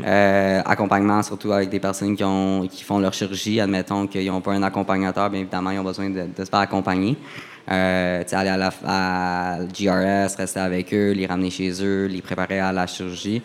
Euh, 0.04 0.60
accompagnement, 0.66 1.22
surtout 1.22 1.50
avec 1.52 1.70
des 1.70 1.80
personnes 1.80 2.14
qui, 2.14 2.22
ont, 2.22 2.68
qui 2.70 2.84
font 2.84 2.98
leur 2.98 3.14
chirurgie. 3.14 3.58
Admettons 3.58 4.06
qu'ils 4.06 4.26
n'ont 4.26 4.42
pas 4.42 4.52
un 4.52 4.62
accompagnateur, 4.62 5.30
bien 5.30 5.40
évidemment, 5.40 5.70
ils 5.70 5.78
ont 5.78 5.84
besoin 5.84 6.10
de, 6.10 6.26
se 6.36 6.44
faire 6.44 6.58
accompagner. 6.58 7.16
aller 7.66 8.26
à 8.32 8.56
la 8.58 8.70
à 8.86 9.58
GRS, 9.72 10.36
rester 10.36 10.60
avec 10.60 10.92
eux, 10.92 11.12
les 11.12 11.24
ramener 11.24 11.50
chez 11.50 11.72
eux, 11.82 12.04
les 12.04 12.20
préparer 12.20 12.60
à 12.60 12.72
la 12.72 12.86
chirurgie. 12.86 13.40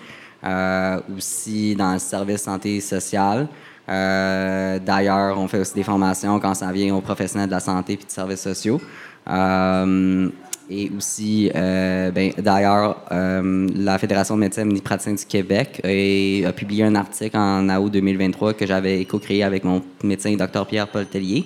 aussi 1.17 1.75
dans 1.77 1.93
le 1.93 1.99
service 1.99 2.41
santé 2.41 2.81
sociale. 2.81 3.47
D'ailleurs, 3.87 5.39
on 5.39 5.47
fait 5.47 5.59
aussi 5.59 5.75
des 5.75 5.83
formations 5.83 6.41
quand 6.41 6.55
ça 6.55 6.73
vient 6.73 6.93
aux 6.93 7.01
professionnels 7.01 7.47
de 7.47 7.53
la 7.53 7.61
santé 7.61 7.93
et 7.93 7.95
de 7.95 8.03
services 8.09 8.41
sociaux. 8.41 8.81
Euh, 9.29 10.29
et 10.69 10.91
aussi, 10.97 11.51
euh, 11.55 12.09
ben, 12.11 12.31
d'ailleurs, 12.37 13.01
euh, 13.11 13.67
la 13.75 13.97
Fédération 13.99 14.35
de 14.35 14.39
médecins 14.39 14.67
et 14.67 14.81
praticiens 14.81 15.13
du 15.13 15.25
Québec 15.25 15.81
a, 15.83 16.51
publié 16.53 16.83
un 16.83 16.95
article 16.95 17.37
en 17.37 17.69
août 17.77 17.91
2023 17.91 18.53
que 18.53 18.65
j'avais 18.65 19.05
co-créé 19.05 19.43
avec 19.43 19.63
mon 19.63 19.81
médecin, 20.03 20.35
Dr 20.35 20.65
Pierre-Paul 20.65 21.05
Tellier. 21.05 21.45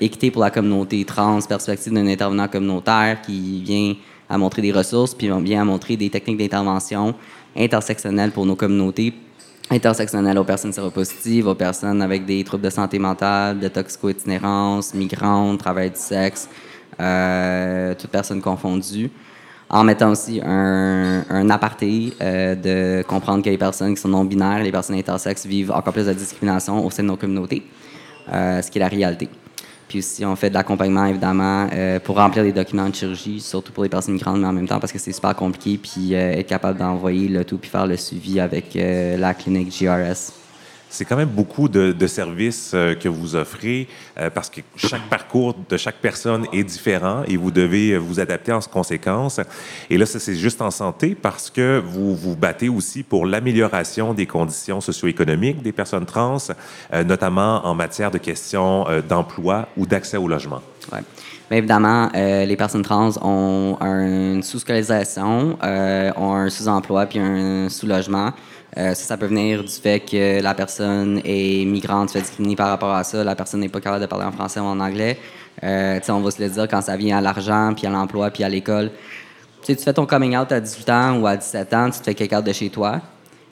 équité 0.00 0.30
pour 0.30 0.42
la 0.42 0.50
communauté 0.50 1.04
trans, 1.04 1.40
perspective 1.40 1.92
d'un 1.92 2.06
intervenant 2.06 2.48
communautaire 2.48 3.20
qui 3.20 3.62
vient 3.62 3.94
à 4.30 4.38
montrer 4.38 4.62
des 4.62 4.72
ressources, 4.72 5.14
puis 5.14 5.28
vient 5.42 5.60
à 5.60 5.64
montrer 5.64 5.96
des 5.96 6.08
techniques 6.08 6.38
d'intervention 6.38 7.14
intersectionnelles 7.56 8.32
pour 8.32 8.46
nos 8.46 8.56
communautés, 8.56 9.12
intersectionnelles 9.70 10.38
aux 10.38 10.44
personnes 10.44 10.72
séropositives, 10.72 11.46
aux 11.46 11.54
personnes 11.54 12.02
avec 12.02 12.24
des 12.24 12.44
troubles 12.44 12.64
de 12.64 12.70
santé 12.70 12.98
mentale, 12.98 13.58
de 13.58 13.68
toxico-itinérance, 13.68 14.94
migrantes, 14.94 15.58
travail 15.58 15.90
du 15.90 15.98
sexe, 15.98 16.48
euh, 17.00 17.94
toutes 17.94 18.10
personnes 18.10 18.40
confondues. 18.40 19.10
En 19.70 19.82
mettant 19.82 20.10
aussi 20.10 20.40
un, 20.44 21.24
un 21.28 21.50
aparté 21.50 22.12
euh, 22.20 22.54
de 22.54 23.02
comprendre 23.02 23.42
que 23.42 23.48
les 23.48 23.58
personnes 23.58 23.94
qui 23.94 24.00
sont 24.00 24.08
non-binaires, 24.08 24.62
les 24.62 24.70
personnes 24.70 24.96
intersexes 24.96 25.46
vivent 25.46 25.72
encore 25.72 25.92
plus 25.92 26.06
de 26.06 26.12
discrimination 26.12 26.84
au 26.84 26.90
sein 26.90 27.02
de 27.02 27.08
nos 27.08 27.16
communautés, 27.16 27.62
euh, 28.32 28.60
ce 28.60 28.70
qui 28.70 28.78
est 28.78 28.80
la 28.80 28.88
réalité. 28.88 29.28
Puis 29.94 30.00
aussi, 30.00 30.24
on 30.24 30.34
fait 30.34 30.48
de 30.48 30.54
l'accompagnement, 30.54 31.06
évidemment, 31.06 31.68
euh, 31.72 32.00
pour 32.00 32.16
remplir 32.16 32.42
les 32.42 32.50
documents 32.50 32.88
de 32.88 32.94
chirurgie, 32.96 33.38
surtout 33.38 33.70
pour 33.70 33.84
les 33.84 33.88
personnes 33.88 34.16
grandes, 34.16 34.40
mais 34.40 34.48
en 34.48 34.52
même 34.52 34.66
temps 34.66 34.80
parce 34.80 34.92
que 34.92 34.98
c'est 34.98 35.12
super 35.12 35.36
compliqué, 35.36 35.78
puis 35.78 36.16
euh, 36.16 36.32
être 36.32 36.48
capable 36.48 36.80
d'envoyer 36.80 37.28
le 37.28 37.44
tout, 37.44 37.58
puis 37.58 37.70
faire 37.70 37.86
le 37.86 37.96
suivi 37.96 38.40
avec 38.40 38.74
euh, 38.74 39.16
la 39.16 39.34
clinique 39.34 39.68
GRS. 39.68 40.43
C'est 40.94 41.04
quand 41.04 41.16
même 41.16 41.30
beaucoup 41.30 41.68
de, 41.68 42.06
services 42.06 42.70
euh, 42.72 42.94
que 42.94 43.08
vous 43.08 43.34
offrez 43.34 43.88
euh, 44.16 44.30
parce 44.30 44.48
que 44.48 44.60
chaque 44.76 45.08
parcours 45.10 45.56
de 45.68 45.76
chaque 45.76 45.96
personne 45.96 46.46
est 46.52 46.62
différent 46.62 47.24
et 47.26 47.36
vous 47.36 47.50
devez 47.50 47.98
vous 47.98 48.20
adapter 48.20 48.52
en 48.52 48.60
conséquence. 48.60 49.40
Et 49.90 49.98
là, 49.98 50.06
ça, 50.06 50.20
c'est 50.20 50.36
juste 50.36 50.62
en 50.62 50.70
santé 50.70 51.16
parce 51.20 51.50
que 51.50 51.82
vous 51.84 52.14
vous 52.14 52.36
battez 52.36 52.68
aussi 52.68 53.02
pour 53.02 53.26
l'amélioration 53.26 54.14
des 54.14 54.26
conditions 54.26 54.80
socio-économiques 54.80 55.62
des 55.62 55.72
personnes 55.72 56.06
trans, 56.06 56.38
euh, 56.92 57.02
notamment 57.02 57.66
en 57.66 57.74
matière 57.74 58.12
de 58.12 58.18
questions 58.18 58.86
d'emploi 59.08 59.66
ou 59.76 59.86
d'accès 59.86 60.16
au 60.16 60.28
logement. 60.28 60.62
Ouais. 60.92 61.00
Mais 61.50 61.58
évidemment, 61.58 62.08
les 62.14 62.56
personnes 62.56 62.82
trans 62.82 63.10
ont 63.20 63.76
une 63.80 64.42
sous-scolarisation, 64.42 65.58
ont 65.60 66.34
un 66.34 66.48
sous-emploi 66.48 67.06
puis 67.06 67.18
un 67.18 67.68
sous-logement. 67.68 68.32
Euh, 68.76 68.94
ça, 68.94 69.16
peut 69.16 69.26
venir 69.26 69.62
du 69.62 69.70
fait 69.70 70.00
que 70.00 70.42
la 70.42 70.54
personne 70.54 71.20
est 71.24 71.64
migrante, 71.64 72.08
se 72.08 72.14
fait 72.14 72.22
discriminer 72.22 72.56
par 72.56 72.68
rapport 72.68 72.92
à 72.92 73.04
ça, 73.04 73.22
la 73.22 73.36
personne 73.36 73.60
n'est 73.60 73.68
pas 73.68 73.80
capable 73.80 74.02
de 74.02 74.06
parler 74.06 74.24
en 74.24 74.32
français 74.32 74.58
ou 74.58 74.64
en 74.64 74.80
anglais. 74.80 75.18
Euh, 75.62 76.00
on 76.08 76.20
va 76.20 76.30
se 76.32 76.42
le 76.42 76.48
dire 76.48 76.66
quand 76.68 76.80
ça 76.80 76.96
vient 76.96 77.18
à 77.18 77.20
l'argent, 77.20 77.72
puis 77.76 77.86
à 77.86 77.90
l'emploi, 77.90 78.30
puis 78.30 78.42
à 78.42 78.48
l'école. 78.48 78.90
Tu 79.64 79.76
fais 79.76 79.92
ton 79.92 80.06
coming 80.06 80.36
out 80.36 80.50
à 80.50 80.60
18 80.60 80.90
ans 80.90 81.20
ou 81.20 81.26
à 81.26 81.36
17 81.36 81.74
ans, 81.74 81.90
tu 81.90 82.00
te 82.00 82.04
fais 82.04 82.14
quelqu'un 82.14 82.42
de 82.42 82.52
chez 82.52 82.68
toi. 82.68 83.00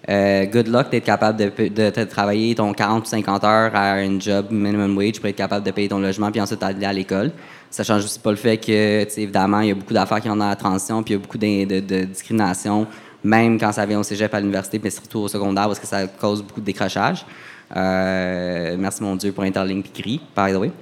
Euh, 0.08 0.46
good 0.46 0.66
luck 0.66 0.90
d'être 0.90 1.04
capable 1.04 1.38
de, 1.38 1.68
de, 1.68 2.04
travailler 2.04 2.56
ton 2.56 2.72
40 2.72 3.04
ou 3.04 3.08
50 3.08 3.44
heures 3.44 3.70
à 3.72 3.92
un 3.92 4.18
job 4.18 4.46
minimum 4.50 4.96
wage 4.96 5.20
pour 5.20 5.28
être 5.28 5.36
capable 5.36 5.64
de 5.64 5.70
payer 5.70 5.88
ton 5.88 6.00
logement 6.00 6.32
puis 6.32 6.40
ensuite 6.40 6.60
aller 6.64 6.84
à 6.84 6.92
l'école. 6.92 7.30
Ça 7.70 7.84
change 7.84 8.04
aussi 8.04 8.18
pas 8.18 8.30
le 8.30 8.36
fait 8.36 8.58
que, 8.58 9.06
évidemment, 9.20 9.60
il 9.60 9.68
y 9.68 9.70
a 9.70 9.74
beaucoup 9.74 9.94
d'affaires 9.94 10.20
qui 10.20 10.28
ont 10.28 10.34
dans 10.34 10.48
la 10.48 10.56
transition 10.56 11.04
puis 11.04 11.14
il 11.14 11.18
y 11.18 11.20
a 11.20 11.22
beaucoup 11.22 11.38
de, 11.38 11.80
de 11.80 12.04
discrimination 12.04 12.88
même 13.24 13.58
quand 13.58 13.72
ça 13.72 13.86
vient 13.86 14.00
au 14.00 14.02
cégep 14.02 14.32
à 14.34 14.40
l'université, 14.40 14.80
mais 14.82 14.90
surtout 14.90 15.20
au 15.20 15.28
secondaire, 15.28 15.66
parce 15.66 15.78
que 15.78 15.86
ça 15.86 16.06
cause 16.06 16.42
beaucoup 16.42 16.60
de 16.60 16.66
décrochage. 16.66 17.24
Euh, 17.76 18.76
merci 18.78 19.02
mon 19.02 19.16
Dieu 19.16 19.32
pour 19.32 19.44
Interlink 19.44 19.94
gris, 19.94 20.20
by 20.36 20.52
the. 20.52 20.72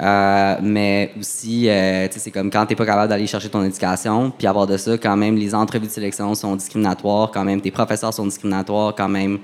Euh, 0.00 0.56
mais 0.62 1.12
aussi, 1.18 1.68
euh, 1.68 2.06
c'est 2.10 2.30
comme 2.30 2.50
quand 2.50 2.64
tu 2.66 2.72
n'es 2.72 2.76
pas 2.76 2.86
capable 2.86 3.08
d'aller 3.08 3.26
chercher 3.26 3.48
ton 3.48 3.64
éducation, 3.64 4.30
puis 4.30 4.46
avoir 4.46 4.66
de 4.66 4.76
ça, 4.76 4.96
quand 4.96 5.16
même, 5.16 5.36
les 5.36 5.54
entrevues 5.54 5.86
de 5.86 5.92
sélection 5.92 6.34
sont 6.34 6.54
discriminatoires, 6.54 7.32
quand 7.32 7.44
même, 7.44 7.60
tes 7.60 7.72
professeurs 7.72 8.14
sont 8.14 8.24
discriminatoires, 8.26 8.94
quand 8.94 9.08
même, 9.08 9.38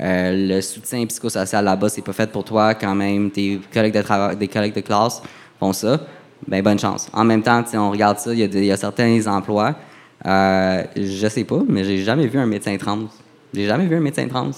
le 0.00 0.60
soutien 0.60 1.04
psychosocial 1.06 1.64
là-bas, 1.64 1.88
c'est 1.88 2.02
pas 2.02 2.12
fait 2.12 2.30
pour 2.30 2.44
toi, 2.44 2.74
quand 2.74 2.94
même, 2.94 3.30
tes 3.30 3.60
collègues 3.72 3.94
de 3.94 4.02
travail, 4.02 4.36
des 4.36 4.48
collègues 4.48 4.74
de 4.74 4.80
classe 4.80 5.20
font 5.58 5.72
ça. 5.72 6.00
Ben 6.46 6.62
bonne 6.62 6.78
chance. 6.78 7.08
En 7.12 7.24
même 7.24 7.42
temps, 7.42 7.64
on 7.74 7.90
regarde 7.90 8.18
ça, 8.18 8.32
il 8.32 8.38
y, 8.38 8.66
y, 8.66 8.70
a 8.70 8.76
certains 8.76 9.26
emplois 9.26 9.74
Euh, 10.26 10.84
je 10.96 11.28
sais 11.28 11.44
pas, 11.44 11.60
mais 11.68 11.84
j'ai 11.84 11.98
jamais 11.98 12.26
vu 12.26 12.38
un 12.38 12.46
médecin 12.46 12.76
trans. 12.76 13.04
J'ai 13.54 13.66
jamais 13.66 13.86
vu 13.86 13.96
un 13.96 14.00
médecin 14.00 14.26
trans. 14.28 14.50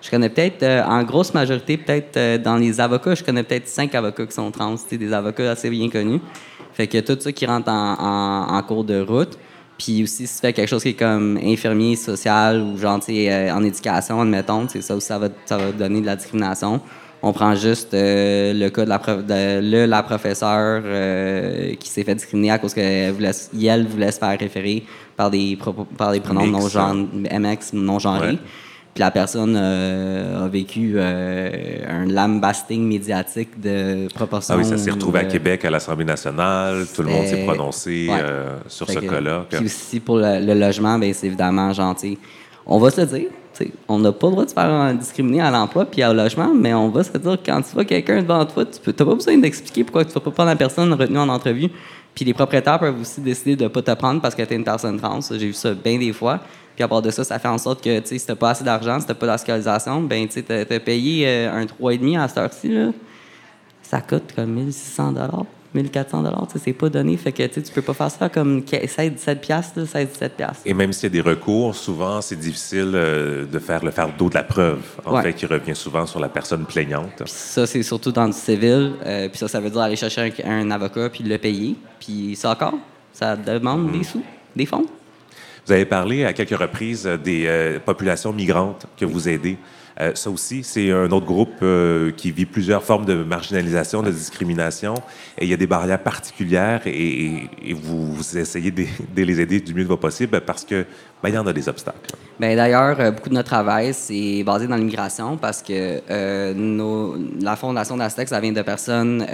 Je 0.00 0.10
connais 0.10 0.28
peut-être, 0.28 0.62
euh, 0.62 0.84
en 0.84 1.02
grosse 1.02 1.34
majorité, 1.34 1.76
peut-être 1.76 2.16
euh, 2.16 2.38
dans 2.38 2.56
les 2.56 2.80
avocats, 2.80 3.16
je 3.16 3.24
connais 3.24 3.42
peut-être 3.42 3.66
cinq 3.66 3.94
avocats 3.96 4.26
qui 4.26 4.32
sont 4.32 4.50
trans, 4.50 4.76
des 4.90 5.12
avocats 5.12 5.50
assez 5.50 5.70
bien 5.70 5.90
connus. 5.90 6.20
Fait 6.72 6.86
que 6.86 6.98
tout 6.98 7.20
ça 7.20 7.32
qui 7.32 7.46
rentre 7.46 7.68
en, 7.68 8.62
cours 8.66 8.84
de 8.84 9.00
route. 9.00 9.36
Puis 9.76 10.04
aussi, 10.04 10.26
si 10.26 10.34
tu 10.34 10.40
fais 10.40 10.52
quelque 10.52 10.68
chose 10.68 10.82
qui 10.82 10.90
est 10.90 10.94
comme 10.94 11.36
infirmier, 11.42 11.96
social 11.96 12.60
ou 12.60 12.76
genre, 12.78 13.00
en 13.00 13.64
éducation, 13.64 14.20
admettons, 14.20 14.68
ça 14.68 15.00
ça 15.00 15.18
va, 15.18 15.28
ça 15.44 15.56
va 15.56 15.72
donner 15.72 16.00
de 16.00 16.06
la 16.06 16.16
discrimination. 16.16 16.80
On 17.22 17.32
prend 17.32 17.54
juste 17.54 17.94
euh, 17.94 18.52
le 18.52 18.68
cas 18.70 18.84
de 18.84 18.88
la, 18.88 18.98
de, 18.98 19.84
la 19.86 20.02
professeure 20.02 20.82
euh, 20.84 21.74
qui 21.74 21.88
s'est 21.88 22.04
fait 22.04 22.14
discriminer 22.14 22.52
à 22.52 22.58
cause 22.58 22.74
qu'elle 22.74 23.12
voulait, 23.12 23.32
elle 23.66 23.86
voulait 23.86 24.12
se 24.12 24.18
faire 24.18 24.38
référer 24.38 24.84
par 25.16 25.30
des, 25.30 25.58
par 25.96 26.12
des 26.12 26.20
pronoms 26.20 26.46
non 26.46 27.08
MX 27.14 27.72
non 27.72 27.98
genrés. 27.98 28.38
Puis 28.94 29.02
la 29.02 29.10
personne 29.10 29.56
euh, 29.56 30.44
a 30.44 30.48
vécu 30.48 30.98
un 31.00 32.06
lambasting 32.06 32.86
médiatique 32.86 33.60
de 33.60 34.08
proportion. 34.14 34.54
Ah 34.54 34.58
oui, 34.58 34.64
ça 34.64 34.78
s'est 34.78 34.90
retrouvé 34.90 35.20
à 35.20 35.24
Québec 35.24 35.64
à 35.64 35.70
l'Assemblée 35.70 36.04
nationale. 36.04 36.86
Tout 36.94 37.02
le 37.02 37.10
monde 37.10 37.26
s'est 37.26 37.44
prononcé 37.44 38.08
sur 38.68 38.88
ce 38.88 38.98
cas-là. 39.00 39.44
Puis 39.50 39.64
aussi 39.64 39.98
pour 39.98 40.18
le, 40.18 40.54
logement, 40.54 40.98
ben, 40.98 41.12
c'est 41.12 41.26
évidemment 41.26 41.72
gentil. 41.72 42.16
On 42.68 42.78
va 42.78 42.90
se 42.90 43.00
dire, 43.00 43.30
on 43.88 43.98
n'a 43.98 44.12
pas 44.12 44.26
le 44.26 44.32
droit 44.32 44.44
de 44.44 44.50
se 44.50 44.54
faire 44.54 44.94
discriminer 44.94 45.40
à 45.40 45.50
l'emploi 45.50 45.86
puis 45.86 46.04
au 46.04 46.12
logement, 46.12 46.52
mais 46.54 46.74
on 46.74 46.90
va 46.90 47.02
se 47.02 47.16
dire 47.16 47.38
quand 47.44 47.62
tu 47.62 47.72
vois 47.72 47.84
quelqu'un 47.84 48.22
devant 48.22 48.44
toi, 48.44 48.64
tu 48.66 48.78
n'as 48.86 48.92
pas 48.92 49.14
besoin 49.14 49.38
d'expliquer 49.38 49.84
pourquoi 49.84 50.04
tu 50.04 50.10
ne 50.10 50.14
vas 50.14 50.20
pas 50.20 50.30
prendre 50.30 50.50
la 50.50 50.56
personne 50.56 50.92
retenue 50.92 51.18
en 51.18 51.28
entrevue. 51.28 51.70
Puis 52.14 52.24
les 52.24 52.34
propriétaires 52.34 52.78
peuvent 52.78 53.00
aussi 53.00 53.20
décider 53.20 53.56
de 53.56 53.64
ne 53.64 53.68
pas 53.68 53.82
te 53.82 53.92
prendre 53.92 54.20
parce 54.20 54.34
que 54.34 54.42
tu 54.42 54.52
es 54.52 54.56
une 54.56 54.64
personne 54.64 55.00
trans. 55.00 55.20
J'ai 55.30 55.46
vu 55.46 55.52
ça 55.52 55.72
bien 55.72 55.98
des 55.98 56.12
fois. 56.12 56.40
Puis 56.74 56.84
à 56.84 56.88
part 56.88 57.02
de 57.02 57.10
ça, 57.10 57.24
ça 57.24 57.38
fait 57.38 57.48
en 57.48 57.58
sorte 57.58 57.82
que 57.82 58.00
si 58.04 58.20
tu 58.20 58.30
n'as 58.30 58.36
pas 58.36 58.50
assez 58.50 58.64
d'argent, 58.64 59.00
si 59.00 59.06
tu 59.06 59.12
n'as 59.12 59.18
pas 59.18 59.26
d'hospitalisation, 59.26 60.02
ben 60.02 60.28
tu 60.28 60.42
payé 60.80 61.26
euh, 61.26 61.52
un 61.52 61.64
3,5 61.64 62.20
à 62.20 62.28
cette 62.28 62.38
heure-ci. 62.38 62.72
Ça 63.82 64.00
coûte 64.00 64.34
comme 64.36 64.52
1600 64.52 65.14
1400 65.82 66.22
dollars, 66.22 66.46
c'est 66.62 66.72
pas 66.72 66.88
donné. 66.88 67.16
Fait 67.16 67.32
que 67.32 67.42
tu 67.46 67.72
peux 67.72 67.82
pas 67.82 67.94
faire 67.94 68.10
ça 68.10 68.28
comme 68.28 68.62
16, 68.66 69.12
17 69.12 69.40
piastres, 69.40 69.86
16, 69.86 70.08
17 70.08 70.36
piastres. 70.36 70.62
Et 70.64 70.74
même 70.74 70.92
s'il 70.92 71.04
y 71.04 71.18
a 71.18 71.22
des 71.22 71.28
recours, 71.28 71.74
souvent, 71.74 72.20
c'est 72.20 72.38
difficile 72.38 72.92
euh, 72.94 73.46
de 73.46 73.58
faire 73.58 73.84
le 73.84 73.90
fardeau 73.90 74.28
de 74.28 74.34
la 74.34 74.42
preuve, 74.42 74.80
en 75.04 75.20
fait, 75.20 75.34
qui 75.34 75.46
revient 75.46 75.76
souvent 75.76 76.06
sur 76.06 76.20
la 76.20 76.28
personne 76.28 76.64
plaignante. 76.64 77.22
Ça, 77.26 77.66
c'est 77.66 77.82
surtout 77.82 78.12
dans 78.12 78.26
le 78.26 78.32
civil. 78.32 78.92
Euh, 79.04 79.28
puis 79.28 79.38
ça, 79.38 79.48
ça 79.48 79.60
veut 79.60 79.70
dire 79.70 79.80
aller 79.80 79.96
chercher 79.96 80.32
un, 80.44 80.70
avocat 80.70 81.08
puis 81.10 81.24
le 81.24 81.38
payer. 81.38 81.76
Puis 82.00 82.36
ça 82.36 82.50
encore, 82.50 82.78
ça 83.12 83.36
demande 83.36 83.90
des 83.92 83.98
mm-hmm. 83.98 84.04
sous, 84.04 84.22
des 84.54 84.66
fonds. 84.66 84.86
Vous 85.66 85.72
avez 85.72 85.84
parlé 85.84 86.24
à 86.24 86.32
quelques 86.32 86.58
reprises 86.58 87.04
des 87.22 87.44
euh, 87.46 87.78
populations 87.78 88.32
migrantes 88.32 88.86
que 88.96 89.04
vous 89.04 89.28
aidez. 89.28 89.58
Euh, 90.00 90.12
ça 90.14 90.30
aussi, 90.30 90.62
c'est 90.62 90.92
un 90.92 91.10
autre 91.10 91.26
groupe 91.26 91.56
euh, 91.62 92.12
qui 92.12 92.30
vit 92.30 92.46
plusieurs 92.46 92.84
formes 92.84 93.04
de 93.04 93.14
marginalisation, 93.14 94.02
de 94.02 94.10
discrimination. 94.10 94.94
Et 95.36 95.44
il 95.44 95.50
y 95.50 95.54
a 95.54 95.56
des 95.56 95.66
barrières 95.66 96.02
particulières 96.02 96.82
et, 96.86 97.48
vous, 97.74 98.16
essayez 98.36 98.70
de, 98.70 98.84
les 99.16 99.40
aider 99.40 99.60
du 99.60 99.74
mieux 99.74 99.84
que 99.84 99.94
possible 99.94 100.40
parce 100.40 100.64
que 100.64 100.86
ben, 101.22 101.30
il 101.30 101.34
y 101.34 101.38
en 101.38 101.46
a 101.46 101.52
des 101.52 101.68
obstacles. 101.68 102.12
Bien, 102.38 102.54
D'ailleurs, 102.54 103.00
euh, 103.00 103.10
beaucoup 103.10 103.28
de 103.28 103.34
notre 103.34 103.48
travail, 103.48 103.92
c'est 103.92 104.44
basé 104.44 104.68
dans 104.68 104.76
l'immigration 104.76 105.36
parce 105.36 105.62
que 105.62 106.00
la 107.42 107.56
fondation 107.56 107.96
d'Astex, 107.96 108.30
ça 108.30 108.40
vient 108.40 108.52
de 108.52 108.62
personnes 108.62 109.26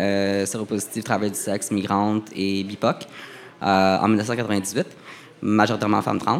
séropositives, 0.46 1.02
travail 1.02 1.30
du 1.30 1.38
sexe, 1.38 1.70
migrantes 1.70 2.28
et 2.34 2.64
BIPOC 2.64 3.06
en 3.60 4.08
1998, 4.08 4.86
majoritairement 5.42 6.00
femmes 6.00 6.18
trans. 6.18 6.38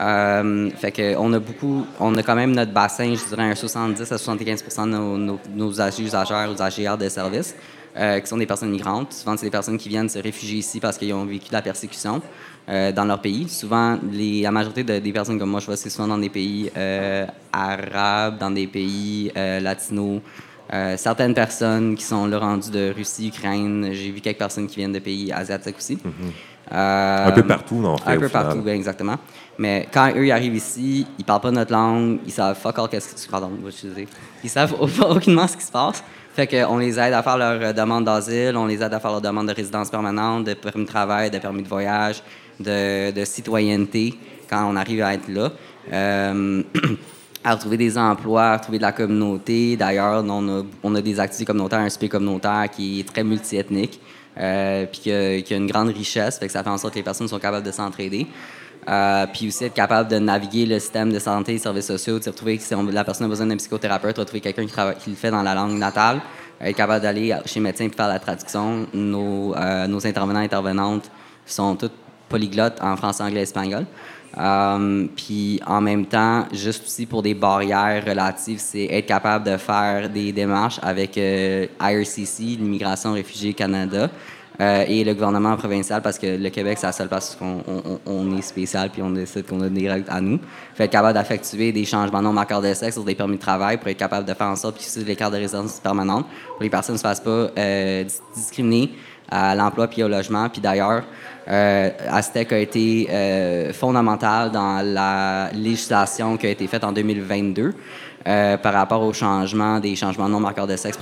Euh, 0.00 0.70
fait 0.70 1.16
on 1.18 1.32
a 1.32 1.38
beaucoup, 1.38 1.86
on 2.00 2.16
a 2.16 2.22
quand 2.22 2.34
même 2.34 2.54
notre 2.54 2.72
bassin, 2.72 3.14
je 3.14 3.28
dirais 3.28 3.50
un 3.50 3.54
70 3.54 4.00
à 4.12 4.18
75 4.18 4.62
de 4.62 4.84
nos, 4.90 5.16
nos, 5.16 5.40
nos 5.54 5.70
usagères 5.70 6.98
de 6.98 7.08
services, 7.08 7.54
euh, 7.96 8.20
qui 8.20 8.26
sont 8.26 8.36
des 8.36 8.46
personnes 8.46 8.70
migrantes. 8.70 9.14
Souvent, 9.14 9.36
c'est 9.36 9.46
des 9.46 9.50
personnes 9.50 9.78
qui 9.78 9.88
viennent 9.88 10.08
se 10.08 10.18
réfugier 10.18 10.58
ici 10.58 10.80
parce 10.80 10.98
qu'ils 10.98 11.14
ont 11.14 11.24
vécu 11.24 11.48
de 11.48 11.54
la 11.54 11.62
persécution 11.62 12.20
euh, 12.68 12.92
dans 12.92 13.06
leur 13.06 13.22
pays. 13.22 13.48
Souvent, 13.48 13.98
la 14.12 14.50
majorité 14.50 15.00
des 15.00 15.12
personnes 15.12 15.38
comme 15.38 15.50
moi, 15.50 15.60
je 15.60 15.66
vois, 15.66 15.76
c'est 15.76 15.88
souvent 15.88 16.08
dans 16.08 16.18
des 16.18 16.28
pays 16.30 16.70
arabes, 17.52 18.38
dans 18.38 18.50
des 18.50 18.66
pays 18.66 19.32
latinos. 19.34 20.20
Certaines 20.96 21.34
personnes 21.34 21.94
qui 21.94 22.04
sont 22.04 22.26
là 22.26 22.38
rendues 22.38 22.70
de 22.70 22.92
Russie, 22.96 23.28
Ukraine. 23.28 23.90
J'ai 23.92 24.10
vu 24.10 24.20
quelques 24.20 24.38
personnes 24.38 24.66
qui 24.66 24.76
viennent 24.76 24.92
de 24.92 24.98
pays 24.98 25.32
asiatiques 25.32 25.76
aussi. 25.78 25.96
Mm-hmm. 25.96 27.28
un 27.28 27.32
peu 27.32 27.42
partout, 27.42 27.76
non? 27.76 27.96
Un 28.04 28.18
peu 28.18 28.28
partout, 28.28 28.60
bien, 28.60 28.74
exactement. 28.74 29.16
Mais 29.58 29.88
quand 29.92 30.12
eux 30.14 30.26
ils 30.26 30.32
arrivent 30.32 30.56
ici, 30.56 31.06
ils 31.18 31.24
parlent 31.24 31.40
pas 31.40 31.50
notre 31.50 31.72
langue, 31.72 32.18
ils 32.26 32.32
savent 32.32 32.58
fuck 32.58 32.78
all 32.78 32.88
qu'est-ce 32.88 33.26
que 33.26 33.30
pardon. 33.30 33.50
Ils 34.44 34.50
savent 34.50 34.74
aucunement 34.80 35.46
ce 35.46 35.56
qui 35.56 35.64
se 35.64 35.72
passe. 35.72 36.02
Fait 36.36 36.46
qu'on 36.46 36.76
les 36.76 36.98
aide 37.00 37.14
à 37.14 37.22
faire 37.22 37.38
leur 37.38 37.62
euh, 37.62 37.72
demande 37.72 38.04
d'asile, 38.04 38.58
on 38.58 38.66
les 38.66 38.82
aide 38.82 38.92
à 38.92 39.00
faire 39.00 39.10
leur 39.10 39.22
demande 39.22 39.48
de 39.48 39.54
résidence 39.54 39.88
permanente, 39.88 40.44
de 40.44 40.52
permis 40.52 40.84
de 40.84 40.88
travail, 40.88 41.30
de 41.30 41.38
permis 41.38 41.62
de 41.62 41.68
voyage, 41.68 42.22
de, 42.60 43.24
citoyenneté 43.24 44.12
quand 44.48 44.70
on 44.70 44.76
arrive 44.76 45.00
à 45.00 45.14
être 45.14 45.28
là. 45.28 45.50
Euh, 45.90 46.62
à 47.46 47.54
retrouver 47.54 47.76
des 47.76 47.96
emplois, 47.96 48.42
à 48.42 48.56
retrouver 48.56 48.78
de 48.78 48.82
la 48.82 48.90
communauté. 48.90 49.76
D'ailleurs, 49.76 50.24
on 50.26 50.48
a, 50.48 50.62
on 50.82 50.94
a 50.96 51.00
des 51.00 51.20
activités 51.20 51.44
communautaires, 51.44 51.78
un 51.78 51.88
SP 51.88 52.10
communautaire 52.10 52.68
qui 52.74 52.98
est 52.98 53.04
très 53.04 53.22
multiethnique, 53.22 54.00
euh, 54.36 54.84
puis 54.86 55.00
qui 55.02 55.12
a, 55.12 55.56
une 55.56 55.68
grande 55.68 55.90
richesse, 55.90 56.40
fait 56.40 56.48
que 56.48 56.52
ça 56.52 56.64
fait 56.64 56.70
en 56.70 56.76
sorte 56.76 56.94
que 56.94 56.98
les 56.98 57.04
personnes 57.04 57.28
sont 57.28 57.38
capables 57.38 57.64
de 57.64 57.70
s'entraider. 57.70 58.26
Euh, 58.88 59.26
puis 59.32 59.46
aussi 59.46 59.64
être 59.64 59.74
capable 59.74 60.10
de 60.10 60.18
naviguer 60.18 60.66
le 60.66 60.80
système 60.80 61.12
de 61.12 61.20
santé 61.20 61.54
et 61.54 61.58
services 61.58 61.86
sociaux, 61.86 62.18
de 62.18 62.24
retrouver 62.28 62.58
si 62.58 62.74
la 62.74 63.04
personne 63.04 63.26
a 63.26 63.28
besoin 63.28 63.46
d'un 63.46 63.56
psychothérapeute, 63.56 64.18
retrouver 64.18 64.40
quelqu'un 64.40 64.66
qui, 64.66 65.10
le 65.10 65.16
fait 65.16 65.30
dans 65.30 65.42
la 65.42 65.54
langue 65.54 65.78
natale, 65.78 66.20
être 66.60 66.76
capable 66.76 67.02
d'aller 67.02 67.32
chez 67.44 67.60
le 67.60 67.64
médecin 67.64 67.84
et 67.84 67.90
faire 67.90 68.08
la 68.08 68.18
traduction. 68.18 68.88
Nos, 68.92 69.54
euh, 69.54 70.00
intervenants 70.04 70.40
et 70.40 70.46
intervenantes 70.46 71.12
sont 71.44 71.76
toutes 71.76 71.94
polyglottes 72.28 72.80
en 72.82 72.96
français, 72.96 73.22
anglais, 73.22 73.42
espagnol. 73.42 73.86
Euh, 74.38 75.06
puis 75.16 75.60
en 75.66 75.80
même 75.80 76.06
temps, 76.06 76.44
juste 76.52 76.84
aussi 76.84 77.06
pour 77.06 77.22
des 77.22 77.34
barrières 77.34 78.04
relatives, 78.04 78.58
c'est 78.58 78.84
être 78.84 79.06
capable 79.06 79.44
de 79.50 79.56
faire 79.56 80.10
des 80.10 80.32
démarches 80.32 80.78
avec 80.82 81.16
IRCC, 81.16 82.58
l'Immigration 82.58 83.12
Réfugiés 83.12 83.54
Canada, 83.54 84.10
euh, 84.58 84.84
et 84.88 85.04
le 85.04 85.12
gouvernement 85.12 85.54
provincial 85.56 86.00
parce 86.00 86.18
que 86.18 86.26
le 86.26 86.48
Québec, 86.48 86.78
c'est 86.80 86.86
la 86.86 86.92
seule 86.92 87.08
place 87.08 87.36
où 87.38 87.44
on, 87.44 88.00
on, 88.06 88.38
est 88.38 88.42
spécial 88.42 88.88
puis 88.88 89.02
on 89.02 89.10
décide 89.10 89.46
qu'on 89.46 89.60
a 89.60 89.68
des 89.68 89.90
règles 89.90 90.06
à 90.08 90.18
nous. 90.18 90.38
Fait 90.74 90.84
être 90.84 90.92
capable 90.92 91.18
d'effectuer 91.18 91.72
des 91.72 91.84
changements 91.84 92.22
non 92.22 92.32
marqueurs 92.32 92.62
de 92.62 92.72
sexe 92.72 92.94
sur 92.94 93.04
des 93.04 93.14
permis 93.14 93.36
de 93.36 93.40
travail 93.40 93.76
pour 93.76 93.88
être 93.88 93.98
capable 93.98 94.26
de 94.26 94.32
faire 94.32 94.46
en 94.46 94.56
sorte 94.56 94.78
que 94.78 95.00
les 95.00 95.14
cartes 95.14 95.34
de 95.34 95.38
résidence 95.38 95.78
permanente 95.78 96.24
pour 96.54 96.62
les 96.62 96.70
personnes 96.70 96.94
ne 96.94 96.98
se 96.98 97.02
fassent 97.02 97.20
pas 97.20 97.50
euh, 97.58 98.04
discriminer 98.34 98.92
à 99.28 99.54
l'emploi 99.54 99.88
puis 99.88 100.02
au 100.02 100.08
logement. 100.08 100.48
Puis 100.48 100.62
d'ailleurs, 100.62 101.02
euh, 101.48 101.90
Aztec 102.10 102.52
a 102.52 102.58
été 102.58 103.08
euh, 103.10 103.72
fondamental 103.72 104.50
dans 104.50 104.82
la 104.84 105.50
législation 105.52 106.36
qui 106.36 106.46
a 106.46 106.50
été 106.50 106.66
faite 106.66 106.84
en 106.84 106.92
2022 106.92 107.72
euh, 108.26 108.56
par 108.56 108.72
rapport 108.72 109.02
au 109.02 109.12
changement 109.12 109.78
des 109.78 109.94
changements 109.94 110.28
non 110.28 110.40
marqueurs 110.40 110.66
de 110.66 110.76
sexe 110.76 110.98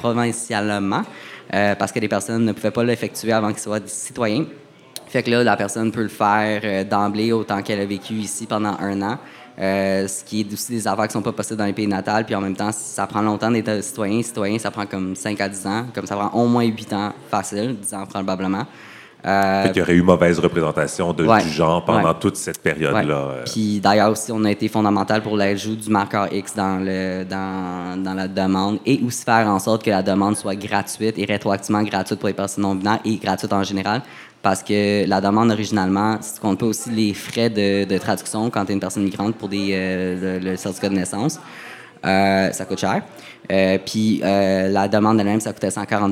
provincialement. 0.00 1.02
Euh, 1.54 1.74
parce 1.74 1.92
que 1.92 1.98
les 1.98 2.08
personnes 2.08 2.46
ne 2.46 2.52
pouvaient 2.52 2.70
pas 2.70 2.84
l'effectuer 2.84 3.32
avant 3.32 3.48
qu'ils 3.48 3.58
soient 3.58 3.80
citoyens. 3.84 4.46
Fait 5.06 5.22
que 5.22 5.30
là, 5.30 5.44
la 5.44 5.56
personne 5.56 5.92
peut 5.92 6.02
le 6.02 6.08
faire 6.08 6.62
euh, 6.64 6.84
d'emblée 6.84 7.32
autant 7.32 7.60
qu'elle 7.60 7.80
a 7.80 7.84
vécu 7.84 8.14
ici 8.14 8.46
pendant 8.46 8.74
un 8.80 9.02
an. 9.02 9.18
Euh, 9.58 10.08
ce 10.08 10.24
qui 10.24 10.40
est 10.40 10.50
aussi 10.50 10.72
des 10.72 10.88
affaires 10.88 11.06
qui 11.06 11.12
sont 11.12 11.20
pas 11.20 11.32
possibles 11.32 11.58
dans 11.58 11.66
les 11.66 11.74
pays 11.74 11.86
natals. 11.86 12.24
Puis 12.24 12.34
en 12.34 12.40
même 12.40 12.56
temps, 12.56 12.72
ça 12.72 13.06
prend 13.06 13.20
longtemps 13.20 13.50
d'être 13.50 13.82
citoyen. 13.84 14.22
Citoyen, 14.22 14.58
ça 14.58 14.70
prend 14.70 14.86
comme 14.86 15.14
5 15.14 15.38
à 15.42 15.48
10 15.50 15.66
ans. 15.66 15.84
Comme 15.94 16.06
ça 16.06 16.16
prend 16.16 16.30
au 16.40 16.46
moins 16.46 16.64
8 16.64 16.92
ans 16.94 17.12
facile, 17.30 17.76
10 17.78 17.94
ans 17.94 18.06
probablement. 18.06 18.64
Euh, 19.24 19.68
il 19.72 19.78
y 19.78 19.82
aurait 19.82 19.94
eu 19.94 20.02
mauvaise 20.02 20.40
représentation 20.40 21.12
de, 21.12 21.24
du 21.42 21.48
genre 21.48 21.84
pendant 21.84 22.12
toute 22.14 22.36
cette 22.36 22.60
période-là. 22.60 23.14
Euh. 23.14 23.44
Puis 23.44 23.78
d'ailleurs 23.78 24.10
aussi, 24.10 24.32
on 24.32 24.44
a 24.44 24.50
été 24.50 24.66
fondamental 24.66 25.22
pour 25.22 25.36
l'ajout 25.36 25.76
du 25.76 25.90
marqueur 25.90 26.32
X 26.32 26.56
dans, 26.56 26.82
le, 26.84 27.24
dans, 27.24 28.02
dans, 28.02 28.14
la 28.14 28.26
demande 28.26 28.80
et 28.84 29.00
aussi 29.06 29.24
faire 29.24 29.46
en 29.46 29.60
sorte 29.60 29.84
que 29.84 29.90
la 29.90 30.02
demande 30.02 30.36
soit 30.36 30.56
gratuite 30.56 31.18
et 31.18 31.24
rétroactivement 31.24 31.82
gratuite 31.84 32.18
pour 32.18 32.28
les 32.28 32.34
personnes 32.34 32.64
non 32.64 32.74
binaires 32.74 32.98
et 33.04 33.16
gratuite 33.16 33.52
en 33.52 33.62
général. 33.62 34.02
Parce 34.42 34.64
que 34.64 35.06
la 35.06 35.20
demande 35.20 35.52
originalement, 35.52 36.18
si 36.20 36.34
tu 36.34 36.40
comptes 36.40 36.58
pas 36.58 36.66
aussi 36.66 36.90
les 36.90 37.14
frais 37.14 37.48
de, 37.48 37.84
de 37.84 37.98
traduction 37.98 38.50
quand 38.50 38.64
tu 38.64 38.72
es 38.72 38.74
une 38.74 38.80
personne 38.80 39.04
migrante 39.04 39.36
pour 39.36 39.48
des, 39.48 39.70
euh, 39.72 40.40
le, 40.40 40.56
certificat 40.56 40.88
de 40.88 40.94
naissance, 40.94 41.38
ça 42.02 42.64
coûte 42.66 42.80
cher. 42.80 43.02
puis 43.86 44.18
la 44.20 44.88
demande 44.88 45.20
elle-même, 45.20 45.38
ça 45.38 45.52
coûtait 45.52 45.70
140 45.70 46.10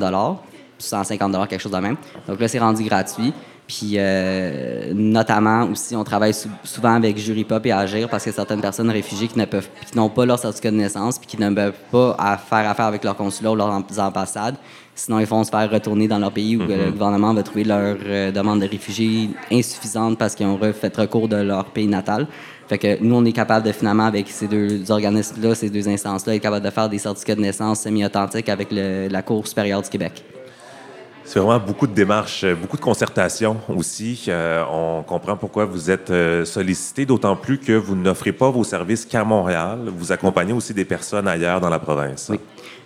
150 0.81 1.47
quelque 1.47 1.61
chose 1.61 1.71
de 1.71 1.77
même. 1.77 1.95
Donc 2.27 2.39
là, 2.39 2.47
c'est 2.47 2.59
rendu 2.59 2.83
gratuit. 2.83 3.33
Puis 3.67 3.93
euh, 3.95 4.91
notamment 4.93 5.63
aussi, 5.71 5.95
on 5.95 6.03
travaille 6.03 6.33
souvent 6.63 6.93
avec 6.95 7.17
Jury 7.17 7.45
Pop 7.45 7.65
et 7.65 7.71
Agir 7.71 8.09
parce 8.09 8.25
que 8.25 8.31
certaines 8.31 8.59
personnes 8.59 8.89
réfugiées 8.89 9.29
qui 9.29 9.39
ne 9.39 9.45
peuvent, 9.45 9.69
qui 9.89 9.95
n'ont 9.97 10.09
pas 10.09 10.25
leur 10.25 10.37
certificat 10.39 10.71
de 10.71 10.75
naissance 10.75 11.17
puis 11.17 11.27
qui 11.27 11.39
ne 11.39 11.49
peuvent 11.53 11.73
pas 11.89 12.17
faire 12.49 12.69
affaire 12.69 12.85
avec 12.85 13.03
leur 13.03 13.15
consulat 13.15 13.51
ou 13.51 13.55
leurs 13.55 13.71
ambassades, 13.99 14.55
Sinon, 14.93 15.19
ils 15.19 15.25
vont 15.25 15.43
se 15.43 15.49
faire 15.49 15.71
retourner 15.71 16.07
dans 16.09 16.19
leur 16.19 16.33
pays 16.33 16.57
où 16.57 16.59
le 16.67 16.91
gouvernement 16.91 17.33
va 17.33 17.41
trouver 17.43 17.63
leur 17.63 17.95
euh, 18.05 18.29
demande 18.31 18.59
de 18.59 18.67
réfugiés 18.67 19.29
insuffisante 19.49 20.17
parce 20.17 20.35
qu'ils 20.35 20.45
ont 20.45 20.59
fait 20.73 20.95
recours 20.95 21.29
de 21.29 21.37
leur 21.37 21.63
pays 21.65 21.87
natal. 21.87 22.27
Fait 22.67 22.77
que 22.77 23.01
nous, 23.01 23.15
on 23.15 23.23
est 23.23 23.31
capable 23.31 23.65
de 23.65 23.71
finalement, 23.71 24.05
avec 24.05 24.27
ces 24.29 24.47
deux 24.47 24.91
organismes-là, 24.91 25.55
ces 25.55 25.69
deux 25.69 25.87
instances-là, 25.87 26.35
être 26.35 26.41
capable 26.41 26.65
de 26.65 26.69
faire 26.71 26.89
des 26.89 26.97
certificats 26.99 27.35
de 27.35 27.41
naissance 27.41 27.79
semi-authentiques 27.81 28.49
avec 28.49 28.67
le- 28.69 29.07
la 29.07 29.21
Cour 29.21 29.47
supérieure 29.47 29.81
du 29.81 29.89
Québec. 29.89 30.23
C'est 31.23 31.39
vraiment 31.39 31.59
beaucoup 31.59 31.87
de 31.87 31.93
démarches, 31.93 32.43
euh, 32.43 32.55
beaucoup 32.55 32.77
de 32.77 32.81
concertations 32.81 33.57
aussi. 33.69 34.25
Euh, 34.27 34.63
on 34.69 35.03
comprend 35.03 35.37
pourquoi 35.37 35.65
vous 35.65 35.89
êtes 35.89 36.09
euh, 36.09 36.45
sollicité, 36.45 37.05
d'autant 37.05 37.35
plus 37.35 37.59
que 37.59 37.73
vous 37.73 37.95
n'offrez 37.95 38.31
pas 38.31 38.49
vos 38.49 38.63
services 38.63 39.05
qu'à 39.05 39.23
Montréal. 39.23 39.91
Vous 39.95 40.11
accompagnez 40.11 40.53
aussi 40.53 40.73
des 40.73 40.85
personnes 40.85 41.27
ailleurs 41.27 41.61
dans 41.61 41.69
la 41.69 41.79
province. 41.79 42.31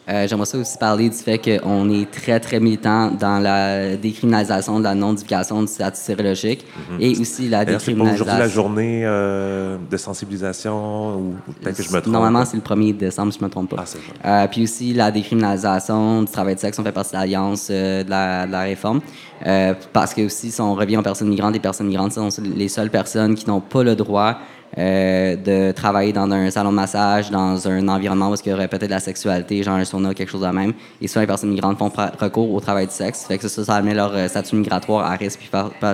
Euh, 0.07 0.27
J'aimerais 0.27 0.45
ça 0.45 0.57
aussi 0.57 0.77
parler 0.77 1.09
du 1.09 1.15
fait 1.17 1.37
qu'on 1.39 1.89
est 1.89 2.09
très, 2.11 2.39
très 2.39 2.59
militant 2.59 3.09
dans 3.11 3.39
la 3.39 3.95
décriminalisation 3.97 4.77
de 4.79 4.83
la 4.83 4.93
non-divulgation 4.93 5.61
du 5.61 5.67
statut 5.67 5.99
sérologique 5.99 6.65
et 6.99 7.17
aussi 7.19 7.49
la 7.49 7.59
Mhm. 7.61 7.65
Pas 7.65 7.71
aujourd'hui 7.77 7.95
la 7.95 8.03
décriminalisation. 8.07 8.47
journée 8.61 9.01
euh, 9.05 9.77
de 9.89 9.97
sensibilisation 9.97 11.15
ou 11.17 11.33
peut-être 11.61 11.77
que 11.77 11.83
je 11.83 11.89
me 11.91 12.01
trompe? 12.01 12.13
Normalement, 12.13 12.45
c'est 12.45 12.57
le 12.57 12.61
1er 12.63 12.93
décembre, 12.93 13.31
si 13.33 13.39
je 13.39 13.43
ne 13.43 13.47
me 13.47 13.51
trompe 13.51 13.69
pas. 13.75 13.83
Ah. 14.23 14.43
Euh, 14.43 14.47
puis 14.47 14.63
aussi, 14.63 14.93
la 14.93 15.11
décriminalisation 15.11 16.21
du 16.23 16.31
travail 16.31 16.55
de 16.55 16.59
sexe, 16.59 16.77
on 16.79 16.83
fait 16.83 16.91
partie 16.91 17.11
de 17.11 17.17
l'Alliance 17.17 17.67
euh, 17.71 18.03
de, 18.03 18.09
la, 18.09 18.45
de 18.45 18.51
la 18.51 18.61
réforme. 18.61 19.01
Euh, 19.45 19.73
parce 19.91 20.13
que 20.13 20.21
aussi, 20.25 20.51
si 20.51 20.61
on 20.61 20.75
revient 20.75 20.97
aux 20.97 21.01
personnes 21.01 21.27
migrantes, 21.29 21.53
les 21.53 21.59
personnes 21.59 21.87
migrantes 21.87 22.13
sont 22.13 22.29
les 22.55 22.67
seules 22.69 22.89
personnes 22.89 23.35
qui 23.35 23.47
n'ont 23.47 23.59
pas 23.61 23.83
le 23.83 23.95
droit 23.95 24.37
euh, 24.77 25.35
de 25.35 25.71
travailler 25.71 26.11
dans 26.11 26.29
un 26.31 26.49
salon 26.49 26.71
de 26.71 26.75
massage, 26.75 27.31
dans 27.31 27.67
un 27.67 27.87
environnement 27.87 28.29
où 28.29 28.35
il 28.35 28.49
y 28.49 28.53
aurait 28.53 28.67
peut-être 28.67 28.87
de 28.87 28.89
la 28.89 28.99
sexualité, 28.99 29.63
genre 29.63 29.75
un 29.75 29.85
sauna, 29.85 30.13
quelque 30.13 30.29
chose 30.29 30.41
de 30.41 30.47
même. 30.47 30.73
Et 31.01 31.07
souvent, 31.07 31.21
les 31.21 31.27
personnes 31.27 31.51
migrantes 31.51 31.77
font 31.77 31.91
recours 32.19 32.53
au 32.53 32.59
travail 32.59 32.87
du 32.87 32.93
sexe. 32.93 33.25
Fait 33.25 33.37
que 33.37 33.47
ça, 33.47 33.63
ça 33.63 33.81
met 33.81 33.93
leur 33.93 34.13
euh, 34.13 34.27
statut 34.27 34.55
migratoire 34.55 35.05
à 35.05 35.15
risque 35.15 35.39
puis 35.39 35.49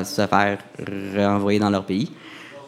se 0.05 0.25
faire 0.25 0.57
renvoyer 1.15 1.59
dans 1.59 1.69
leur 1.69 1.85
pays. 1.85 2.11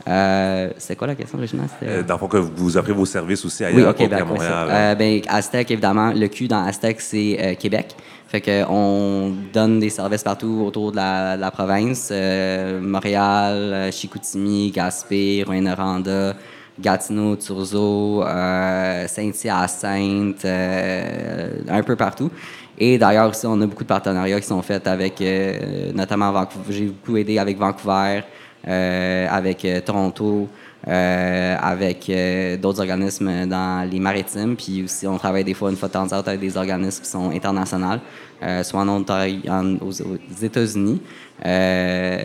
Euh, 0.07 0.69
c'est 0.77 0.95
quoi 0.95 1.07
la 1.07 1.15
question 1.15 1.37
originale? 1.37 1.67
C'était- 1.79 1.91
Euh, 1.91 2.03
dans 2.03 2.15
le 2.15 2.19
fond, 2.19 2.27
que 2.27 2.37
vous 2.37 2.75
offrez 2.77 2.91
vos 2.91 3.05
services 3.05 3.45
aussi 3.45 3.63
oui, 3.63 3.69
ailleurs, 3.73 3.93
ben, 3.97 4.09
qu'à 4.09 4.15
après 4.17 4.19
ça. 4.19 4.25
Montréal. 4.33 4.67
Euh, 4.69 4.95
ben, 4.95 5.21
Aztec, 5.29 5.71
évidemment, 5.71 6.11
le 6.13 6.27
Q 6.27 6.47
dans 6.47 6.65
Aztec, 6.65 6.99
c'est 6.99 7.37
euh, 7.39 7.55
Québec. 7.55 7.95
Fait 8.27 8.41
que 8.41 8.63
on 8.67 9.31
donne 9.53 9.79
des 9.79 9.89
services 9.91 10.23
partout 10.23 10.63
autour 10.65 10.91
de 10.91 10.97
la, 10.97 11.35
de 11.37 11.41
la 11.41 11.51
province. 11.51 12.09
Euh, 12.11 12.81
Montréal, 12.81 13.53
euh, 13.55 13.91
Chicoutimi, 13.91 14.71
Gaspé, 14.71 15.43
Rouyn-Noranda, 15.47 16.33
Gatineau, 16.79 17.35
Turzo, 17.35 18.23
euh, 18.23 19.07
Saint-Hyacinthe, 19.07 20.43
euh, 20.45 21.49
un 21.69 21.83
peu 21.83 21.95
partout. 21.95 22.31
Et 22.77 22.97
d'ailleurs 22.97 23.29
aussi, 23.29 23.45
on 23.45 23.61
a 23.61 23.67
beaucoup 23.67 23.83
de 23.83 23.87
partenariats 23.87 24.39
qui 24.41 24.47
sont 24.47 24.61
faits 24.63 24.87
avec, 24.87 25.21
euh, 25.21 25.91
notamment 25.93 26.31
Vancouver. 26.31 26.63
J'ai 26.71 26.85
beaucoup 26.85 27.15
aidé 27.17 27.37
avec 27.37 27.57
Vancouver, 27.57 28.17
euh, 28.17 28.21
avec 28.65 29.65
euh, 29.65 29.81
Toronto, 29.81 30.47
euh, 30.87 31.55
avec 31.61 32.09
euh, 32.09 32.57
d'autres 32.57 32.81
organismes 32.81 33.45
dans 33.47 33.89
les 33.89 33.99
maritimes. 33.99 34.55
Puis 34.55 34.83
aussi, 34.83 35.07
on 35.07 35.17
travaille 35.17 35.45
des 35.45 35.53
fois 35.53 35.69
une 35.69 35.77
fois 35.77 35.87
de 35.87 35.93
temps 35.93 36.03
en 36.03 36.07
temps 36.07 36.27
avec 36.27 36.41
des 36.41 36.57
organismes 36.57 37.01
qui 37.01 37.09
sont 37.09 37.29
internationaux, 37.31 37.99
euh, 38.43 38.63
soit 38.63 38.81
en 38.81 38.89
Ontario, 38.89 39.39
aux, 39.81 39.91
États-Unis. 40.43 41.01
Euh, 41.45 42.21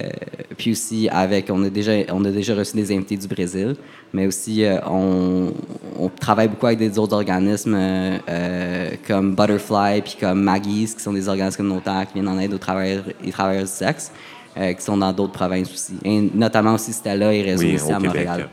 puis 0.56 0.72
aussi, 0.72 1.08
avec, 1.08 1.50
on 1.50 1.62
a, 1.64 1.70
déjà, 1.70 1.92
on 2.12 2.24
a 2.24 2.30
déjà 2.30 2.54
reçu 2.54 2.76
des 2.76 2.92
invités 2.92 3.16
du 3.16 3.28
Brésil, 3.28 3.76
mais 4.12 4.26
aussi, 4.26 4.64
euh, 4.64 4.78
on, 4.86 5.52
on 5.98 6.08
travaille 6.08 6.48
beaucoup 6.48 6.66
avec 6.66 6.78
des 6.78 6.98
autres 6.98 7.14
organismes 7.14 7.76
euh, 7.76 8.18
euh, 8.28 8.90
comme 9.06 9.34
Butterfly 9.34 10.02
puis 10.02 10.16
comme 10.20 10.42
Maggie's, 10.42 10.94
qui 10.94 11.02
sont 11.02 11.12
des 11.12 11.28
organismes 11.28 11.58
communautaires 11.58 12.06
qui 12.08 12.14
viennent 12.14 12.28
en 12.28 12.38
aide 12.38 12.52
aux 12.52 12.58
travailleurs 12.58 13.04
et 13.24 13.30
travailleurs 13.30 13.64
du 13.64 13.70
sexe, 13.70 14.10
euh, 14.58 14.72
qui 14.72 14.82
sont 14.82 14.96
dans 14.96 15.12
d'autres 15.12 15.32
provinces 15.32 15.72
aussi. 15.72 15.94
Et 16.04 16.20
notamment 16.34 16.74
aussi 16.74 16.92
Stella 16.92 17.32
et 17.32 17.42
Réseau 17.42 17.62
Oui, 17.62 17.74
aussi 17.76 17.84
au 17.92 17.96
à 17.96 18.00
Québec. 18.00 18.26
Montréal. 18.28 18.48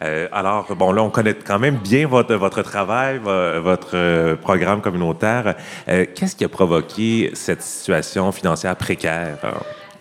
Euh, 0.00 0.28
alors, 0.32 0.72
bon, 0.76 0.92
là, 0.92 1.02
on 1.02 1.10
connaît 1.10 1.34
quand 1.34 1.58
même 1.58 1.76
bien 1.76 2.06
votre, 2.06 2.32
votre 2.36 2.62
travail, 2.62 3.18
vo- 3.18 3.60
votre 3.62 3.90
euh, 3.94 4.36
programme 4.36 4.80
communautaire. 4.80 5.56
Euh, 5.88 6.06
Qu'est-ce 6.14 6.36
qui 6.36 6.44
a 6.44 6.48
provoqué 6.48 7.30
cette 7.34 7.62
situation 7.62 8.30
financière 8.30 8.76
précaire? 8.76 9.38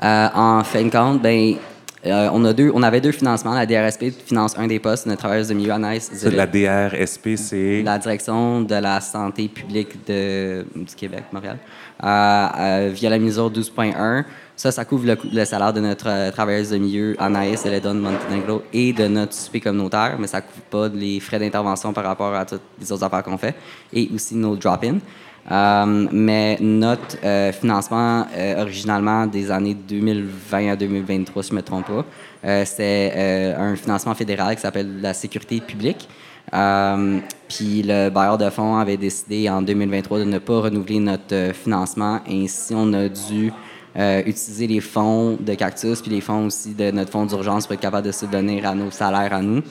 Euh, 0.04 0.28
en 0.36 0.64
fin 0.64 0.84
de 0.84 0.92
compte, 0.92 1.22
ben, 1.24 1.56
euh, 2.12 2.30
on, 2.34 2.44
a 2.46 2.54
deux, 2.54 2.72
on 2.74 2.84
avait 2.84 3.02
deux 3.02 3.12
financements. 3.12 3.54
La 3.54 3.66
DRSP 3.66 4.06
finance 4.26 4.58
un 4.58 4.68
des 4.68 4.80
postes, 4.80 5.06
notre 5.06 5.20
travailleuse 5.20 5.50
de 5.50 5.54
milieu, 5.54 5.72
Anaïs 5.72 6.10
C'est 6.12 6.30
Zurich. 6.30 6.38
la 6.38 6.48
DRSP, 6.48 7.30
c'est... 7.36 7.84
la 7.84 7.98
direction 7.98 8.62
de 8.62 8.76
la 8.76 9.02
santé 9.02 9.48
publique 9.48 10.06
de, 10.08 10.66
du 10.76 10.96
Québec, 10.96 11.26
Montréal, 11.32 11.58
euh, 12.04 12.08
euh, 12.08 12.90
via 12.94 13.10
la 13.10 13.20
mesure 13.20 13.52
12.1. 13.52 14.24
Ça, 14.56 14.72
ça 14.72 14.86
couvre 14.86 15.16
le, 15.32 15.46
salaire 15.46 15.72
de 15.72 15.82
notre 15.82 16.32
travailleuse 16.32 16.72
de 16.72 16.78
milieu, 16.78 17.16
Anaïs 17.20 17.64
Eledon 17.66 17.94
Montenegro, 17.94 18.64
et 18.74 18.92
de 18.92 19.08
notre 19.08 19.34
souper 19.34 19.60
communautaire, 19.60 20.16
mais 20.20 20.26
ça 20.26 20.38
ne 20.38 20.42
couvre 20.42 20.90
pas 20.90 20.96
les 20.96 21.20
frais 21.20 21.38
d'intervention 21.38 21.94
par 21.94 22.06
rapport 22.06 22.34
à 22.34 22.44
toutes 22.44 22.62
les 22.80 22.92
autres 22.92 23.04
affaires 23.04 23.24
qu'on 23.24 23.38
fait, 23.38 23.56
et 23.94 24.10
aussi 24.14 24.36
nos 24.36 24.56
drop-in. 24.56 24.98
Euh, 25.50 26.08
mais 26.12 26.58
notre 26.60 27.18
euh, 27.24 27.52
financement, 27.54 28.28
euh, 28.36 28.62
originalement 28.62 29.26
des 29.28 29.50
années 29.50 29.76
2020 29.76 30.72
à 30.72 30.76
2023, 30.76 31.44
si 31.44 31.50
je 31.50 31.54
ne 31.54 31.60
me 31.60 31.64
trompe 31.64 31.88
pas, 31.88 32.06
euh, 32.46 32.64
c'est 32.66 33.56
un 33.58 33.76
financement 33.76 34.14
fédéral 34.14 34.56
qui 34.56 34.62
s'appelle 34.62 35.02
la 35.02 35.14
sécurité 35.14 35.62
publique. 35.62 36.10
Puis 36.52 37.84
le 37.84 38.10
bailleur 38.10 38.38
de 38.38 38.50
fonds 38.50 38.78
avait 38.78 38.98
décidé 38.98 39.50
en 39.50 39.62
2023 39.62 40.20
de 40.20 40.24
ne 40.26 40.40
pas 40.40 40.62
renouveler 40.62 41.00
notre 41.00 41.54
financement. 41.54 42.20
Ainsi, 42.30 42.74
on 42.76 42.94
a 42.94 43.10
dû 43.10 43.52
utiliser 44.26 44.68
les 44.68 44.80
fonds 44.80 45.38
de 45.40 45.54
Cactus 45.56 46.02
puis 46.02 46.12
les 46.12 46.22
fonds 46.22 46.46
aussi 46.46 46.74
de 46.74 46.92
notre 46.92 47.12
fonds 47.12 47.26
d'urgence 47.26 47.66
pour 47.66 47.74
être 47.74 47.82
capable 47.82 48.06
de 48.08 48.12
subvenir 48.12 48.66
à 48.66 48.76
nos 48.76 48.92
salaires 48.92 49.34
à 49.34 49.42
nous. 49.42 49.62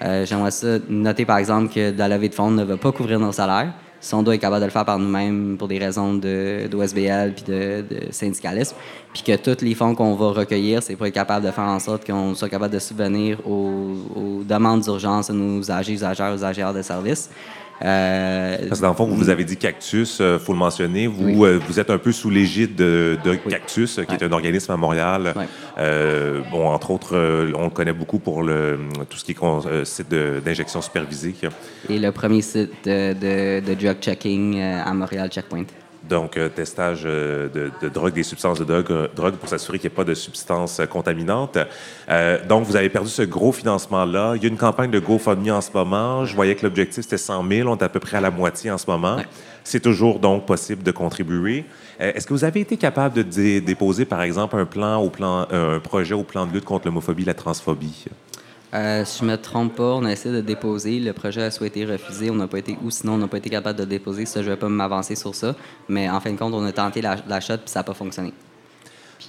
J'aimerais 0.00 0.52
ça 0.52 0.78
noter, 0.88 1.26
par 1.26 1.36
exemple, 1.38 1.72
que 1.72 1.92
la 1.96 2.08
levée 2.08 2.30
de 2.30 2.34
fonds 2.34 2.50
ne 2.50 2.64
va 2.64 2.76
pas 2.76 2.92
couvrir 2.92 3.18
nos 3.18 3.32
salaires. 3.32 3.72
Si 4.02 4.14
on 4.14 4.22
doit 4.24 4.34
être 4.34 4.40
capable 4.40 4.62
de 4.62 4.66
le 4.66 4.72
faire 4.72 4.84
par 4.84 4.98
nous-mêmes 4.98 5.56
pour 5.56 5.68
des 5.68 5.78
raisons 5.78 6.14
de, 6.14 6.66
d'OSBL 6.68 7.34
puis 7.34 7.44
de, 7.44 7.84
de 7.88 8.00
syndicalisme, 8.10 8.74
puis 9.14 9.22
que 9.22 9.36
tous 9.36 9.64
les 9.64 9.76
fonds 9.76 9.94
qu'on 9.94 10.16
va 10.16 10.32
recueillir, 10.32 10.82
c'est 10.82 10.96
pour 10.96 11.06
être 11.06 11.14
capable 11.14 11.46
de 11.46 11.52
faire 11.52 11.64
en 11.64 11.78
sorte 11.78 12.04
qu'on 12.04 12.34
soit 12.34 12.48
capable 12.48 12.74
de 12.74 12.80
subvenir 12.80 13.38
aux, 13.46 13.94
aux 14.16 14.42
demandes 14.42 14.80
d'urgence 14.80 15.28
de 15.28 15.34
nos 15.34 15.60
usagers, 15.60 15.92
usagères, 15.92 16.34
usagères 16.34 16.74
de 16.74 16.82
services. 16.82 17.30
Euh, 17.84 18.56
Parce 18.68 18.80
que 18.80 18.84
dans 18.84 18.90
le 18.90 18.96
fond, 18.96 19.06
vous 19.06 19.16
vous 19.16 19.30
avez 19.30 19.44
dit 19.44 19.56
Cactus, 19.56 20.20
il 20.20 20.38
faut 20.38 20.52
le 20.52 20.58
mentionner. 20.58 21.06
Vous, 21.06 21.44
euh, 21.44 21.58
vous 21.66 21.80
êtes 21.80 21.90
un 21.90 21.98
peu 21.98 22.12
sous 22.12 22.30
l'égide 22.30 22.74
de, 22.76 23.18
de 23.24 23.34
Cactus, 23.34 23.98
euh, 23.98 24.04
qui 24.04 24.14
est 24.14 24.22
un 24.22 24.32
organisme 24.32 24.72
à 24.72 24.76
Montréal. 24.76 25.34
Euh, 25.78 26.40
bon, 26.50 26.68
entre 26.68 26.90
autres, 26.90 27.16
euh, 27.16 27.52
on 27.56 27.64
le 27.64 27.70
connaît 27.70 27.92
beaucoup 27.92 28.18
pour 28.18 28.42
le, 28.42 28.78
tout 29.08 29.18
ce 29.18 29.24
qui 29.24 29.32
est 29.32 29.42
euh, 29.42 29.84
site 29.84 30.08
d'injection 30.10 30.80
supervisée. 30.82 31.34
et 31.88 31.98
le 31.98 32.12
premier 32.12 32.42
site 32.42 32.70
de, 32.84 33.12
de, 33.14 33.60
de 33.66 33.74
drug 33.74 33.96
checking 34.00 34.58
euh, 34.60 34.82
à 34.84 34.92
Montréal 34.94 35.28
Checkpoint. 35.30 35.64
Donc, 36.12 36.36
euh, 36.36 36.50
testage 36.50 37.04
euh, 37.06 37.48
de, 37.48 37.70
de 37.80 37.88
drogue, 37.88 38.12
des 38.12 38.22
substances 38.22 38.58
de 38.58 38.64
drogue, 38.64 38.90
euh, 38.90 39.08
drogue 39.16 39.34
pour 39.36 39.48
s'assurer 39.48 39.78
qu'il 39.78 39.88
n'y 39.88 39.94
ait 39.94 39.96
pas 39.96 40.04
de 40.04 40.12
substances 40.12 40.80
contaminantes. 40.90 41.56
Euh, 42.10 42.38
donc, 42.46 42.66
vous 42.66 42.76
avez 42.76 42.90
perdu 42.90 43.08
ce 43.08 43.22
gros 43.22 43.50
financement-là. 43.50 44.34
Il 44.36 44.42
y 44.42 44.44
a 44.44 44.48
une 44.50 44.58
campagne 44.58 44.90
de 44.90 44.98
GoFundMe 44.98 45.48
en 45.50 45.62
ce 45.62 45.70
moment. 45.72 46.26
Je 46.26 46.34
voyais 46.34 46.54
que 46.54 46.64
l'objectif, 46.66 47.04
c'était 47.04 47.16
100 47.16 47.48
000. 47.48 47.66
On 47.68 47.76
est 47.78 47.82
à 47.82 47.88
peu 47.88 47.98
près 47.98 48.18
à 48.18 48.20
la 48.20 48.30
moitié 48.30 48.70
en 48.70 48.76
ce 48.76 48.84
moment. 48.90 49.16
Ouais. 49.16 49.26
C'est 49.64 49.80
toujours, 49.80 50.18
donc, 50.18 50.44
possible 50.44 50.82
de 50.82 50.90
contribuer. 50.90 51.64
Euh, 52.00 52.12
Est-ce 52.14 52.26
que 52.26 52.34
vous 52.34 52.44
avez 52.44 52.60
été 52.60 52.76
capable 52.76 53.14
de 53.16 53.22
dé- 53.22 53.60
déposer, 53.62 54.04
par 54.04 54.20
exemple, 54.20 54.56
un 54.56 54.66
plan 54.66 54.98
au 54.98 55.08
plan, 55.08 55.46
euh, 55.50 55.76
un 55.76 55.80
projet 55.80 56.14
au 56.14 56.24
plan 56.24 56.44
de 56.46 56.52
lutte 56.52 56.66
contre 56.66 56.86
l'homophobie 56.88 57.22
et 57.22 57.26
la 57.26 57.34
transphobie? 57.34 58.04
Euh, 58.74 59.04
si 59.04 59.20
je 59.20 59.24
me 59.24 59.36
trompe 59.36 59.76
pas, 59.76 59.94
on 59.94 60.04
a 60.04 60.12
essayé 60.12 60.34
de 60.34 60.40
déposer. 60.40 60.98
Le 60.98 61.12
projet 61.12 61.42
a 61.42 61.50
souhaité 61.50 61.84
refuser. 61.84 62.30
On 62.30 62.36
n'a 62.36 62.46
pas 62.48 62.58
été, 62.58 62.76
ou 62.82 62.90
sinon, 62.90 63.14
on 63.14 63.18
n'a 63.18 63.28
pas 63.28 63.36
été 63.36 63.50
capable 63.50 63.78
de 63.78 63.84
déposer. 63.84 64.24
Ça, 64.24 64.42
je 64.42 64.50
vais 64.50 64.56
pas 64.56 64.68
m'avancer 64.68 65.14
sur 65.14 65.34
ça. 65.34 65.54
Mais 65.88 66.08
en 66.08 66.20
fin 66.20 66.32
de 66.32 66.38
compte, 66.38 66.54
on 66.54 66.64
a 66.64 66.72
tenté 66.72 67.02
la, 67.02 67.16
la 67.28 67.40
shot 67.40 67.58
puis 67.58 67.66
ça 67.66 67.80
n'a 67.80 67.84
pas 67.84 67.94
fonctionné. 67.94 68.32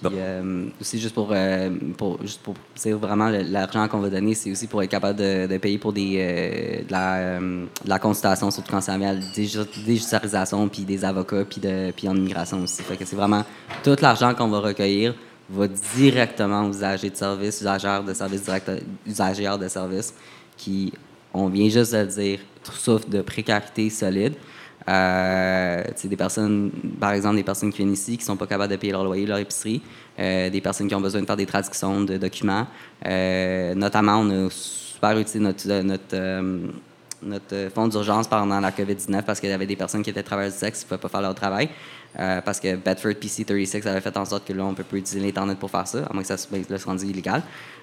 Puis 0.02 0.16
euh, 0.18 0.66
aussi, 0.82 1.00
juste 1.00 1.14
pour, 1.14 1.30
euh, 1.32 1.70
pour, 1.98 2.20
juste 2.22 2.42
pour 2.42 2.56
dire 2.76 2.98
vraiment 2.98 3.30
l'argent 3.30 3.88
qu'on 3.88 4.00
va 4.00 4.10
donner, 4.10 4.34
c'est 4.34 4.52
aussi 4.52 4.68
pour 4.68 4.82
être 4.82 4.90
capable 4.90 5.20
de, 5.20 5.46
de 5.48 5.58
payer 5.58 5.78
pour 5.78 5.94
des, 5.94 6.16
euh, 6.18 6.84
de, 6.84 6.92
la, 6.92 7.40
de 7.40 7.68
la 7.90 8.00
consultation, 8.00 8.50
surtout 8.50 8.72
quand 8.72 8.82
ça 8.82 8.98
vient 8.98 9.10
à 9.10 9.14
la 9.14 9.20
digi- 9.20 9.84
digitalisation, 9.86 10.68
puis 10.68 10.82
des 10.82 11.06
avocats, 11.06 11.46
puis, 11.46 11.62
de, 11.62 11.92
puis 11.92 12.08
en 12.10 12.16
immigration 12.16 12.62
aussi. 12.64 12.82
Fait 12.82 12.98
que 12.98 13.06
c'est 13.06 13.16
vraiment 13.16 13.44
tout 13.84 13.96
l'argent 14.02 14.34
qu'on 14.34 14.48
va 14.48 14.60
recueillir 14.60 15.14
va 15.50 15.68
directement 15.96 16.66
aux 16.66 16.72
usagers 16.72 17.10
de 17.10 17.16
services, 17.16 17.62
usagères 17.62 18.04
de 18.04 18.14
services 18.14 18.44
directs, 18.44 18.70
usagères 19.06 19.58
de 19.60 19.68
services, 19.68 20.14
qui, 20.58 20.94
on 21.34 21.48
vient 21.48 21.70
juste 21.70 21.94
de 21.94 21.98
le 21.98 22.08
dire, 22.08 22.40
souffrent 22.64 23.10
de 23.10 23.22
précarité 23.22 23.90
solide. 23.90 24.36
Euh, 24.90 25.84
des 26.04 26.18
personnes, 26.18 26.72
par 27.00 27.14
exemple, 27.14 27.38
des 27.38 27.44
personnes 27.44 27.72
qui 27.72 27.78
viennent 27.78 27.94
ici 27.94 28.18
qui 28.18 28.26
sont 28.26 28.36
pas 28.36 28.48
capables 28.48 28.72
de 28.72 28.78
payer 28.78 28.92
leur 28.92 29.06
loyer, 29.06 29.26
leur 29.26 29.38
épicerie, 29.38 29.82
euh, 30.20 30.50
des 30.50 30.62
personnes 30.62 30.88
qui 30.88 30.96
ont 30.96 31.02
besoin 31.02 31.22
de 31.22 31.26
faire 31.26 31.38
des 31.38 31.46
traductions 31.46 32.02
de 32.02 32.18
documents. 32.18 32.68
Euh, 33.06 33.74
notamment, 33.76 34.20
on 34.20 34.48
a 34.48 34.50
super 34.50 35.18
utilisé 35.18 35.40
notre, 35.40 35.82
notre, 35.82 36.04
euh, 36.14 36.68
notre 37.22 37.70
fonds 37.74 37.88
d'urgence 37.88 38.28
pendant 38.28 38.60
la 38.60 38.72
COVID-19 38.72 39.24
parce 39.24 39.40
qu'il 39.40 39.50
y 39.50 39.54
avait 39.54 39.66
des 39.66 39.76
personnes 39.76 40.04
qui 40.04 40.10
étaient 40.10 40.24
travailleurs 40.24 40.52
du 40.52 40.58
sexe 40.58 40.80
qui 40.80 40.86
ne 40.86 40.90
pouvaient 40.90 41.02
pas 41.02 41.10
faire 41.10 41.22
leur 41.22 41.36
travail. 41.36 41.70
Euh, 42.20 42.42
parce 42.42 42.60
que 42.60 42.76
Bedford 42.76 43.14
PC36 43.14 43.88
avait 43.88 44.02
fait 44.02 44.16
en 44.18 44.26
sorte 44.26 44.46
que 44.46 44.54
là, 44.54 44.64
on 44.64 44.74
peut 44.74 44.84
plus 44.84 45.00
utiliser 45.00 45.26
l'Internet 45.26 45.58
pour 45.58 45.72
faire 45.72 45.88
ça, 45.88 46.00
à 46.10 46.14
moins 46.14 46.22
que 46.22 46.28
ça 46.28 46.36
ben, 46.52 46.64
rendu 46.86 47.06
illégal. 47.06 47.42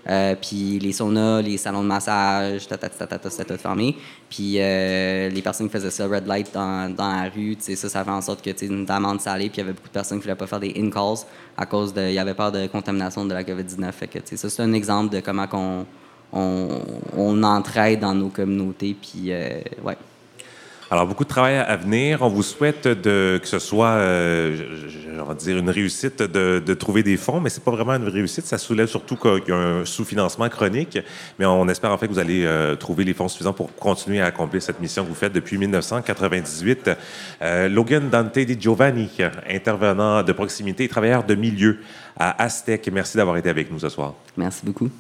Euh, 0.08 0.34
puis 0.40 0.78
les 0.78 0.92
saunas, 0.92 1.42
les 1.42 1.56
salons 1.56 1.82
de 1.82 1.88
massage, 1.88 2.62
c'était 2.62 3.44
tout 3.44 3.58
fermé. 3.58 3.96
Puis 4.28 4.54
euh, 4.58 5.28
les 5.28 5.42
personnes 5.42 5.66
qui 5.66 5.72
faisaient 5.72 5.90
ça, 5.90 6.06
red 6.06 6.26
light 6.26 6.52
dans, 6.54 6.94
la 6.96 7.28
rue, 7.28 7.56
ça, 7.58 7.88
ça 7.88 8.04
fait 8.04 8.10
en 8.10 8.20
sorte 8.20 8.42
que 8.42 8.64
une 8.64 8.88
amende 8.88 9.20
salée, 9.20 9.50
puis 9.50 9.60
il 9.60 9.64
y 9.64 9.64
avait 9.64 9.72
beaucoup 9.72 9.88
de 9.88 9.92
personnes 9.92 10.18
qui 10.18 10.28
ne 10.28 10.32
voulaient 10.32 10.38
pas 10.38 10.46
faire 10.46 10.60
des 10.60 10.74
in-calls 10.76 11.26
à 11.56 11.66
cause 11.66 11.92
de. 11.92 12.02
Il 12.02 12.14
y 12.14 12.18
avait 12.18 12.34
peur 12.34 12.52
de 12.52 12.66
contamination 12.68 13.24
de 13.24 13.34
la 13.34 13.42
COVID-19. 13.42 13.90
Fait 13.92 14.06
que, 14.06 14.36
ça, 14.36 14.48
c'est 14.48 14.62
un 14.62 14.72
exemple 14.72 15.12
de 15.12 15.20
comment 15.20 15.46
on, 15.52 15.86
on, 16.32 16.68
on 17.16 17.42
entraide 17.42 18.00
dans 18.00 18.14
nos 18.14 18.28
communautés. 18.28 18.94
Puis, 19.00 19.32
ouais. 19.82 19.96
Alors, 20.92 21.06
beaucoup 21.06 21.22
de 21.22 21.28
travail 21.28 21.56
à 21.56 21.76
venir. 21.76 22.22
On 22.22 22.28
vous 22.28 22.42
souhaite 22.42 22.88
de, 22.88 23.38
que 23.40 23.46
ce 23.46 23.60
soit, 23.60 23.90
euh, 23.90 24.56
je, 24.88 25.34
dire, 25.34 25.56
une 25.56 25.70
réussite 25.70 26.20
de, 26.20 26.58
de, 26.58 26.74
trouver 26.74 27.04
des 27.04 27.16
fonds, 27.16 27.40
mais 27.40 27.48
c'est 27.48 27.62
pas 27.62 27.70
vraiment 27.70 27.94
une 27.94 28.08
réussite. 28.08 28.44
Ça 28.44 28.58
soulève 28.58 28.88
surtout 28.88 29.14
qu'il 29.14 29.44
y 29.46 29.52
a 29.52 29.56
un 29.56 29.84
sous-financement 29.84 30.48
chronique. 30.48 30.98
Mais 31.38 31.46
on 31.46 31.68
espère 31.68 31.92
en 31.92 31.96
fait 31.96 32.08
que 32.08 32.12
vous 32.12 32.18
allez 32.18 32.44
euh, 32.44 32.74
trouver 32.74 33.04
les 33.04 33.14
fonds 33.14 33.28
suffisants 33.28 33.52
pour 33.52 33.72
continuer 33.76 34.20
à 34.20 34.26
accomplir 34.26 34.60
cette 34.60 34.80
mission 34.80 35.04
que 35.04 35.08
vous 35.08 35.14
faites 35.14 35.32
depuis 35.32 35.58
1998. 35.58 36.90
Euh, 37.40 37.68
Logan 37.68 38.10
Dante 38.10 38.40
Di 38.40 38.60
Giovanni, 38.60 39.10
intervenant 39.48 40.24
de 40.24 40.32
proximité 40.32 40.82
et 40.82 40.88
travailleur 40.88 41.22
de 41.22 41.36
milieu 41.36 41.78
à 42.18 42.42
Aztec. 42.42 42.90
Merci 42.92 43.16
d'avoir 43.16 43.36
été 43.36 43.48
avec 43.48 43.70
nous 43.70 43.78
ce 43.78 43.90
soir. 43.90 44.14
Merci 44.36 44.62
beaucoup. 44.66 44.90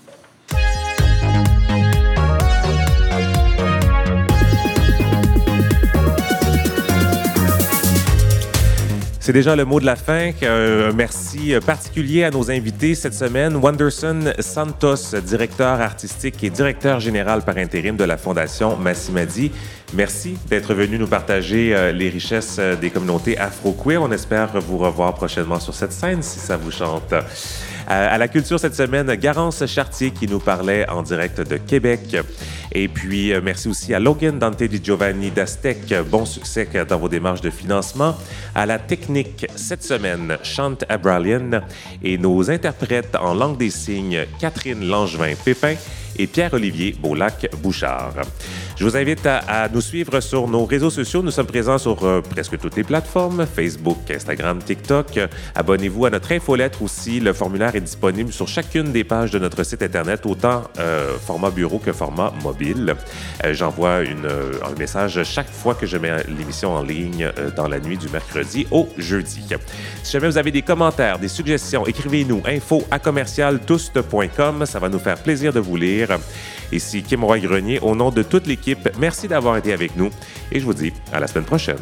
C'est 9.30 9.34
déjà 9.34 9.54
le 9.54 9.64
mot 9.64 9.78
de 9.78 9.86
la 9.86 9.94
fin. 9.94 10.32
Un 10.42 10.90
merci 10.90 11.54
particulier 11.64 12.24
à 12.24 12.32
nos 12.32 12.50
invités 12.50 12.96
cette 12.96 13.14
semaine. 13.14 13.54
Wanderson 13.54 14.32
Santos, 14.40 15.14
directeur 15.24 15.80
artistique 15.80 16.42
et 16.42 16.50
directeur 16.50 16.98
général 16.98 17.42
par 17.42 17.56
intérim 17.56 17.96
de 17.96 18.02
la 18.02 18.16
Fondation 18.16 18.76
Massimadi. 18.76 19.52
Merci 19.94 20.36
d'être 20.48 20.74
venu 20.74 20.98
nous 20.98 21.06
partager 21.06 21.76
euh, 21.76 21.92
les 21.92 22.08
richesses 22.08 22.56
euh, 22.58 22.74
des 22.74 22.90
communautés 22.90 23.38
afro-queer. 23.38 24.02
On 24.02 24.10
espère 24.10 24.60
vous 24.60 24.78
revoir 24.78 25.14
prochainement 25.14 25.60
sur 25.60 25.74
cette 25.74 25.92
scène 25.92 26.24
si 26.24 26.40
ça 26.40 26.56
vous 26.56 26.72
chante. 26.72 27.14
À 27.92 28.18
la 28.18 28.28
culture 28.28 28.60
cette 28.60 28.76
semaine, 28.76 29.12
Garance 29.16 29.66
Chartier 29.66 30.12
qui 30.12 30.28
nous 30.28 30.38
parlait 30.38 30.88
en 30.88 31.02
direct 31.02 31.40
de 31.40 31.56
Québec. 31.56 32.16
Et 32.70 32.86
puis, 32.86 33.32
euh, 33.32 33.40
merci 33.42 33.66
aussi 33.66 33.92
à 33.92 33.98
Logan 33.98 34.38
Dante 34.38 34.62
Di 34.62 34.80
Giovanni 34.80 35.32
d'Astec. 35.32 35.92
Bon 36.08 36.24
succès 36.24 36.68
dans 36.88 36.98
vos 37.00 37.08
démarches 37.08 37.40
de 37.40 37.50
financement. 37.50 38.16
À 38.54 38.64
la 38.64 38.78
technique 38.78 39.44
cette 39.56 39.82
semaine, 39.82 40.38
Chante 40.44 40.84
Abralian 40.88 41.62
et 42.00 42.16
nos 42.16 42.48
interprètes 42.48 43.16
en 43.20 43.34
langue 43.34 43.58
des 43.58 43.70
signes, 43.70 44.24
Catherine 44.38 44.86
Langevin-Pépin 44.86 45.74
et 46.16 46.26
Pierre-Olivier 46.26 46.96
Beaulac-Bouchard. 47.00 48.14
Je 48.80 48.86
vous 48.86 48.96
invite 48.96 49.26
à, 49.26 49.68
nous 49.68 49.82
suivre 49.82 50.20
sur 50.20 50.48
nos 50.48 50.64
réseaux 50.64 50.88
sociaux. 50.88 51.22
Nous 51.22 51.30
sommes 51.30 51.46
présents 51.46 51.76
sur 51.76 52.02
euh, 52.02 52.22
presque 52.22 52.58
toutes 52.58 52.76
les 52.76 52.82
plateformes, 52.82 53.44
Facebook, 53.44 53.98
Instagram, 54.10 54.58
TikTok. 54.58 55.20
Abonnez-vous 55.54 56.06
à 56.06 56.10
notre 56.10 56.32
infolettre 56.32 56.80
aussi. 56.80 57.20
Le 57.20 57.34
formulaire 57.34 57.76
est 57.76 57.82
disponible 57.82 58.32
sur 58.32 58.48
chacune 58.48 58.90
des 58.90 59.04
pages 59.04 59.32
de 59.32 59.38
notre 59.38 59.64
site 59.64 59.82
Internet, 59.82 60.24
autant 60.24 60.62
euh, 60.78 61.18
format 61.18 61.50
bureau 61.50 61.78
que 61.78 61.92
format 61.92 62.32
mobile. 62.42 62.94
Euh, 63.44 63.52
j'envoie 63.52 63.98
un 63.98 64.78
message 64.78 65.22
chaque 65.24 65.50
fois 65.50 65.74
que 65.74 65.84
je 65.84 65.98
mets 65.98 66.24
l'émission 66.38 66.72
en 66.72 66.82
ligne 66.82 67.30
dans 67.56 67.68
la 67.68 67.80
nuit 67.80 67.98
du 67.98 68.08
mercredi 68.08 68.66
au 68.70 68.88
jeudi. 68.96 69.44
Si 70.02 70.12
jamais 70.12 70.28
vous 70.28 70.38
avez 70.38 70.52
des 70.52 70.62
commentaires, 70.62 71.18
des 71.18 71.28
suggestions, 71.28 71.86
écrivez-nous 71.86 72.42
info 72.46 72.82
à 72.90 72.98
Ça 72.98 74.78
va 74.78 74.88
nous 74.88 74.98
faire 74.98 75.22
plaisir 75.22 75.52
de 75.52 75.60
vous 75.60 75.76
lire. 75.76 75.99
Ici 76.72 77.02
Kim 77.02 77.24
Roy-Grenier, 77.24 77.80
au 77.80 77.94
nom 77.94 78.10
de 78.10 78.22
toute 78.22 78.46
l'équipe, 78.46 78.88
merci 78.98 79.28
d'avoir 79.28 79.56
été 79.56 79.72
avec 79.72 79.96
nous 79.96 80.10
et 80.52 80.60
je 80.60 80.64
vous 80.64 80.74
dis 80.74 80.92
à 81.12 81.20
la 81.20 81.26
semaine 81.26 81.44
prochaine. 81.46 81.78